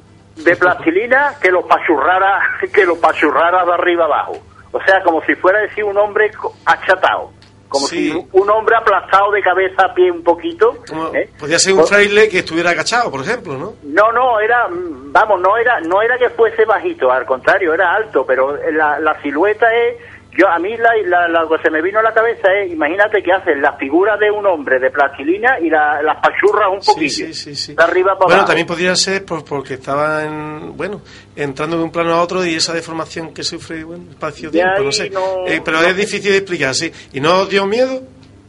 de 0.43 0.55
plastilina 0.55 1.35
que 1.41 1.51
lo 1.51 1.65
pachurrara, 1.67 2.41
que 2.73 2.85
lo 2.85 2.99
pachurrara 2.99 3.65
de 3.65 3.73
arriba 3.73 4.05
abajo. 4.05 4.37
O 4.71 4.81
sea, 4.83 5.01
como 5.03 5.21
si 5.23 5.35
fuera 5.35 5.59
decir 5.61 5.83
un 5.83 5.97
hombre 5.97 6.31
achatado. 6.65 7.31
Como 7.67 7.85
Sí. 7.85 8.11
si 8.11 8.27
un 8.31 8.49
hombre 8.49 8.75
aplastado 8.77 9.31
de 9.31 9.43
cabeza 9.43 9.85
a 9.85 9.93
pie 9.93 10.09
un 10.09 10.23
poquito. 10.23 10.77
Como- 10.87 11.13
¿eh? 11.13 11.29
Podría 11.39 11.59
ser 11.59 11.73
un 11.75 11.85
fraile 11.85 12.27
que 12.27 12.39
estuviera 12.39 12.71
agachado, 12.71 13.11
por 13.11 13.21
ejemplo, 13.21 13.53
¿no? 13.59 13.73
No, 13.83 14.11
no, 14.11 14.39
era, 14.39 14.65
vamos, 14.71 15.39
no 15.39 15.55
era, 15.55 15.79
no 15.81 16.01
era 16.01 16.17
que 16.17 16.31
fuese 16.31 16.65
bajito, 16.65 17.11
al 17.11 17.25
contrario, 17.27 17.71
era 17.73 17.93
alto, 17.93 18.25
pero 18.25 18.57
la, 18.71 18.99
la 18.99 19.21
silueta 19.21 19.67
es, 19.71 19.97
yo 20.38 20.47
a 20.47 20.59
mí 20.59 20.77
la, 20.77 20.91
la- 21.05 21.27
la- 21.27 21.41
lo 21.41 21.49
que 21.49 21.57
se 21.63 21.69
me 21.71 21.82
vino 21.82 21.99
a 21.99 22.03
la 22.03 22.13
cabeza 22.13 22.47
es, 22.53 22.71
imagínate 22.71 23.21
que 23.23 23.32
hacen 23.34 23.61
la 23.61 23.73
figura 23.73 24.15
de 24.17 24.30
un 24.32 24.45
hombre 24.45 24.80
de 24.80 24.89
plastilina 24.91 25.59
y 25.59 25.69
la, 25.69 26.01
las 26.01 26.17
pachurras 26.17 26.67
un 26.71 26.80
poquito, 26.80 27.09
sí, 27.13 27.34
sí, 27.34 27.55
sí. 27.55 27.73
de 27.75 27.84
arriba 27.84 28.13
para 28.13 28.25
Bueno, 28.25 28.34
abajo. 28.36 28.47
también 28.47 28.67
podría 28.67 28.95
ser 28.95 29.25
por- 29.25 29.43
porque 29.43 29.73
estaba 29.75 30.23
en, 30.23 30.77
bueno, 30.77 31.01
entrando 31.36 31.77
de 31.77 31.84
un 31.84 31.91
plano 31.91 32.13
a 32.13 32.21
otro 32.21 32.45
y 32.45 32.55
esa 32.55 32.73
deformación 32.73 33.34
que 33.34 33.43
sufre, 33.43 33.84
bueno, 33.84 34.03
espacio-tiempo, 34.11 34.84
no 34.84 34.91
sé. 34.91 35.09
no- 35.09 35.45
Eh, 35.47 35.61
pero 35.65 35.82
no- 35.82 35.88
es 35.88 35.95
difícil 35.97 36.32
de 36.32 36.38
explicar, 36.38 36.73
sí. 36.75 36.91
¿Y 37.13 37.19
no 37.19 37.41
os 37.41 37.49
dio 37.49 37.65
miedo? 37.65 38.01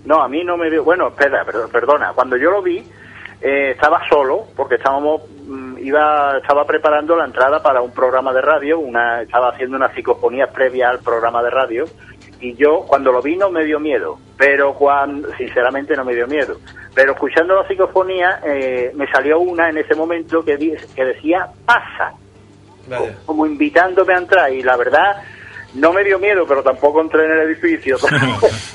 No, 0.04 0.22
a 0.22 0.28
mí 0.28 0.44
no 0.44 0.56
me 0.56 0.70
dio. 0.70 0.84
Bueno, 0.84 1.08
espera, 1.08 1.44
perdona. 1.72 2.12
Cuando 2.14 2.36
yo 2.36 2.50
lo 2.50 2.62
vi, 2.62 2.78
eh, 3.42 3.70
estaba 3.72 4.00
solo, 4.08 4.44
porque 4.56 4.76
estábamos, 4.76 5.22
iba, 5.80 6.38
estaba 6.38 6.64
preparando 6.64 7.16
la 7.16 7.24
entrada 7.24 7.62
para 7.62 7.80
un 7.80 7.92
programa 7.92 8.32
de 8.32 8.40
radio, 8.40 8.78
una, 8.78 9.22
estaba 9.22 9.50
haciendo 9.50 9.76
una 9.76 9.92
psicofonía 9.94 10.46
previa 10.48 10.88
al 10.90 11.00
programa 11.00 11.42
de 11.42 11.50
radio, 11.50 11.84
y 12.40 12.54
yo 12.54 12.80
cuando 12.86 13.12
lo 13.12 13.20
vi 13.20 13.36
no 13.36 13.50
me 13.50 13.64
dio 13.64 13.78
miedo, 13.80 14.18
pero 14.36 14.74
cuando, 14.74 15.28
sinceramente 15.36 15.94
no 15.96 16.04
me 16.04 16.14
dio 16.14 16.26
miedo. 16.26 16.58
Pero 16.94 17.12
escuchando 17.12 17.54
la 17.54 17.68
psicofonía, 17.68 18.40
eh, 18.44 18.90
me 18.94 19.06
salió 19.10 19.38
una 19.40 19.68
en 19.68 19.78
ese 19.78 19.94
momento 19.94 20.44
que, 20.44 20.56
di- 20.56 20.74
que 20.94 21.04
decía, 21.04 21.48
pasa, 21.64 22.12
Vaya. 22.88 23.16
como 23.26 23.46
invitándome 23.46 24.14
a 24.14 24.18
entrar, 24.18 24.52
y 24.52 24.62
la 24.62 24.76
verdad, 24.76 25.22
no 25.74 25.92
me 25.92 26.02
dio 26.02 26.18
miedo, 26.18 26.44
pero 26.48 26.62
tampoco 26.62 27.00
entré 27.00 27.26
en 27.26 27.30
el 27.32 27.38
edificio. 27.40 27.96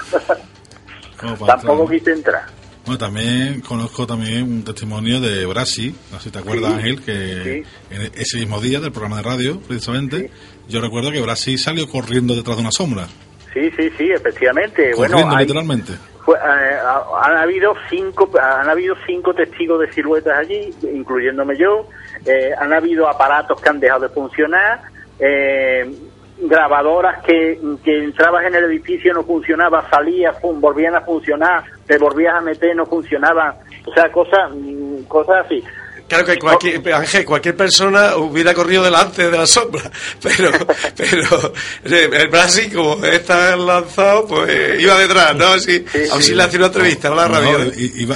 Como 1.19 1.45
tampoco 1.45 1.87
quise 1.87 2.11
entrar. 2.11 2.43
Bueno, 2.85 2.97
también 2.99 3.61
conozco 3.61 4.05
también 4.05 4.43
un 4.43 4.63
testimonio 4.63 5.19
de 5.19 5.45
Brasi, 5.47 5.95
no 6.11 6.17
sé 6.19 6.25
si 6.25 6.29
te 6.31 6.39
acuerdas, 6.39 6.69
Sí, 6.73 6.77
Ángel, 6.77 7.01
que 7.03 7.63
sí. 7.65 7.95
en 7.95 8.01
ese 8.15 8.37
mismo 8.37 8.61
día 8.61 8.79
del 8.79 8.91
programa 8.91 9.17
de 9.17 9.23
radio, 9.23 9.59
precisamente, 9.59 10.29
yo 10.67 10.81
recuerdo 10.81 11.11
que 11.11 11.19
Brasi 11.21 11.57
salió 11.57 11.87
corriendo 11.89 12.35
detrás 12.35 12.57
de 12.57 12.61
una 12.61 12.71
sombra, 12.71 13.07
Sí, 13.53 13.71
sí, 13.77 13.89
sí, 13.97 14.11
efectivamente. 14.11 14.91
corriendo 14.91 15.17
bueno, 15.23 15.35
hay- 15.37 15.45
literalmente. 15.45 15.93
fue- 16.23 16.35
eh, 16.37 16.75
ha- 16.83 17.21
han 17.23 17.37
habido 17.37 17.73
cinco, 17.89 18.29
han 18.39 18.69
habido 18.69 18.95
cinco 19.07 19.33
testigos 19.33 19.79
de 19.79 19.91
siluetas 19.93 20.37
allí, 20.37 20.69
incluyéndome 20.93 21.57
yo. 21.57 21.87
Eh, 22.25 22.51
han 22.59 22.71
habido 22.73 23.07
aparatos 23.09 23.59
que 23.61 23.69
han 23.69 23.79
dejado 23.79 24.01
de 24.01 24.09
funcionar, 24.09 24.81
eh, 25.19 25.89
grabadoras 26.37 27.23
que, 27.23 27.57
que 27.83 28.03
entrabas 28.03 28.45
en 28.45 28.55
el 28.55 28.65
edificio 28.65 29.13
no 29.13 29.23
funcionaba, 29.23 29.89
salías, 29.89 30.35
volvían 30.41 30.95
a 30.95 31.01
funcionar, 31.01 31.63
te 31.87 31.97
volvías 31.97 32.35
a 32.35 32.41
meter, 32.41 32.75
no 32.75 32.85
funcionaban. 32.85 33.55
O 33.85 33.93
sea, 33.93 34.11
cosas, 34.11 34.51
mm, 34.53 35.03
cosas 35.07 35.45
así. 35.45 35.63
Claro 36.07 36.23
que 36.23 36.37
cualquier, 36.37 36.93
Ángel, 36.93 37.25
cualquier 37.25 37.57
persona 37.57 38.15
hubiera 38.17 38.53
corrido 38.53 38.83
delante 38.83 39.27
de 39.31 39.35
la 39.35 39.47
sombra, 39.47 39.81
pero, 40.21 40.51
pero 40.95 41.53
eh, 41.83 42.09
el 42.13 42.27
Brasil, 42.27 42.71
como 42.71 43.03
está 43.03 43.55
lanzado, 43.55 44.27
pues 44.27 44.79
iba 44.79 44.99
detrás, 44.99 45.35
¿no? 45.35 45.47
Así, 45.47 45.83
aún 46.11 46.21
si 46.21 46.35
le 46.35 46.43
hacía 46.43 46.59
una 46.59 46.67
entrevista 46.67 47.07
a 47.07 47.15
la 47.15 47.27
No, 47.27 47.33
radio. 47.33 47.57
no, 47.57 47.71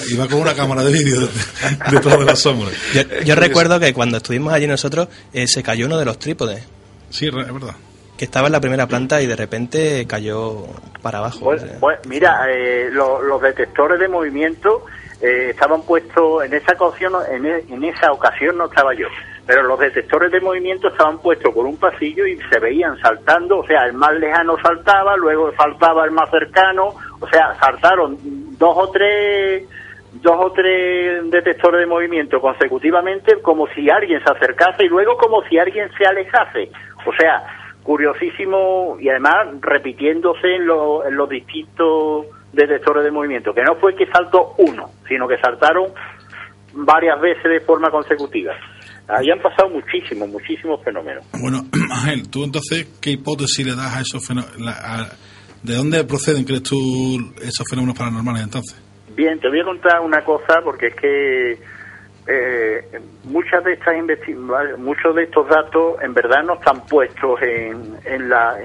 iba 0.07 0.27
con 0.27 0.39
una 0.41 0.53
cámara 0.53 0.83
de 0.83 0.91
vídeo 0.91 1.27
detrás 1.89 2.19
de 2.19 2.25
la 2.25 2.35
sombra. 2.35 2.69
Yo, 2.93 3.01
yo 3.25 3.33
recuerdo 3.33 3.79
que 3.79 3.91
cuando 3.91 4.17
estuvimos 4.17 4.53
allí 4.53 4.67
nosotros 4.67 5.07
eh, 5.33 5.47
se 5.47 5.63
cayó 5.63 5.87
uno 5.87 5.97
de 5.97 6.05
los 6.05 6.19
trípodes, 6.19 6.63
Sí, 7.09 7.25
es 7.25 7.33
verdad. 7.33 7.73
Que 8.19 8.25
estaba 8.25 8.47
en 8.47 8.51
la 8.51 8.59
primera 8.59 8.85
planta 8.85 9.21
y 9.21 9.27
de 9.27 9.35
repente 9.37 10.05
cayó 10.05 10.65
para 11.01 11.19
abajo. 11.19 11.39
Pues, 11.41 11.63
pues, 11.79 11.99
mira, 12.05 12.41
eh, 12.49 12.89
lo- 12.91 13.21
los 13.21 13.41
detectores 13.41 13.97
de 13.97 14.09
movimiento 14.09 14.83
eh, 15.21 15.51
estaban 15.51 15.83
puestos 15.83 16.43
en 16.43 16.53
esa 16.53 16.73
ocasión, 16.77 17.13
en, 17.31 17.45
e- 17.45 17.63
en 17.69 17.81
esa 17.85 18.11
ocasión 18.11 18.57
no 18.57 18.65
estaba 18.65 18.93
yo, 18.93 19.07
pero 19.47 19.63
los 19.63 19.79
detectores 19.79 20.33
de 20.33 20.41
movimiento 20.41 20.89
estaban 20.89 21.19
puestos 21.19 21.53
por 21.53 21.65
un 21.65 21.77
pasillo 21.77 22.25
y 22.25 22.37
se 22.51 22.59
veían 22.59 22.97
saltando, 22.99 23.59
o 23.59 23.65
sea, 23.65 23.85
el 23.85 23.93
más 23.93 24.11
lejano 24.15 24.57
saltaba, 24.61 25.15
luego 25.15 25.53
saltaba 25.55 26.03
el 26.03 26.11
más 26.11 26.29
cercano, 26.29 26.89
o 27.21 27.27
sea, 27.29 27.55
saltaron 27.61 28.17
dos 28.57 28.75
o 28.77 28.89
tres 28.91 29.63
dos 30.11 30.35
o 30.39 30.51
tres 30.51 31.29
detectores 31.31 31.79
de 31.81 31.85
movimiento 31.85 32.41
consecutivamente 32.41 33.41
como 33.41 33.67
si 33.67 33.89
alguien 33.89 34.21
se 34.23 34.29
acercase 34.31 34.83
y 34.85 34.89
luego 34.89 35.15
como 35.17 35.41
si 35.43 35.57
alguien 35.59 35.87
se 35.97 36.03
alejase. 36.05 36.69
O 37.05 37.13
sea, 37.13 37.43
curiosísimo 37.89 38.97
y 38.99 39.09
además 39.09 39.47
repitiéndose 39.61 40.47
en, 40.57 40.67
lo- 40.67 41.03
en 41.07 41.15
los 41.15 41.27
distintos 41.27 42.27
detectores 42.53 43.03
de 43.03 43.09
movimiento, 43.09 43.51
que 43.51 43.63
no 43.63 43.73
fue 43.77 43.95
que 43.95 44.05
saltó 44.05 44.53
uno, 44.59 44.91
sino 45.07 45.27
que 45.27 45.37
saltaron 45.39 45.87
varias 46.73 47.19
veces 47.19 47.45
de 47.45 47.59
forma 47.61 47.89
consecutiva. 47.89 48.53
Ahí 49.07 49.31
han 49.31 49.39
pasado 49.39 49.69
muchísimos, 49.69 50.29
muchísimos 50.29 50.83
fenómenos. 50.83 51.25
Bueno, 51.41 51.63
Ángel, 51.91 52.29
tú 52.29 52.43
entonces, 52.43 52.87
¿qué 53.01 53.09
hipótesis 53.09 53.65
le 53.65 53.75
das 53.75 53.97
a 53.97 54.01
esos 54.01 54.23
fenómenos? 54.23 54.55
¿De 55.63 55.73
dónde 55.73 56.03
proceden, 56.03 56.43
crees 56.43 56.61
tú, 56.61 56.77
esos 57.41 57.65
fenómenos 57.67 57.97
paranormales 57.97 58.43
entonces? 58.43 58.79
Bien, 59.15 59.39
te 59.39 59.49
voy 59.49 59.61
a 59.61 59.65
contar 59.65 59.99
una 60.01 60.23
cosa 60.23 60.61
porque 60.63 60.87
es 60.89 60.95
que 60.95 61.57
eh, 62.27 62.99
muchas 63.23 63.63
de 63.63 63.73
estas 63.73 63.95
muchos 64.77 65.15
de 65.15 65.23
estos 65.23 65.47
datos 65.47 66.01
en 66.01 66.13
verdad 66.13 66.43
no 66.43 66.55
están 66.55 66.85
puestos 66.85 67.41
en, 67.41 67.95
en 68.05 68.29
la 68.29 68.57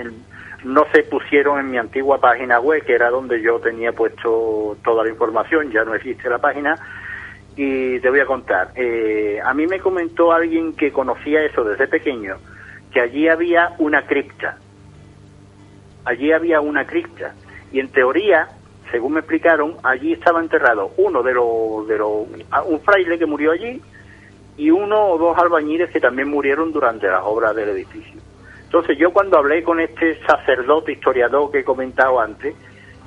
no 0.64 0.84
se 0.92 1.02
pusieron 1.04 1.60
en 1.60 1.70
mi 1.70 1.78
antigua 1.78 2.18
página 2.20 2.58
web 2.60 2.84
que 2.84 2.94
era 2.94 3.10
donde 3.10 3.40
yo 3.40 3.58
tenía 3.60 3.92
puesto 3.92 4.76
toda 4.82 5.04
la 5.04 5.10
información 5.10 5.70
ya 5.70 5.84
no 5.84 5.94
existe 5.94 6.28
la 6.28 6.38
página 6.38 6.78
y 7.56 8.00
te 8.00 8.10
voy 8.10 8.20
a 8.20 8.26
contar. 8.26 8.72
Eh, 8.74 9.38
a 9.44 9.54
mí 9.54 9.66
me 9.66 9.78
comentó 9.78 10.32
alguien 10.32 10.74
que 10.74 10.92
conocía 10.92 11.42
eso 11.44 11.64
desde 11.64 11.86
pequeño 11.86 12.36
que 12.92 13.00
allí 13.00 13.28
había 13.28 13.74
una 13.78 14.06
cripta. 14.06 14.56
Allí 16.04 16.32
había 16.32 16.60
una 16.60 16.86
cripta. 16.86 17.34
Y 17.72 17.80
en 17.80 17.88
teoría 17.88 18.48
según 18.94 19.14
me 19.14 19.18
explicaron 19.20 19.74
allí 19.82 20.12
estaba 20.12 20.38
enterrado 20.38 20.92
uno 20.98 21.20
de 21.24 21.34
los 21.34 21.88
de 21.88 21.98
los 21.98 22.12
a- 22.52 22.62
un 22.62 22.78
fraile 22.80 23.18
que 23.18 23.26
murió 23.26 23.50
allí 23.50 23.82
y 24.56 24.70
uno 24.70 25.08
o 25.08 25.18
dos 25.18 25.36
albañiles 25.36 25.90
que 25.90 25.98
también 25.98 26.28
murieron 26.30 26.70
durante 26.72 27.08
las 27.08 27.22
obras 27.24 27.56
del 27.56 27.70
edificio. 27.70 28.20
Entonces 28.66 28.96
yo 28.96 29.12
cuando 29.12 29.36
hablé 29.36 29.64
con 29.64 29.80
este 29.80 30.24
sacerdote 30.24 30.92
historiador 30.92 31.50
que 31.50 31.58
he 31.58 31.64
comentado 31.64 32.20
antes 32.20 32.54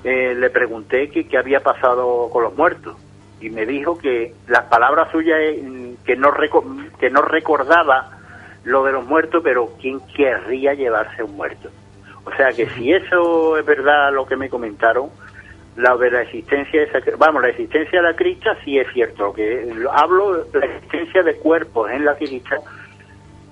eh, 0.03 0.35
le 0.37 0.49
pregunté 0.49 1.09
que 1.09 1.25
qué 1.25 1.37
había 1.37 1.61
pasado 1.61 2.29
con 2.33 2.43
los 2.43 2.53
muertos 2.57 2.97
y 3.39 3.49
me 3.49 3.65
dijo 3.65 3.97
que 3.97 4.33
las 4.49 4.63
palabras 4.65 5.09
suyas 5.09 5.39
eh, 5.39 5.95
que 6.05 6.17
no 6.17 6.33
que 6.99 7.09
no 7.09 7.21
recordaba 7.21 8.09
lo 8.65 8.83
de 8.83 8.91
los 8.91 9.05
muertos 9.05 9.41
pero 9.41 9.69
quién 9.81 10.01
querría 10.13 10.73
llevarse 10.73 11.23
un 11.23 11.37
muerto 11.37 11.69
o 12.25 12.31
sea 12.35 12.51
que 12.51 12.67
si 12.71 12.91
eso 12.91 13.57
es 13.57 13.65
verdad 13.65 14.11
lo 14.11 14.25
que 14.25 14.35
me 14.35 14.49
comentaron, 14.49 15.09
la 15.77 15.95
de 15.95 16.11
la 16.11 16.21
existencia 16.23 16.81
de 16.81 16.87
esa, 16.87 16.99
vamos, 17.17 17.41
la 17.41 17.49
existencia 17.49 18.01
de 18.01 18.07
la 18.11 18.15
crista 18.15 18.57
sí 18.65 18.77
es 18.77 18.87
cierto, 18.93 19.31
que 19.33 19.71
lo- 19.75 19.91
hablo 19.91 20.43
de 20.45 20.59
la 20.59 20.65
existencia 20.65 21.23
de 21.23 21.35
cuerpos 21.35 21.89
en 21.91 22.03
la 22.03 22.15
crista, 22.15 22.57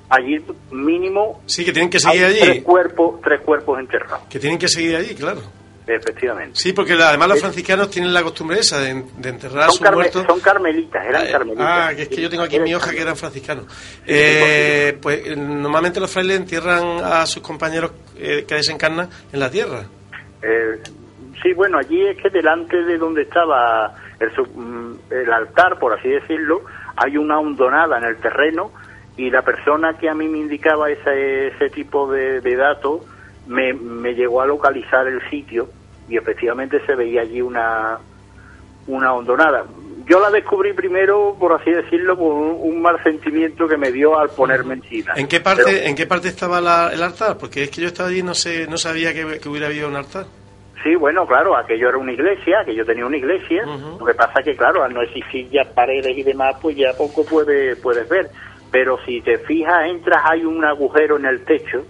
allí 0.09 0.43
mínimo 0.71 1.41
Sí, 1.45 1.63
que 1.63 1.71
tienen 1.71 1.89
que 1.89 1.99
seguir 1.99 2.27
tres 2.27 2.49
allí. 2.49 2.61
cuerpos, 2.61 3.21
tres 3.23 3.41
cuerpos 3.41 3.79
enterrados, 3.79 4.27
Que 4.29 4.39
tienen 4.39 4.57
que 4.59 4.67
seguir 4.67 4.95
allí, 4.95 5.13
claro. 5.15 5.41
efectivamente. 5.87 6.51
Sí, 6.59 6.73
porque 6.73 6.95
la- 6.95 7.09
además 7.09 7.27
los 7.29 7.39
franciscanos 7.41 7.91
tienen 7.91 8.11
la 8.11 8.23
costumbre 8.23 8.59
esa 8.59 8.79
de, 8.79 9.03
de 9.17 9.29
enterrar 9.29 9.65
a 9.65 9.69
sus 9.69 9.81
muertos. 9.91 10.25
son 10.27 10.39
carmelitas, 10.39 11.05
eran 11.05 11.27
Ah, 11.27 11.31
carmelitas. 11.31 11.67
Ah, 11.67 11.91
que 11.95 12.01
es 12.03 12.07
que 12.09 12.21
yo 12.21 12.29
tengo 12.29 12.41
aquí 12.43 12.55
en 12.55 12.63
mi 12.63 12.73
hoja 12.73 12.91
que 12.91 13.01
eran 13.01 13.15
franciscanos. 13.15 13.65
Eh, 14.07 14.97
pues 14.99 15.27
eh, 15.27 15.35
normalmente 15.35 15.99
los 15.99 16.09
frailes 16.09 16.37
entierran 16.37 17.03
a 17.03 17.23
sus 17.27 17.43
compañeros 17.43 17.91
eh, 18.17 18.45
que 18.47 18.55
desencarnan 18.55 19.09
en 19.31 19.39
la 19.39 19.51
tierra. 19.51 19.83
Eh, 20.41 20.81
sí, 21.41 21.53
bueno, 21.53 21.77
allí 21.77 22.05
es 22.05 22.17
que 22.17 22.29
delante 22.29 22.83
de 22.83 22.97
donde 22.97 23.23
estaba 23.23 23.93
el, 24.19 24.29
mm, 24.55 24.93
el 25.11 25.31
altar, 25.33 25.77
por 25.79 25.93
así 25.97 26.09
decirlo, 26.09 26.61
hay 26.95 27.17
una 27.17 27.39
hondonada 27.39 27.97
en 27.97 28.03
el 28.05 28.17
terreno 28.17 28.71
y 29.17 29.29
la 29.29 29.41
persona 29.41 29.97
que 29.97 30.09
a 30.09 30.13
mí 30.13 30.27
me 30.27 30.39
indicaba 30.39 30.89
ese, 30.89 31.47
ese 31.47 31.69
tipo 31.69 32.11
de, 32.11 32.41
de 32.41 32.55
datos 32.55 33.01
me, 33.47 33.73
me 33.73 34.13
llegó 34.13 34.41
a 34.41 34.45
localizar 34.45 35.07
el 35.07 35.21
sitio 35.29 35.69
y 36.09 36.17
efectivamente 36.17 36.81
se 36.85 36.95
veía 36.95 37.21
allí 37.21 37.41
una, 37.41 37.97
una 38.87 39.13
hondonada. 39.13 39.65
Yo 40.07 40.19
la 40.19 40.29
descubrí 40.29 40.73
primero, 40.73 41.35
por 41.39 41.53
así 41.53 41.71
decirlo, 41.71 42.15
por 42.15 42.31
un, 42.33 42.57
un 42.59 42.81
mal 42.81 43.01
sentimiento 43.01 43.67
que 43.67 43.75
me 43.75 43.91
dio 43.91 44.19
al 44.19 44.29
ponerme 44.29 44.75
encima. 44.75 45.13
¿En 45.15 45.27
qué 45.27 45.39
parte, 45.39 45.63
Pero- 45.65 45.77
en 45.77 45.95
qué 45.95 46.05
parte 46.05 46.27
estaba 46.27 46.61
la- 46.61 46.91
el 46.93 47.01
altar? 47.01 47.37
Porque 47.39 47.63
es 47.63 47.71
que 47.71 47.81
yo 47.81 47.87
estaba 47.87 48.09
allí 48.09 48.19
y 48.19 48.23
no 48.23 48.35
sé, 48.35 48.67
no 48.67 48.77
sabía 48.77 49.13
que, 49.15 49.39
que 49.39 49.49
hubiera 49.49 49.65
habido 49.67 49.87
un 49.87 49.95
altar. 49.95 50.25
Sí, 50.83 50.95
bueno, 50.95 51.25
claro, 51.25 51.55
aquello 51.57 51.89
era 51.89 51.97
una 51.97 52.11
iglesia, 52.11 52.63
que 52.65 52.75
yo 52.75 52.85
tenía 52.85 53.05
una 53.05 53.17
iglesia. 53.17 53.63
Lo 53.65 54.05
que 54.05 54.13
pasa 54.13 54.43
que, 54.43 54.55
claro, 54.55 54.83
al 54.83 54.93
no 54.93 55.01
existir 55.01 55.49
ya 55.49 55.63
paredes 55.73 56.15
y 56.17 56.21
demás, 56.23 56.55
pues 56.61 56.75
ya 56.75 56.93
poco 56.97 57.25
puede, 57.25 57.75
puedes 57.77 58.07
ver. 58.09 58.29
pero 58.71 58.97
si 59.05 59.21
te 59.21 59.37
fijas, 59.37 59.87
entras, 59.89 60.21
hay 60.29 60.43
un 60.43 60.63
agujero 60.65 61.17
en 61.17 61.25
el 61.25 61.43
techo. 61.45 61.85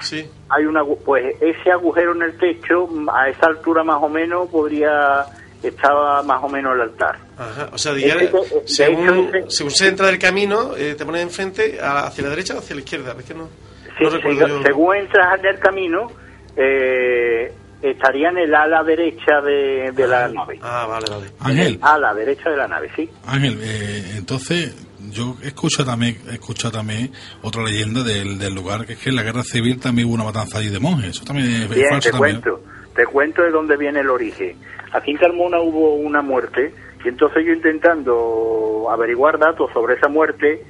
Sí. 0.00 0.28
Hay 0.50 0.66
una, 0.66 0.84
pues 0.84 1.34
ese 1.40 1.70
agujero 1.72 2.12
en 2.14 2.22
el 2.22 2.36
techo, 2.38 2.86
a 3.12 3.30
esa 3.30 3.46
altura 3.46 3.82
más 3.82 4.02
o 4.02 4.08
menos, 4.10 4.48
podría 4.50 5.24
estaba 5.62 6.22
más 6.22 6.42
o 6.44 6.48
menos 6.50 6.74
el 6.74 6.82
altar. 6.82 7.16
Ajá. 7.38 7.70
O 7.72 7.78
sea, 7.78 7.94
digamos, 7.94 8.22
Es 8.22 8.30
que, 8.30 8.36
de- 8.36 8.60
de 8.60 8.68
según, 8.68 9.34
hecho, 9.34 9.50
según 9.50 9.70
se 9.70 9.88
entra 9.88 10.06
del 10.08 10.18
camino, 10.18 10.76
eh, 10.76 10.94
te 10.96 11.06
pones 11.06 11.22
enfrente 11.22 11.78
hacia 11.80 12.22
la 12.24 12.30
derecha 12.30 12.54
o 12.54 12.58
hacia 12.58 12.76
la 12.76 12.82
izquierda. 12.82 13.16
Es 13.18 13.24
que 13.24 13.34
no, 13.34 13.48
Sí, 13.96 14.04
no 14.04 14.10
recuerdo 14.10 14.46
yo. 14.46 14.62
según 14.62 14.94
entras 14.96 15.40
en 15.40 15.46
el 15.46 15.58
camino, 15.58 16.08
eh, 16.56 17.52
estaría 17.90 18.28
en 18.30 18.38
el 18.38 18.54
ala 18.54 18.82
derecha 18.84 19.40
de, 19.42 19.90
de 19.92 20.06
la 20.06 20.28
nave. 20.28 20.58
Ah, 20.62 20.86
vale, 20.88 21.06
vale. 21.10 21.26
Ángel, 21.40 21.78
A 21.82 21.98
la 21.98 22.14
derecha 22.14 22.50
de 22.50 22.56
la 22.56 22.68
nave, 22.68 22.90
sí. 22.96 23.08
Ángel, 23.26 23.58
eh, 23.62 24.14
entonces 24.16 24.74
yo 25.10 25.36
he 25.42 25.48
escuchado 25.48 25.90
también, 25.90 26.16
he 26.30 26.34
escuchado 26.34 26.72
también 26.78 27.12
otra 27.42 27.62
leyenda 27.62 28.02
del, 28.02 28.38
del 28.38 28.54
lugar, 28.54 28.86
que 28.86 28.94
es 28.94 28.98
que 28.98 29.10
en 29.10 29.16
la 29.16 29.22
guerra 29.22 29.42
civil 29.42 29.78
también 29.80 30.08
hubo 30.08 30.14
una 30.14 30.24
matanza 30.24 30.58
allí 30.58 30.68
de 30.68 30.80
monjes. 30.80 31.10
Eso 31.10 31.24
también 31.24 31.48
es, 31.48 31.60
es 31.62 31.70
Bien, 31.70 31.88
falso 31.90 32.08
te 32.08 32.12
también. 32.12 32.40
cuento. 32.40 32.62
Te 32.94 33.06
cuento 33.06 33.42
de 33.42 33.50
dónde 33.50 33.76
viene 33.76 34.00
el 34.00 34.08
origen. 34.10 34.56
Aquí 34.92 35.10
en 35.10 35.18
Carmona 35.18 35.60
hubo 35.60 35.94
una 35.96 36.22
muerte 36.22 36.72
y 37.04 37.08
entonces 37.08 37.44
yo 37.46 37.52
intentando 37.52 38.88
averiguar 38.90 39.38
datos 39.38 39.70
sobre 39.72 39.94
esa 39.96 40.08
muerte, 40.08 40.62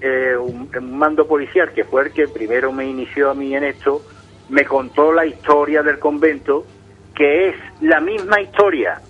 eh, 0.00 0.36
un, 0.36 0.70
un 0.76 0.98
mando 0.98 1.26
policial 1.26 1.72
que 1.74 1.84
fue 1.84 2.04
el 2.04 2.12
que 2.12 2.28
primero 2.28 2.72
me 2.72 2.86
inició 2.86 3.30
a 3.30 3.34
mí 3.34 3.54
en 3.54 3.64
esto, 3.64 4.02
me 4.48 4.64
contó 4.64 5.12
la 5.12 5.26
historia 5.26 5.82
del 5.82 5.98
convento, 5.98 6.64
que 7.14 7.48
es 7.48 7.54
la 7.80 8.00
misma 8.00 8.40
historia 8.40 9.00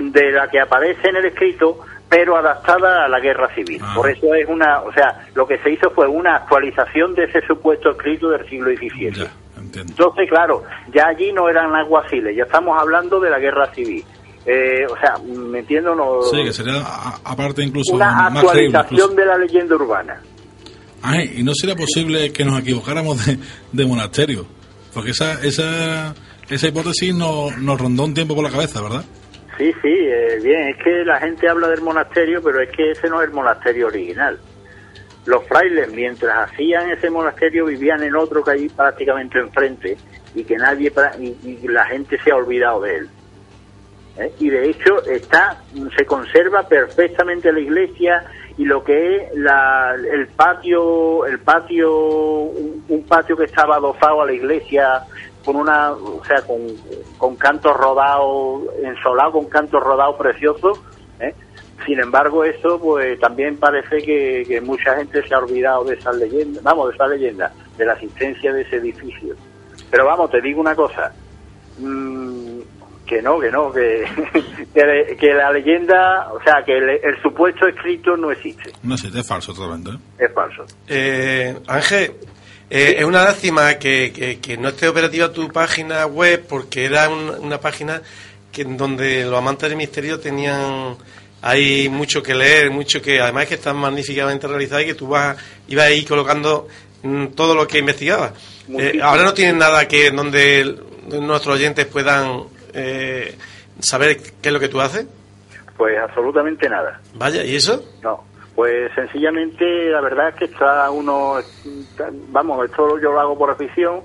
de 0.00 0.32
la 0.32 0.48
que 0.48 0.60
aparece 0.60 1.08
en 1.08 1.16
el 1.16 1.26
escrito, 1.26 1.80
pero 2.08 2.36
adaptada 2.36 3.04
a 3.04 3.08
la 3.08 3.20
guerra 3.20 3.52
civil. 3.54 3.80
Ah. 3.82 3.92
Por 3.94 4.10
eso 4.10 4.34
es 4.34 4.48
una, 4.48 4.80
o 4.82 4.92
sea, 4.92 5.26
lo 5.34 5.46
que 5.46 5.58
se 5.58 5.70
hizo 5.70 5.90
fue 5.90 6.06
una 6.08 6.36
actualización 6.36 7.14
de 7.14 7.24
ese 7.24 7.40
supuesto 7.46 7.90
escrito 7.90 8.30
del 8.30 8.48
siglo 8.48 8.70
XVII. 8.70 9.12
Ya. 9.12 9.30
Entonces, 9.56 10.28
claro, 10.28 10.62
ya 10.92 11.06
allí 11.08 11.32
no 11.32 11.48
eran 11.48 11.74
alguaciles, 11.74 12.36
ya 12.36 12.44
estamos 12.44 12.78
hablando 12.80 13.18
de 13.18 13.30
la 13.30 13.38
guerra 13.38 13.72
civil. 13.74 14.04
Eh, 14.46 14.84
o 14.86 14.96
sea, 14.98 15.14
¿me 15.24 15.60
entiendo? 15.60 15.94
No, 15.94 16.22
Sí, 16.22 16.44
que 16.44 16.52
sería 16.52 16.74
aparte 17.24 17.62
incluso 17.62 17.94
una 17.94 18.26
actualización 18.26 18.84
incluso. 18.90 19.14
de 19.14 19.26
la 19.26 19.38
leyenda 19.38 19.74
urbana. 19.74 20.20
Ángel, 21.02 21.38
¿y 21.38 21.42
no 21.42 21.52
sería 21.54 21.74
posible 21.74 22.30
que 22.32 22.44
nos 22.44 22.60
equivocáramos 22.60 23.24
de, 23.26 23.38
de 23.72 23.86
monasterio? 23.86 24.46
Porque 24.94 25.10
esa, 25.10 25.44
esa, 25.44 26.14
esa 26.48 26.68
hipótesis 26.68 27.14
nos, 27.14 27.58
nos 27.58 27.80
rondó 27.80 28.04
un 28.04 28.14
tiempo 28.14 28.34
por 28.34 28.44
la 28.44 28.50
cabeza, 28.50 28.80
¿verdad? 28.80 29.04
Sí, 29.58 29.72
sí, 29.82 29.88
eh, 29.92 30.38
bien, 30.42 30.68
es 30.68 30.76
que 30.82 31.04
la 31.04 31.20
gente 31.20 31.48
habla 31.48 31.68
del 31.68 31.80
monasterio, 31.82 32.40
pero 32.42 32.60
es 32.60 32.70
que 32.70 32.90
ese 32.92 33.08
no 33.08 33.20
es 33.20 33.28
el 33.28 33.34
monasterio 33.34 33.86
original. 33.86 34.38
Los 35.26 35.46
frailes, 35.46 35.92
mientras 35.92 36.50
hacían 36.50 36.90
ese 36.90 37.08
monasterio, 37.08 37.66
vivían 37.66 38.02
en 38.02 38.14
otro 38.14 38.42
que 38.42 38.50
hay 38.52 38.68
prácticamente 38.68 39.38
enfrente 39.38 39.96
y 40.34 40.44
que 40.44 40.56
nadie, 40.56 40.92
y 41.20 41.68
la 41.68 41.86
gente 41.86 42.18
se 42.22 42.30
ha 42.30 42.36
olvidado 42.36 42.82
de 42.82 42.96
él. 42.96 43.08
¿Eh? 44.16 44.32
Y 44.38 44.50
de 44.50 44.70
hecho 44.70 45.04
está, 45.06 45.62
se 45.96 46.04
conserva 46.04 46.68
perfectamente 46.68 47.52
la 47.52 47.60
iglesia 47.60 48.24
y 48.56 48.64
lo 48.64 48.84
que 48.84 49.16
es 49.16 49.34
la, 49.36 49.94
el 49.94 50.28
patio, 50.28 51.26
el 51.26 51.40
patio, 51.40 51.92
un, 51.92 52.84
un 52.88 53.02
patio 53.04 53.36
que 53.36 53.44
estaba 53.44 53.76
adosado 53.76 54.22
a 54.22 54.26
la 54.26 54.32
iglesia 54.32 55.04
con 55.44 55.56
una, 55.56 55.92
o 55.92 56.24
sea, 56.24 56.42
con, 56.42 56.60
con 57.18 57.36
cantos 57.36 57.76
rodados, 57.76 58.62
ensolado 58.82 59.32
con 59.32 59.46
cantos 59.46 59.82
rodados 59.82 60.16
preciosos. 60.16 60.80
¿eh? 61.20 61.34
Sin 61.84 62.00
embargo, 62.00 62.44
eso 62.44 62.80
pues 62.80 63.18
también 63.20 63.58
parece 63.58 63.98
que, 63.98 64.60
mucha 64.64 64.96
gente 64.96 65.26
se 65.26 65.34
ha 65.34 65.38
olvidado 65.38 65.84
de 65.84 65.94
esa 65.94 66.12
leyenda, 66.12 66.60
vamos, 66.62 66.88
de 66.88 66.94
esa 66.94 67.06
leyenda, 67.06 67.52
de 67.76 67.84
la 67.84 67.92
existencia 67.92 68.52
de 68.52 68.62
ese 68.62 68.76
edificio. 68.76 69.34
Pero 69.90 70.06
vamos, 70.06 70.30
te 70.30 70.40
digo 70.40 70.60
una 70.60 70.74
cosa, 70.74 71.12
mm, 71.78 72.23
que 73.06 73.20
no, 73.22 73.38
que 73.40 73.50
no, 73.50 73.72
que, 73.72 74.04
que, 74.74 75.16
que 75.20 75.32
la 75.34 75.52
leyenda, 75.52 76.32
o 76.32 76.42
sea, 76.42 76.64
que 76.64 76.76
el, 76.76 76.88
el 76.90 77.22
supuesto 77.22 77.66
escrito 77.66 78.16
no 78.16 78.30
existe, 78.30 78.72
No 78.82 78.96
sé, 78.96 79.08
es 79.14 79.26
falso 79.26 79.52
totalmente. 79.52 79.90
¿eh? 79.90 80.24
es 80.26 80.32
falso. 80.34 80.64
Eh, 80.88 81.56
Ángel, 81.66 82.12
eh, 82.70 82.96
es 82.98 83.04
una 83.04 83.24
lástima 83.24 83.74
que, 83.78 84.12
que- 84.14 84.40
que 84.40 84.56
no 84.56 84.68
esté 84.70 84.88
operativa 84.88 85.32
tu 85.32 85.48
página 85.48 86.06
web 86.06 86.44
porque 86.48 86.84
era 86.86 87.08
un- 87.08 87.30
una 87.40 87.60
página 87.60 88.00
que 88.50 88.62
en 88.62 88.76
donde 88.76 89.24
los 89.24 89.34
amantes 89.38 89.68
del 89.68 89.76
misterio 89.76 90.18
tenían 90.20 90.96
hay 91.42 91.90
mucho 91.90 92.22
que 92.22 92.34
leer, 92.34 92.70
mucho 92.70 93.02
que 93.02 93.20
además 93.20 93.46
que 93.46 93.54
está 93.56 93.74
magníficamente 93.74 94.46
realizada 94.48 94.80
y 94.82 94.86
que 94.86 94.94
tú 94.94 95.08
vas 95.08 95.36
ibas 95.68 95.84
ahí 95.86 96.02
colocando 96.04 96.68
mm, 97.02 97.26
todo 97.34 97.54
lo 97.54 97.66
que 97.68 97.78
investigabas. 97.80 98.32
Eh, 98.78 98.98
ahora 99.02 99.24
no 99.24 99.34
tienen 99.34 99.58
nada 99.58 99.86
que 99.86 100.10
donde 100.10 100.60
el- 100.60 100.80
nuestros 101.20 101.56
oyentes 101.56 101.84
puedan 101.84 102.44
eh, 102.74 103.36
saber 103.80 104.16
qué 104.40 104.48
es 104.48 104.52
lo 104.52 104.60
que 104.60 104.68
tú 104.68 104.80
haces. 104.80 105.06
Pues 105.76 105.98
absolutamente 105.98 106.68
nada. 106.68 107.00
Vaya, 107.14 107.44
¿y 107.44 107.56
eso? 107.56 107.84
No, 108.02 108.24
pues 108.54 108.92
sencillamente 108.94 109.90
la 109.90 110.00
verdad 110.00 110.28
es 110.28 110.34
que 110.36 110.44
está 110.44 110.90
uno, 110.90 111.36
vamos, 112.28 112.64
esto 112.64 112.98
yo 113.00 113.12
lo 113.12 113.20
hago 113.20 113.36
por 113.36 113.50
afición, 113.50 114.02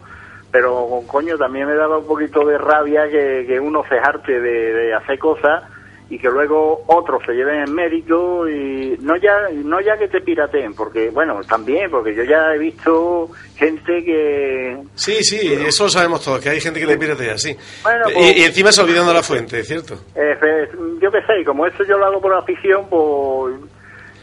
pero 0.51 1.03
coño, 1.07 1.37
también 1.37 1.67
me 1.67 1.75
daba 1.75 1.99
un 1.99 2.07
poquito 2.07 2.43
de 2.45 2.57
rabia 2.57 3.07
que, 3.09 3.45
que 3.47 3.59
uno 3.59 3.83
se 3.87 3.99
jarte 3.99 4.39
de, 4.39 4.73
de 4.73 4.93
hacer 4.93 5.19
cosas 5.19 5.63
y 6.09 6.17
que 6.17 6.27
luego 6.29 6.83
otros 6.87 7.21
se 7.25 7.33
lleven 7.33 7.61
en 7.67 7.73
mérito 7.73 8.49
y 8.49 8.97
no 9.01 9.15
ya 9.17 9.33
no 9.63 9.79
ya 9.79 9.95
que 9.97 10.07
te 10.07 10.21
pirateen, 10.21 10.73
porque 10.73 11.09
bueno, 11.11 11.39
también, 11.47 11.91
porque 11.91 12.15
yo 12.15 12.23
ya 12.23 12.53
he 12.53 12.57
visto 12.57 13.29
gente 13.55 14.03
que 14.03 14.77
Sí, 14.95 15.23
sí, 15.23 15.53
eso 15.67 15.83
lo 15.83 15.89
sabemos 15.89 16.23
todos, 16.23 16.39
que 16.39 16.49
hay 16.49 16.59
gente 16.59 16.79
que 16.79 16.87
le 16.87 16.97
piratea, 16.97 17.37
sí. 17.37 17.55
Bueno, 17.83 18.09
y, 18.09 18.13
pues- 18.13 18.37
y 18.37 18.43
encima 18.43 18.71
se 18.71 18.81
olvidando 18.81 19.13
la 19.13 19.21
fuente, 19.23 19.63
¿cierto? 19.63 19.95
eh, 20.15 20.35
fe- 20.39 20.69
yo 21.01 21.11
qué 21.11 21.19
sé, 21.27 21.45
como 21.45 21.65
eso 21.67 21.83
yo 21.83 21.97
lo 21.97 22.05
hago 22.07 22.19
por 22.21 22.33
afición, 22.33 22.87
pues 22.89 23.55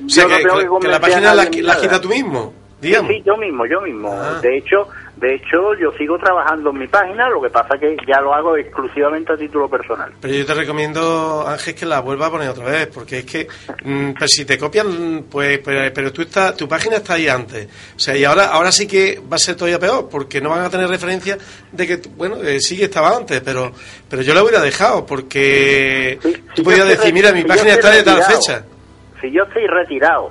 O 0.05 0.09
sea, 0.09 0.24
yo 0.24 0.28
no 0.28 0.37
que, 0.57 0.61
tengo 0.62 0.80
que- 0.80 0.89
la 0.89 1.01
página 1.01 1.34
la, 1.34 1.45
la 1.45 1.51
nada. 1.51 1.80
quitas 1.80 2.01
tú 2.01 2.09
mismo, 2.09 2.53
digamos. 2.80 3.11
Sí, 3.12 3.18
sí, 3.18 3.22
yo 3.24 3.37
mismo, 3.37 3.64
yo 3.66 3.80
mismo. 3.80 4.11
Ah. 4.12 4.39
De 4.43 4.59
hecho, 4.59 4.89
de 5.16 5.34
hecho, 5.34 5.74
yo 5.80 5.90
sigo 5.92 6.18
trabajando 6.18 6.68
en 6.70 6.78
mi 6.78 6.86
página, 6.88 7.30
lo 7.30 7.40
que 7.40 7.48
pasa 7.48 7.78
que 7.78 7.96
ya 8.06 8.20
lo 8.20 8.34
hago 8.34 8.54
exclusivamente 8.58 9.32
a 9.32 9.36
título 9.36 9.66
personal. 9.66 10.12
Pero 10.20 10.34
yo 10.34 10.44
te 10.44 10.52
recomiendo, 10.52 11.42
Ángel, 11.48 11.74
que 11.74 11.86
la 11.86 12.00
vuelva 12.00 12.26
a 12.26 12.30
poner 12.30 12.50
otra 12.50 12.66
vez, 12.66 12.86
porque 12.88 13.20
es 13.20 13.24
que, 13.24 13.48
mm, 13.82 14.12
pero 14.12 14.28
si 14.28 14.44
te 14.44 14.58
copian, 14.58 15.24
pues, 15.30 15.58
pero, 15.60 15.90
pero 15.94 16.12
tú 16.12 16.20
está, 16.20 16.54
tu 16.54 16.68
página 16.68 16.96
está 16.96 17.14
ahí 17.14 17.28
antes. 17.28 17.66
O 17.96 17.98
sea, 17.98 18.14
y 18.14 18.24
ahora, 18.24 18.48
ahora 18.48 18.70
sí 18.70 18.86
que 18.86 19.18
va 19.20 19.36
a 19.36 19.38
ser 19.38 19.56
todavía 19.56 19.78
peor, 19.78 20.06
porque 20.10 20.38
no 20.38 20.50
van 20.50 20.60
a 20.60 20.68
tener 20.70 20.86
referencia 20.86 21.38
de 21.72 21.86
que, 21.86 22.00
bueno, 22.14 22.36
eh, 22.42 22.60
sí 22.60 22.76
que 22.76 22.84
estaba 22.84 23.16
antes, 23.16 23.40
pero, 23.40 23.72
pero 24.10 24.20
yo 24.20 24.34
la 24.34 24.42
hubiera 24.42 24.60
dejado, 24.60 25.06
porque 25.06 26.18
Sí, 26.20 26.32
tú 26.48 26.56
si 26.56 26.62
podías 26.62 26.86
decir, 26.88 27.14
mira, 27.14 27.32
mi 27.32 27.40
si 27.40 27.46
página 27.48 27.72
está 27.72 27.90
de 27.90 28.02
tal 28.02 28.22
fecha. 28.22 28.64
Si 29.22 29.32
yo 29.32 29.44
estoy 29.44 29.66
retirado, 29.66 30.30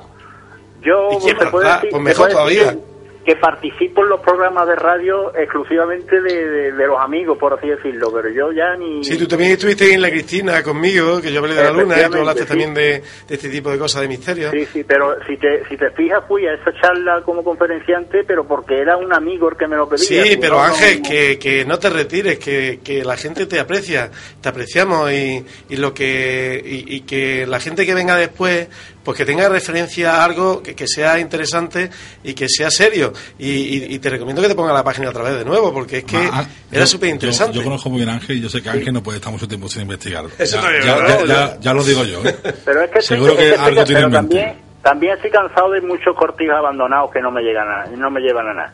yo 0.84 1.10
¿Y 1.12 1.24
quién 1.24 1.40
se 1.40 1.46
puede 1.48 1.74
decir, 1.74 1.90
Pues 1.90 2.04
mejor 2.04 2.30
todavía. 2.30 2.72
que, 2.74 2.95
que 3.26 3.36
participo 3.38 4.04
en 4.04 4.10
los 4.10 4.22
programas 4.22 4.68
de 4.68 4.76
radio 4.76 5.36
exclusivamente 5.36 6.22
de, 6.22 6.48
de- 6.50 6.72
de 6.74 6.88
los 6.88 7.00
amigos, 7.00 7.38
por 7.40 7.54
así 7.54 7.68
decirlo, 7.68 8.12
pero 8.14 8.30
yo 8.30 8.52
ya 8.52 8.76
ni... 8.76 9.04
Sí, 9.04 9.18
tú 9.18 9.28
también 9.28 9.52
estuviste 9.54 9.92
en 9.94 10.02
La 10.02 10.10
Cristina 10.12 10.62
conmigo, 10.62 11.20
que 11.22 11.32
yo 11.34 11.40
hablé 11.40 11.56
de 11.56 11.64
la 11.64 11.72
luna, 11.72 11.96
y 12.00 12.10
tú 12.12 12.18
hablaste 12.20 12.44
sí. 12.44 12.48
también 12.48 12.74
de, 12.74 13.02
de 13.28 13.36
este 13.36 13.50
tipo 13.50 13.72
de 13.72 13.80
cosas 13.80 14.02
de 14.04 14.08
misterio. 14.08 14.52
Sí, 14.52 14.66
sí, 14.68 14.84
pero 14.84 15.16
si 15.26 15.38
te, 15.38 15.68
si 15.68 15.76
te 15.76 15.90
fijas, 15.92 16.24
fui 16.28 16.46
a 16.46 16.54
esa 16.54 16.72
charla 16.80 17.22
como 17.26 17.44
conferenciante, 17.44 18.24
pero 18.26 18.46
porque 18.48 18.78
era 18.80 18.96
un 18.98 19.12
amigo 19.14 19.50
el 19.50 19.58
que 19.58 19.68
me 19.68 19.76
lo 19.76 19.90
pedía. 19.90 20.06
Sí, 20.24 20.30
Si 20.34 20.38
pero 20.38 20.56
no- 20.58 20.64
Ángel, 20.64 21.02
no- 21.02 21.10
que, 21.10 21.40
que 21.40 21.66
no 21.66 21.80
te 21.80 21.90
retires, 21.90 22.38
que, 22.38 22.80
que 22.84 23.04
la 23.04 23.18
gente 23.18 23.48
te 23.48 23.60
aprecia, 23.60 24.12
te 24.42 24.50
apreciamos 24.50 25.12
y, 25.12 25.44
y 25.70 25.78
lo 25.78 25.94
que 25.94 26.62
y, 26.64 26.96
y 26.98 27.02
que 27.02 27.48
la 27.48 27.60
gente 27.60 27.86
que 27.88 27.94
venga 27.96 28.16
después, 28.18 28.68
pues 29.06 29.18
que 29.18 29.24
tenga 29.26 29.48
referencia 29.48 30.16
a 30.18 30.26
algo 30.26 30.62
que, 30.62 30.76
que 30.76 30.88
sea 30.88 31.18
interesante 31.20 31.90
y 32.24 32.34
que 32.34 32.50
sea 32.50 32.70
serio. 32.70 33.14
Y, 33.40 33.50
y- 33.50 33.86
y 33.96 34.00
te 34.00 34.10
recomiendo 34.10 34.42
que 34.42 34.50
te 34.50 34.56
ponga 34.56 34.74
la 34.74 34.84
página 34.84 35.10
otra 35.12 35.24
vez 35.24 35.38
de 35.38 35.46
nuevo, 35.46 35.72
porque 35.72 36.00
es 36.00 36.04
que 36.04 36.18
Ah, 36.18 36.30
ah, 36.44 36.46
era 36.72 36.86
súper 36.86 37.10
interesante. 37.10 37.54
Yo, 37.54 37.62
yo 37.62 37.66
conozco 37.66 37.90
muy 37.90 38.00
bien 38.00 38.10
a 38.10 38.14
Ángel 38.16 38.38
y 38.38 38.42
yo 38.42 38.50
sé 38.50 38.62
que 38.62 38.70
Ángel 38.70 38.92
no 38.94 39.02
puede 39.04 39.20
estar 39.20 39.32
mucho 39.32 39.48
tiempo 39.48 39.70
sin 39.70 39.84
investigar. 39.84 40.26
Eso 40.38 40.58
ya, 40.62 40.84
ya, 40.84 40.96
¿no? 40.98 41.08
ya- 41.08 41.26
ya- 41.26 41.60
ya 41.60 41.74
lo 41.74 41.84
digo 41.84 42.04
yo. 42.04 42.20
¿eh? 42.26 42.36
Pero 42.66 42.82
es 42.82 42.92
que 42.92 43.02
Seguro 43.02 43.32
es 43.34 43.38
que 43.38 43.50
estoy- 43.52 43.66
algo 43.68 43.84
tiene 43.86 44.02
pero 44.02 44.08
en 44.08 44.12
mente. 44.14 44.36
también, 44.36 44.62
también 44.82 45.14
estoy 45.14 45.30
cansado 45.32 45.72
de 45.72 45.82
muchos 45.82 46.16
cortijos 46.16 46.56
abandonados 46.56 47.12
que 47.12 47.22
no 47.22 47.30
me 47.32 47.42
llegan 47.44 47.68
a, 47.70 47.86
no 47.96 48.10
me 48.10 48.20
llevan 48.22 48.48
a 48.50 48.54
nada. 48.54 48.74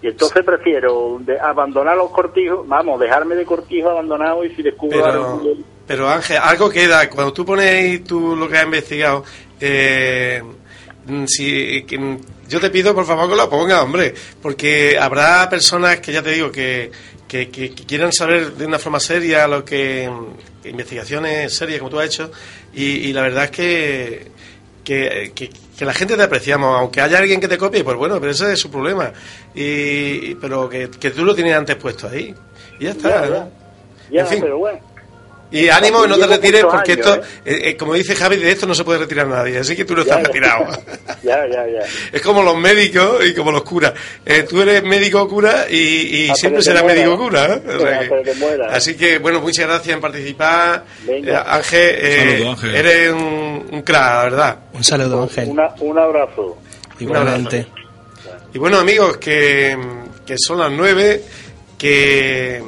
Y 0.00 0.08
entonces 0.08 0.42
prefiero 0.44 1.18
de- 1.20 1.38
abandonar 1.40 1.96
los 1.96 2.10
cortijos, 2.10 2.66
vamos, 2.68 2.98
dejarme 3.00 3.34
de 3.36 3.44
cortijos 3.44 3.90
abandonados 3.92 4.46
y 4.46 4.54
si 4.54 4.62
descubro 4.62 4.98
Pero, 5.02 5.12
algo- 5.12 5.56
pero 5.86 6.08
Ángel, 6.08 6.38
algo 6.42 6.70
queda. 6.70 7.08
Cuando 7.10 7.32
tú 7.32 7.44
pones 7.44 8.02
tú 8.04 8.34
lo 8.36 8.48
que 8.48 8.56
has 8.58 8.64
investigado, 8.64 9.24
eh, 9.64 10.42
mm, 11.06 11.24
si, 11.26 11.82
que, 11.84 11.98
mm, 11.98 12.18
yo 12.48 12.60
te 12.60 12.70
pido 12.70 12.94
por 12.94 13.06
favor 13.06 13.28
que 13.30 13.36
lo 13.36 13.48
ponga, 13.48 13.82
hombre, 13.82 14.12
porque 14.42 14.98
habrá 15.00 15.48
personas 15.48 16.00
que 16.00 16.12
ya 16.12 16.22
te 16.22 16.30
digo 16.32 16.50
que, 16.52 16.90
que, 17.28 17.48
que- 17.48 17.70
que 17.74 17.84
quieran 17.86 18.12
saber 18.12 18.52
de 18.54 18.66
una 18.66 18.78
forma 18.78 19.00
seria 19.00 19.46
lo 19.48 19.64
que 19.64 20.10
investigaciones 20.64 21.54
serias 21.54 21.78
como 21.78 21.90
tú 21.90 21.98
has 21.98 22.06
hecho 22.06 22.30
y, 22.74 22.84
y 23.08 23.12
la 23.12 23.22
verdad 23.22 23.44
es 23.44 23.50
que 23.50 24.26
que, 24.84 25.32
que- 25.34 25.48
que 25.48 25.62
que 25.78 25.84
la 25.86 25.94
gente 25.94 26.16
te 26.16 26.22
apreciamos, 26.22 26.78
aunque 26.78 27.00
haya 27.00 27.18
alguien 27.18 27.40
que 27.40 27.48
te 27.48 27.56
copie, 27.58 27.82
pues 27.82 27.96
bueno, 27.96 28.20
pero 28.20 28.30
ese 28.32 28.52
es 28.52 28.60
su 28.60 28.70
problema. 28.70 29.10
Y, 29.54 30.34
pero 30.36 30.68
que, 30.68 30.90
que 30.90 31.10
tú 31.10 31.24
lo 31.24 31.34
tienes 31.34 31.56
antes 31.56 31.74
puesto 31.76 32.08
ahí. 32.08 32.32
Y 32.78 32.84
ya 32.84 32.90
está. 32.90 33.08
Ya, 33.08 33.20
¿no? 33.26 33.34
ya. 33.34 33.48
Ya, 34.10 34.20
En 34.20 34.26
fin. 34.28 34.38
pero 34.42 34.58
bueno. 34.58 34.78
Y 35.52 35.68
ánimo, 35.68 36.06
no 36.06 36.18
te 36.18 36.26
retires 36.26 36.64
porque 36.64 36.92
años, 36.92 37.06
esto, 37.06 37.22
¿eh? 37.44 37.60
eh, 37.70 37.76
como 37.76 37.94
dice 37.94 38.14
Javi, 38.14 38.36
de 38.36 38.50
esto 38.50 38.66
no 38.66 38.74
se 38.74 38.84
puede 38.84 39.00
retirar 39.00 39.26
nadie, 39.28 39.58
así 39.58 39.76
que 39.76 39.84
tú 39.84 39.94
no 39.94 40.02
estás 40.02 40.18
ya. 40.18 40.24
retirado. 40.24 40.66
Ya, 41.22 41.46
ya, 41.46 41.64
ya. 41.68 41.86
Es 42.10 42.20
como 42.20 42.42
los 42.42 42.56
médicos 42.56 43.24
y 43.24 43.32
como 43.32 43.52
los 43.52 43.62
curas. 43.62 43.92
Eh, 44.26 44.44
tú 44.48 44.60
eres 44.60 44.82
médico 44.82 45.28
cura 45.28 45.66
y, 45.70 45.76
y 45.76 46.22
Hasta 46.24 46.34
siempre 46.34 46.62
serás 46.62 46.84
médico 46.84 47.16
cura. 47.16 47.46
¿eh? 47.46 47.62
O 47.76 47.78
sea 47.80 48.00
que 48.00 48.62
así 48.70 48.96
que, 48.96 49.18
bueno, 49.18 49.40
muchas 49.40 49.68
gracias 49.68 49.94
en 49.94 50.00
participar. 50.00 50.84
Venga. 51.06 51.32
Eh, 51.40 51.44
Ángel, 51.46 51.94
eh, 51.96 52.18
Un 52.18 52.26
saludo, 52.34 52.50
Ángel. 52.50 52.74
eres 52.74 53.12
un, 53.12 53.66
un 53.70 53.82
crack, 53.82 54.02
la 54.02 54.22
verdad. 54.24 54.56
Un 54.72 54.82
saludo, 54.84 55.22
Ángel. 55.22 55.48
Una, 55.48 55.68
un 55.78 55.98
abrazo. 55.98 56.58
Igualmente. 56.98 57.66
Y 58.54 58.58
bueno, 58.58 58.78
amigos, 58.78 59.16
que, 59.18 59.76
que 60.26 60.34
son 60.38 60.58
las 60.58 60.72
nueve, 60.72 61.22
que, 61.78 62.62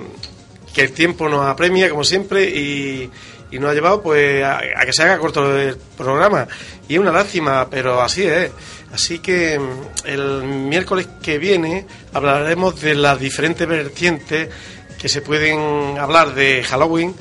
que 0.75 0.83
el 0.83 0.93
tiempo 0.93 1.29
nos 1.29 1.47
apremia, 1.47 1.89
como 1.89 2.05
siempre, 2.05 2.45
y, 2.45 3.11
y 3.51 3.59
nos 3.59 3.71
ha 3.71 3.75
llevado 3.75 4.03
pues 4.03 4.43
a, 4.45 4.59
a 4.59 4.85
que 4.85 4.93
se 4.93 5.03
haga 5.05 5.19
corto 5.19 5.57
el 5.59 5.77
programa. 5.97 6.47
Y 6.89 6.95
es 6.95 7.01
una 7.01 7.13
lástima, 7.13 7.69
pero 7.71 8.03
así 8.03 8.25
es. 8.25 8.51
Así 8.93 9.21
que 9.21 9.59
mm, 9.59 10.07
el 10.07 10.43
miércoles 10.43 11.09
que 11.23 11.39
viene 11.39 11.87
hablaremos 12.13 12.81
de 12.81 12.95
las 12.95 13.19
diferentes 13.19 13.67
vertientes 13.67 14.49
que 15.01 15.09
se 15.09 15.21
pueden 15.21 15.99
hablar 15.99 16.35
de 16.35 16.63
Halloween 16.65 17.15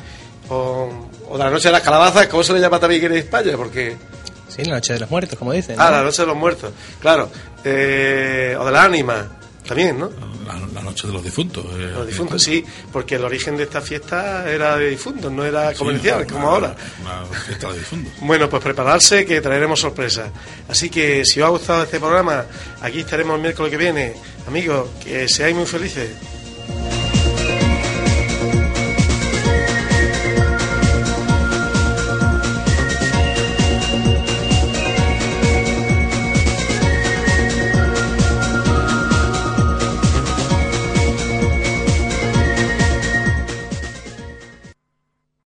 o, 0.49 1.09
o 1.29 1.37
de 1.37 1.43
la 1.43 1.49
noche 1.49 1.67
de 1.69 1.73
las 1.73 1.81
calabazas, 1.81 2.27
como 2.27 2.43
se 2.43 2.53
le 2.53 2.59
llama 2.59 2.79
también 2.79 3.03
en 3.05 3.13
España, 3.13 3.53
porque... 3.57 3.95
Sí, 4.47 4.63
la 4.65 4.75
noche 4.75 4.93
de 4.93 4.99
los 4.99 5.09
muertos, 5.09 5.37
como 5.37 5.51
dicen. 5.51 5.75
Ah, 5.79 5.89
la 5.89 6.03
noche 6.03 6.21
de 6.21 6.27
los 6.27 6.37
muertos, 6.37 6.71
claro. 6.99 7.29
Eh, 7.63 8.55
o 8.59 8.65
de 8.65 8.71
la 8.71 8.83
ánima, 8.83 9.27
también, 9.67 9.97
¿no? 9.99 10.09
La, 10.45 10.59
la 10.73 10.81
noche 10.81 11.07
de 11.07 11.13
los 11.13 11.23
difuntos. 11.23 11.65
eh, 11.77 11.91
Los 11.95 12.05
difuntos, 12.07 12.43
sí, 12.43 12.63
porque 12.91 13.15
el 13.15 13.23
origen 13.23 13.55
de 13.57 13.63
esta 13.63 13.79
fiesta 13.81 14.49
era 14.49 14.75
de 14.77 14.89
difuntos, 14.89 15.31
no 15.31 15.45
era 15.45 15.71
Sí, 15.71 15.77
comercial, 15.77 16.17
una- 16.23 16.33
como 16.33 16.49
ahora. 16.49 16.75
Una 17.01 17.25
fiesta 17.39 17.71
de 17.71 17.79
difuntos. 17.79 18.13
Bueno, 18.21 18.49
pues 18.49 18.61
prepararse 18.63 19.25
que 19.25 19.39
traeremos 19.41 19.79
sorpresas. 19.79 20.29
Así 20.67 20.89
que 20.89 21.23
si 21.25 21.39
os 21.41 21.45
ha 21.47 21.49
gustado 21.49 21.83
este 21.83 21.99
programa, 21.99 22.45
aquí 22.81 22.99
estaremos 22.99 23.35
el 23.37 23.41
miércoles 23.41 23.71
que 23.71 23.77
viene. 23.77 24.13
Amigos, 24.47 24.89
que 25.03 25.27
seáis 25.29 25.55
muy 25.55 25.65
felices. 25.65 26.09